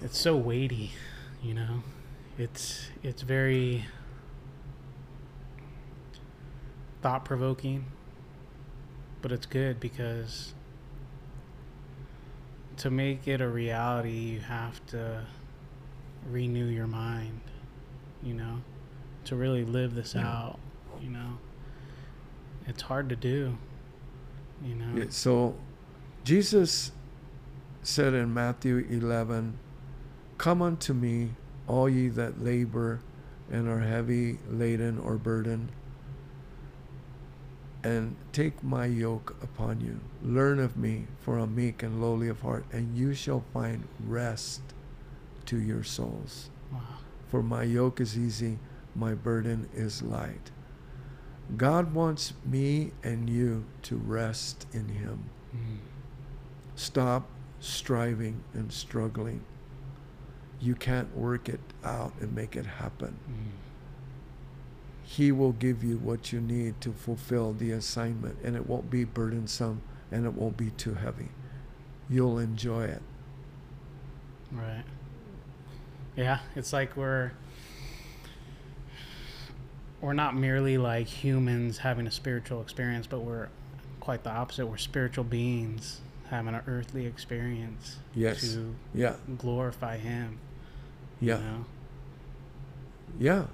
it's 0.00 0.18
so 0.18 0.36
weighty, 0.36 0.92
you 1.42 1.54
know. 1.54 1.82
It's 2.38 2.88
it's 3.02 3.22
very 3.22 3.84
thought 7.02 7.24
provoking, 7.24 7.84
but 9.22 9.30
it's 9.32 9.46
good 9.46 9.78
because 9.80 10.54
to 12.78 12.90
make 12.90 13.28
it 13.28 13.40
a 13.40 13.48
reality, 13.48 14.10
you 14.10 14.40
have 14.40 14.84
to 14.86 15.24
renew 16.28 16.66
your 16.66 16.86
mind, 16.86 17.40
you 18.22 18.34
know, 18.34 18.62
to 19.24 19.36
really 19.36 19.64
live 19.64 19.94
this 19.94 20.14
Yeah. 20.14 20.26
out, 20.26 20.58
you 21.00 21.10
know. 21.10 21.38
It's 22.66 22.82
hard 22.82 23.10
to 23.10 23.16
do, 23.16 23.58
you 24.64 24.74
know. 24.74 24.96
Yeah, 24.96 25.04
so 25.10 25.54
Jesus 26.24 26.92
said 27.82 28.14
in 28.14 28.32
Matthew 28.32 28.78
11, 28.88 29.58
Come 30.38 30.62
unto 30.62 30.94
me, 30.94 31.30
all 31.66 31.88
ye 31.88 32.08
that 32.08 32.42
labor 32.42 33.00
and 33.50 33.68
are 33.68 33.80
heavy 33.80 34.38
laden 34.48 34.98
or 34.98 35.16
burdened, 35.16 35.70
and 37.82 38.16
take 38.32 38.62
my 38.62 38.86
yoke 38.86 39.36
upon 39.42 39.80
you. 39.80 40.00
Learn 40.22 40.58
of 40.58 40.76
me, 40.76 41.06
for 41.20 41.38
I'm 41.38 41.54
meek 41.54 41.82
and 41.82 42.00
lowly 42.00 42.28
of 42.28 42.40
heart, 42.40 42.64
and 42.72 42.96
you 42.96 43.12
shall 43.12 43.44
find 43.52 43.86
rest 44.06 44.62
to 45.46 45.60
your 45.60 45.84
souls. 45.84 46.48
Wow. 46.72 46.80
For 47.28 47.42
my 47.42 47.62
yoke 47.64 48.00
is 48.00 48.18
easy, 48.18 48.58
my 48.94 49.12
burden 49.12 49.68
is 49.74 50.02
light. 50.02 50.50
God 51.56 51.92
wants 51.92 52.32
me 52.44 52.92
and 53.02 53.28
you 53.28 53.66
to 53.82 53.96
rest 53.96 54.66
in 54.72 54.88
Him. 54.88 55.30
Mm. 55.54 55.78
Stop 56.74 57.28
striving 57.60 58.42
and 58.54 58.72
struggling. 58.72 59.44
You 60.64 60.74
can't 60.74 61.14
work 61.14 61.50
it 61.50 61.60
out 61.84 62.14
and 62.22 62.34
make 62.34 62.56
it 62.56 62.64
happen. 62.64 63.18
Mm. 63.30 63.50
He 65.02 65.30
will 65.30 65.52
give 65.52 65.84
you 65.84 65.98
what 65.98 66.32
you 66.32 66.40
need 66.40 66.80
to 66.80 66.92
fulfill 66.92 67.52
the 67.52 67.72
assignment, 67.72 68.38
and 68.42 68.56
it 68.56 68.66
won't 68.66 68.88
be 68.88 69.04
burdensome 69.04 69.82
and 70.10 70.24
it 70.24 70.32
won't 70.32 70.56
be 70.56 70.70
too 70.70 70.94
heavy. 70.94 71.28
You'll 72.08 72.38
enjoy 72.38 72.84
it. 72.84 73.02
Right. 74.50 74.84
Yeah, 76.16 76.38
it's 76.56 76.72
like 76.72 76.96
we're 76.96 77.32
we're 80.00 80.14
not 80.14 80.34
merely 80.34 80.78
like 80.78 81.06
humans 81.08 81.78
having 81.78 82.06
a 82.06 82.10
spiritual 82.10 82.62
experience, 82.62 83.06
but 83.06 83.20
we're 83.20 83.48
quite 84.00 84.22
the 84.24 84.30
opposite. 84.30 84.66
We're 84.66 84.76
spiritual 84.78 85.24
beings 85.24 86.00
having 86.30 86.54
an 86.54 86.62
earthly 86.66 87.04
experience 87.06 87.98
Yes. 88.14 88.40
to 88.54 88.74
Yeah. 88.94 89.16
glorify 89.36 89.98
Him. 89.98 90.38
You 91.24 91.32
Yeah. 91.32 91.38
know? 91.40 91.64
Yeah. 93.18 93.46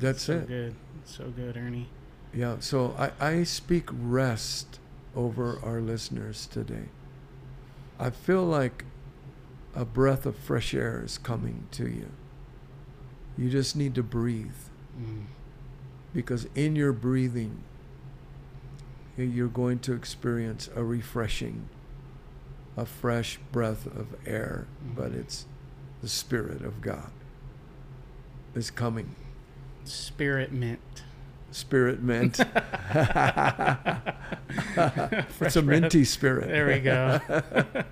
That's 0.00 0.22
so 0.22 0.34
it. 0.38 0.48
good. 0.48 0.74
So 1.04 1.30
good, 1.30 1.56
Ernie. 1.56 1.88
Yeah. 2.34 2.56
So 2.60 2.94
I, 2.98 3.10
I 3.20 3.42
speak 3.44 3.88
rest 3.92 4.78
over 5.16 5.58
our 5.64 5.80
listeners 5.80 6.46
today. 6.46 6.86
I 7.98 8.10
feel 8.10 8.44
like 8.44 8.84
a 9.74 9.84
breath 9.84 10.26
of 10.26 10.36
fresh 10.36 10.74
air 10.74 11.02
is 11.04 11.18
coming 11.18 11.66
to 11.72 11.88
you. 11.88 12.08
You 13.36 13.48
just 13.50 13.76
need 13.76 13.94
to 13.96 14.02
breathe. 14.02 14.52
Mm. 15.00 15.24
because 16.12 16.48
in 16.56 16.74
your 16.74 16.92
breathing, 16.92 17.62
you're 19.16 19.46
going 19.48 19.78
to 19.80 19.92
experience 19.92 20.68
a 20.74 20.82
refreshing, 20.82 21.68
a 22.76 22.84
fresh 22.86 23.38
breath 23.52 23.86
of 23.86 24.16
air, 24.26 24.66
but 24.96 25.12
Mhm. 25.12 25.20
it's 25.20 25.46
the 26.02 26.08
Spirit 26.08 26.62
of 26.62 26.80
God 26.80 27.10
is 28.54 28.70
coming. 28.70 29.14
Spirit 29.84 30.52
mint. 30.52 30.80
Spirit 31.50 32.02
mint. 32.02 32.38
it's 35.40 35.56
a 35.56 35.62
minty 35.62 36.04
spirit. 36.04 36.48
There 36.48 36.66
we 36.66 36.80
go. 36.80 37.20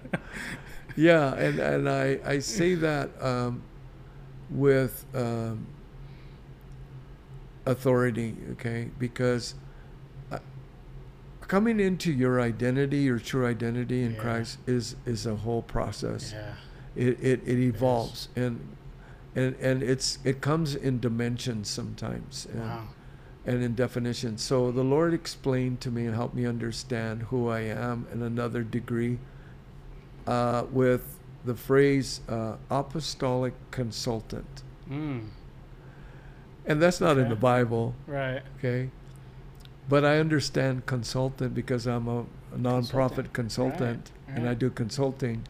yeah, 0.96 1.34
and, 1.34 1.58
and 1.58 1.88
I, 1.88 2.18
I 2.24 2.38
say 2.40 2.74
that 2.74 3.10
um, 3.22 3.62
with 4.50 5.04
um, 5.14 5.66
authority, 7.64 8.36
okay? 8.52 8.90
Because 8.98 9.54
uh, 10.30 10.38
coming 11.42 11.80
into 11.80 12.12
your 12.12 12.40
identity, 12.40 12.98
your 12.98 13.18
true 13.18 13.46
identity 13.46 14.02
in 14.02 14.14
Yeah. 14.14 14.20
Christ, 14.20 14.58
is 14.66 14.96
is 15.06 15.26
a 15.26 15.36
whole 15.36 15.62
process. 15.62 16.32
yeah. 16.32 16.54
It, 16.96 17.18
it, 17.22 17.40
it 17.46 17.58
evolves, 17.58 18.28
and 18.36 18.58
and 19.34 19.54
and 19.60 19.82
it's 19.82 20.18
it 20.24 20.40
comes 20.40 20.74
in 20.74 20.98
dimensions 21.00 21.68
sometimes, 21.68 22.46
and, 22.50 22.60
Wow. 22.60 22.88
and 23.44 23.62
in 23.62 23.74
definitions. 23.74 24.40
So 24.42 24.70
the 24.72 24.82
Lord 24.84 25.12
explained 25.12 25.80
to 25.82 25.90
me 25.90 26.06
and 26.06 26.14
helped 26.14 26.34
me 26.34 26.46
understand 26.46 27.22
who 27.24 27.48
I 27.48 27.60
am 27.60 28.06
in 28.12 28.22
another 28.22 28.62
degree 28.62 29.18
uh, 30.26 30.64
with 30.72 31.18
the 31.44 31.54
phrase 31.54 32.20
uh, 32.28 32.56
apostolic 32.70 33.52
consultant. 33.70 34.62
Mm. 34.90 35.26
And 36.64 36.82
that's 36.82 37.00
not 37.00 37.18
in 37.18 37.28
the 37.28 37.36
Bible, 37.36 37.94
Right. 38.08 38.42
okay? 38.58 38.90
But 39.88 40.04
I 40.04 40.18
understand 40.18 40.86
consultant 40.86 41.54
because 41.54 41.86
I'm 41.86 42.08
a, 42.08 42.20
a 42.20 42.58
nonprofit 42.58 43.32
Consultant. 43.32 43.32
consultant 43.34 44.10
Right, 44.28 44.36
and 44.38 44.48
I 44.48 44.54
do 44.54 44.70
consulting. 44.70 45.44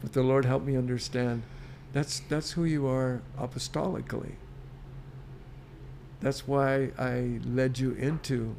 But 0.00 0.12
the 0.12 0.22
Lord 0.22 0.44
helped 0.44 0.66
me 0.66 0.76
understand 0.76 1.42
that's 1.92 2.20
that's 2.20 2.52
who 2.52 2.64
you 2.64 2.86
are 2.86 3.20
apostolically. 3.38 4.34
That's 6.20 6.46
why 6.46 6.90
I 6.98 7.40
led 7.44 7.78
you 7.78 7.92
into 7.92 8.54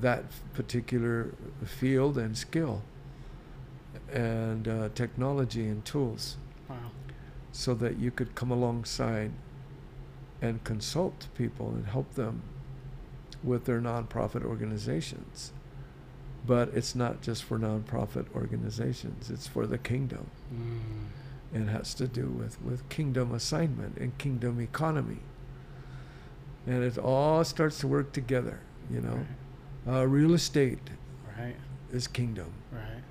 that 0.00 0.24
particular 0.54 1.34
field 1.64 2.16
and 2.18 2.36
skill 2.36 2.82
and 4.12 4.66
uh, 4.68 4.88
technology 4.94 5.66
and 5.66 5.84
tools 5.84 6.36
Wow. 6.68 6.76
so 7.52 7.74
that 7.74 7.98
you 7.98 8.10
could 8.10 8.34
come 8.34 8.50
alongside 8.50 9.32
and 10.40 10.62
consult 10.64 11.28
people 11.36 11.68
and 11.70 11.86
help 11.86 12.14
them 12.14 12.42
with 13.42 13.64
their 13.66 13.80
nonprofit 13.80 14.44
organizations. 14.44 15.52
But 16.46 16.70
it's 16.74 16.94
not 16.94 17.22
just 17.22 17.42
for 17.44 17.58
nonprofit 17.58 18.26
organizations, 18.34 19.30
it's 19.30 19.46
for 19.46 19.66
the 19.66 19.78
kingdom. 19.78 20.26
Mm. 20.54 21.62
It 21.62 21.68
has 21.70 21.94
to 21.94 22.06
do 22.08 22.26
with, 22.28 22.60
with 22.60 22.86
kingdom 22.88 23.32
assignment 23.32 23.96
and 23.96 24.16
kingdom 24.18 24.60
economy. 24.60 25.20
And 26.66 26.82
it 26.82 26.98
all 26.98 27.44
starts 27.44 27.78
to 27.80 27.86
work 27.88 28.12
together, 28.12 28.60
you 28.90 29.00
know. 29.00 29.26
Right. 29.86 30.00
Uh, 30.02 30.06
real 30.06 30.34
estate 30.34 30.78
Right. 31.38 31.56
is 31.92 32.06
kingdom. 32.06 32.52
Right. 32.72 33.02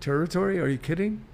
Territory, 0.00 0.60
are 0.60 0.68
you 0.68 0.78
kidding? 0.78 1.24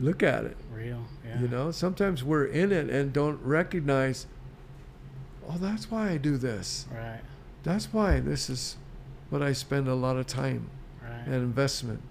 Look 0.00 0.22
at 0.22 0.44
it. 0.44 0.56
Real. 0.72 1.04
Yeah. 1.26 1.40
You 1.40 1.48
know, 1.48 1.70
sometimes 1.70 2.24
we're 2.24 2.46
in 2.46 2.72
it 2.72 2.88
and 2.90 3.12
don't 3.12 3.40
recognize, 3.42 4.26
oh, 5.48 5.58
that's 5.58 5.90
why 5.90 6.10
I 6.10 6.16
do 6.16 6.36
this. 6.36 6.86
Right. 6.92 7.20
That's 7.62 7.92
why 7.92 8.20
this 8.20 8.50
is 8.50 8.76
what 9.32 9.40
I 9.42 9.54
spend 9.54 9.88
a 9.88 9.94
lot 9.94 10.16
of 10.18 10.26
time 10.26 10.68
Right. 11.02 11.22
and 11.24 11.34
investment. 11.36 12.02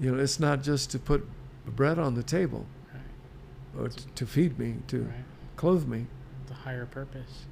You 0.00 0.10
know, 0.16 0.20
it's 0.20 0.40
not 0.40 0.64
just 0.64 0.90
to 0.90 0.98
put 0.98 1.24
bread 1.64 1.96
on 1.96 2.14
the 2.16 2.24
table 2.24 2.66
right. 2.92 3.80
or 3.84 3.88
t- 3.88 4.02
to 4.16 4.26
feed 4.26 4.58
me, 4.58 4.78
to 4.88 5.04
Right. 5.04 5.24
clothe 5.54 5.86
me. 5.86 6.06
The 6.48 6.54
higher 6.54 6.86
purpose. 6.86 7.44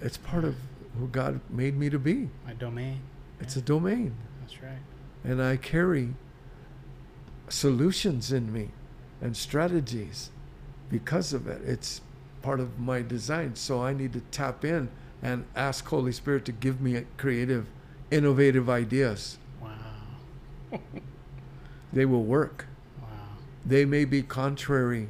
It's 0.00 0.16
part 0.16 0.44
of 0.44 0.56
who 0.98 1.06
God 1.08 1.40
made 1.50 1.76
me 1.76 1.90
to 1.90 1.98
be. 1.98 2.30
My 2.46 2.54
domain. 2.54 3.00
It's 3.40 3.56
Yeah. 3.56 3.62
a 3.62 3.64
domain. 3.66 4.14
That's 4.40 4.62
right. 4.62 4.80
And 5.22 5.42
I 5.42 5.58
carry 5.58 6.14
solutions 7.50 8.32
in 8.32 8.50
me 8.50 8.70
and 9.20 9.36
strategies 9.36 10.30
because 10.88 11.34
of 11.34 11.46
it. 11.46 11.60
It's 11.62 12.00
part 12.40 12.58
of 12.58 12.78
my 12.78 13.02
design. 13.02 13.54
So 13.54 13.82
I 13.82 13.92
need 13.92 14.14
to 14.14 14.20
tap 14.30 14.64
in 14.64 14.88
and 15.22 15.44
ask 15.54 15.84
Holy 15.86 16.10
Spirit 16.12 16.46
to 16.46 16.52
give 16.52 16.80
me 16.80 16.96
a 16.96 17.02
creative, 17.18 17.66
innovative 18.12 18.68
ideas. 18.70 19.38
Wow. 19.60 19.70
They 21.92 22.06
will 22.06 22.24
work. 22.24 22.64
Wow. 23.02 23.08
They 23.66 23.84
may 23.84 24.06
be 24.06 24.22
contrary 24.22 25.08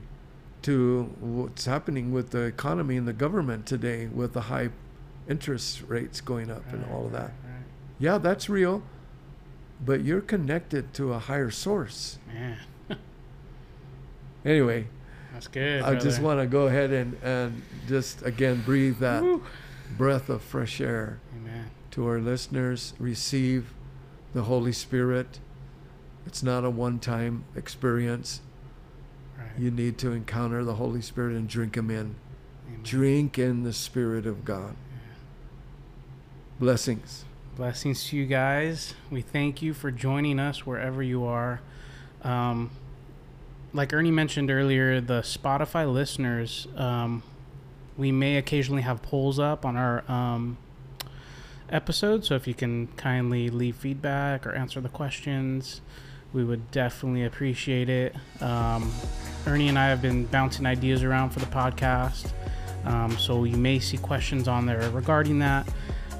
to 0.63 1.15
what's 1.21 1.65
happening 1.67 2.13
with 2.13 2.31
the 2.31 2.43
economy 2.43 2.97
and 2.97 3.07
the 3.07 3.13
government 3.13 3.67
today 3.67 4.09
with 4.09 4.33
the 4.33 4.43
high 4.43 4.71
interest 5.29 5.83
rates 5.87 6.21
going 6.21 6.51
up 6.51 6.65
and 6.73 6.85
all 6.93 7.07
of 7.07 7.13
that. 7.13 7.21
right, 7.21 7.31
right. 7.45 7.63
Yeah, 8.01 8.19
that's 8.19 8.49
real. 8.49 8.83
But 9.85 10.03
you're 10.03 10.21
connected 10.21 10.93
to 10.95 11.13
a 11.13 11.21
higher 11.21 11.51
source. 11.53 12.19
Man, 12.33 12.59
Anyway, 14.45 14.87
that's 15.33 15.47
good. 15.47 15.83
I 15.83 15.95
just 15.95 16.21
want 16.21 16.41
to 16.41 16.47
go 16.47 16.67
ahead 16.67 16.91
and, 16.91 17.17
and 17.23 17.63
just 17.87 18.23
again 18.23 18.63
breathe 18.65 18.99
that 18.99 19.41
breath 19.97 20.29
of 20.29 20.43
fresh 20.43 20.81
air 20.81 21.21
Amen. 21.37 21.71
To 21.93 22.07
our 22.07 22.21
listeners. 22.21 22.95
Receive 22.99 23.73
the 24.35 24.43
Holy 24.43 24.73
Spirit. 24.73 25.39
It's 26.27 26.43
not 26.43 26.65
a 26.65 26.71
one 26.71 26.99
time 26.99 27.45
experience. 27.57 28.41
Right. 29.39 29.49
You 29.59 29.71
need 29.71 29.99
to 29.99 30.13
encounter 30.13 30.65
the 30.65 30.75
Holy 30.75 31.03
Spirit 31.03 31.37
and 31.37 31.49
drink 31.49 31.77
Him 31.77 31.91
in. 31.91 32.17
Amen. 32.69 32.81
Drink 32.83 33.39
in 33.39 33.63
the 33.63 33.73
Spirit 33.73 34.27
of 34.27 34.45
God. 34.45 34.77
Blessings. 36.59 37.25
Blessings 37.57 38.07
to 38.09 38.17
you 38.17 38.25
guys. 38.25 38.95
We 39.11 39.21
thank 39.21 39.61
you 39.61 39.75
for 39.75 39.91
joining 39.91 40.39
us 40.39 40.65
wherever 40.65 41.03
you 41.03 41.25
are. 41.25 41.61
Um, 42.23 42.71
like 43.75 43.93
Ernie 43.93 44.11
mentioned 44.11 44.51
earlier, 44.51 45.01
the 45.01 45.21
Spotify 45.21 45.91
listeners, 45.93 46.69
um, 46.77 47.23
we 47.97 48.13
may 48.13 48.37
occasionally 48.37 48.83
have 48.83 49.03
polls 49.03 49.39
up 49.39 49.67
on 49.67 49.77
our 49.77 50.11
um, 50.11 50.57
episode. 51.73 52.25
So 52.25 52.35
if 52.35 52.47
you 52.47 52.55
can 52.55 52.87
kindly 52.97 53.51
leave 53.51 53.77
feedback 53.77 54.47
or 54.47 54.53
answer 54.53 54.81
the 54.81 54.89
questions, 54.89 55.81
we 56.33 56.45
would 56.45 56.71
definitely 56.71 57.25
appreciate 57.25 57.89
it. 57.89 58.15
Um, 58.41 58.93
Ernie 59.47 59.69
and 59.69 59.79
I 59.79 59.89
have 59.89 60.01
been 60.01 60.27
bouncing 60.27 60.67
ideas 60.67 61.03
around 61.03 61.31
for 61.31 61.41
the 61.41 61.47
podcast. 61.47 62.33
Um, 62.85 63.17
so 63.19 63.45
you 63.45 63.57
may 63.57 63.79
see 63.79 63.97
questions 63.97 64.49
on 64.49 64.67
there 64.67 64.89
regarding 64.91 65.39
that. 65.41 65.69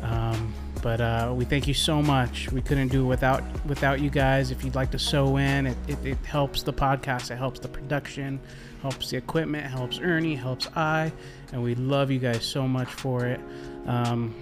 Um, 0.03 0.53
but 0.83 1.01
uh, 1.01 1.33
we 1.35 1.45
thank 1.45 1.69
you 1.69 1.75
so 1.75 2.03
much. 2.03 2.51
We 2.51 2.61
couldn't 2.61 2.89
do 2.89 3.05
it 3.05 3.09
without 3.09 3.43
without 3.67 4.01
you 4.01 4.11
guys. 4.11 4.51
If 4.51 4.65
you'd 4.65 4.75
like 4.75 4.91
to 4.91 4.99
sow 4.99 5.37
in, 5.37 5.67
it, 5.67 5.77
it, 5.87 6.05
it 6.05 6.19
helps 6.27 6.63
the 6.65 6.73
podcast. 6.73 7.31
It 7.31 7.37
helps 7.37 7.61
the 7.61 7.69
production, 7.69 8.41
helps 8.83 9.11
the 9.11 9.17
equipment, 9.17 9.65
helps 9.65 10.01
Ernie, 10.01 10.35
helps 10.35 10.67
I, 10.75 11.13
and 11.53 11.63
we 11.63 11.77
love 11.77 12.11
you 12.11 12.19
guys 12.19 12.45
so 12.45 12.67
much 12.67 12.89
for 12.89 13.27
it. 13.27 13.41
Um, 13.87 14.35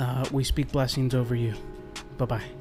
uh, 0.00 0.24
we 0.32 0.42
speak 0.44 0.72
blessings 0.72 1.14
over 1.14 1.34
you. 1.34 1.54
Bye 2.18 2.24
bye. 2.26 2.59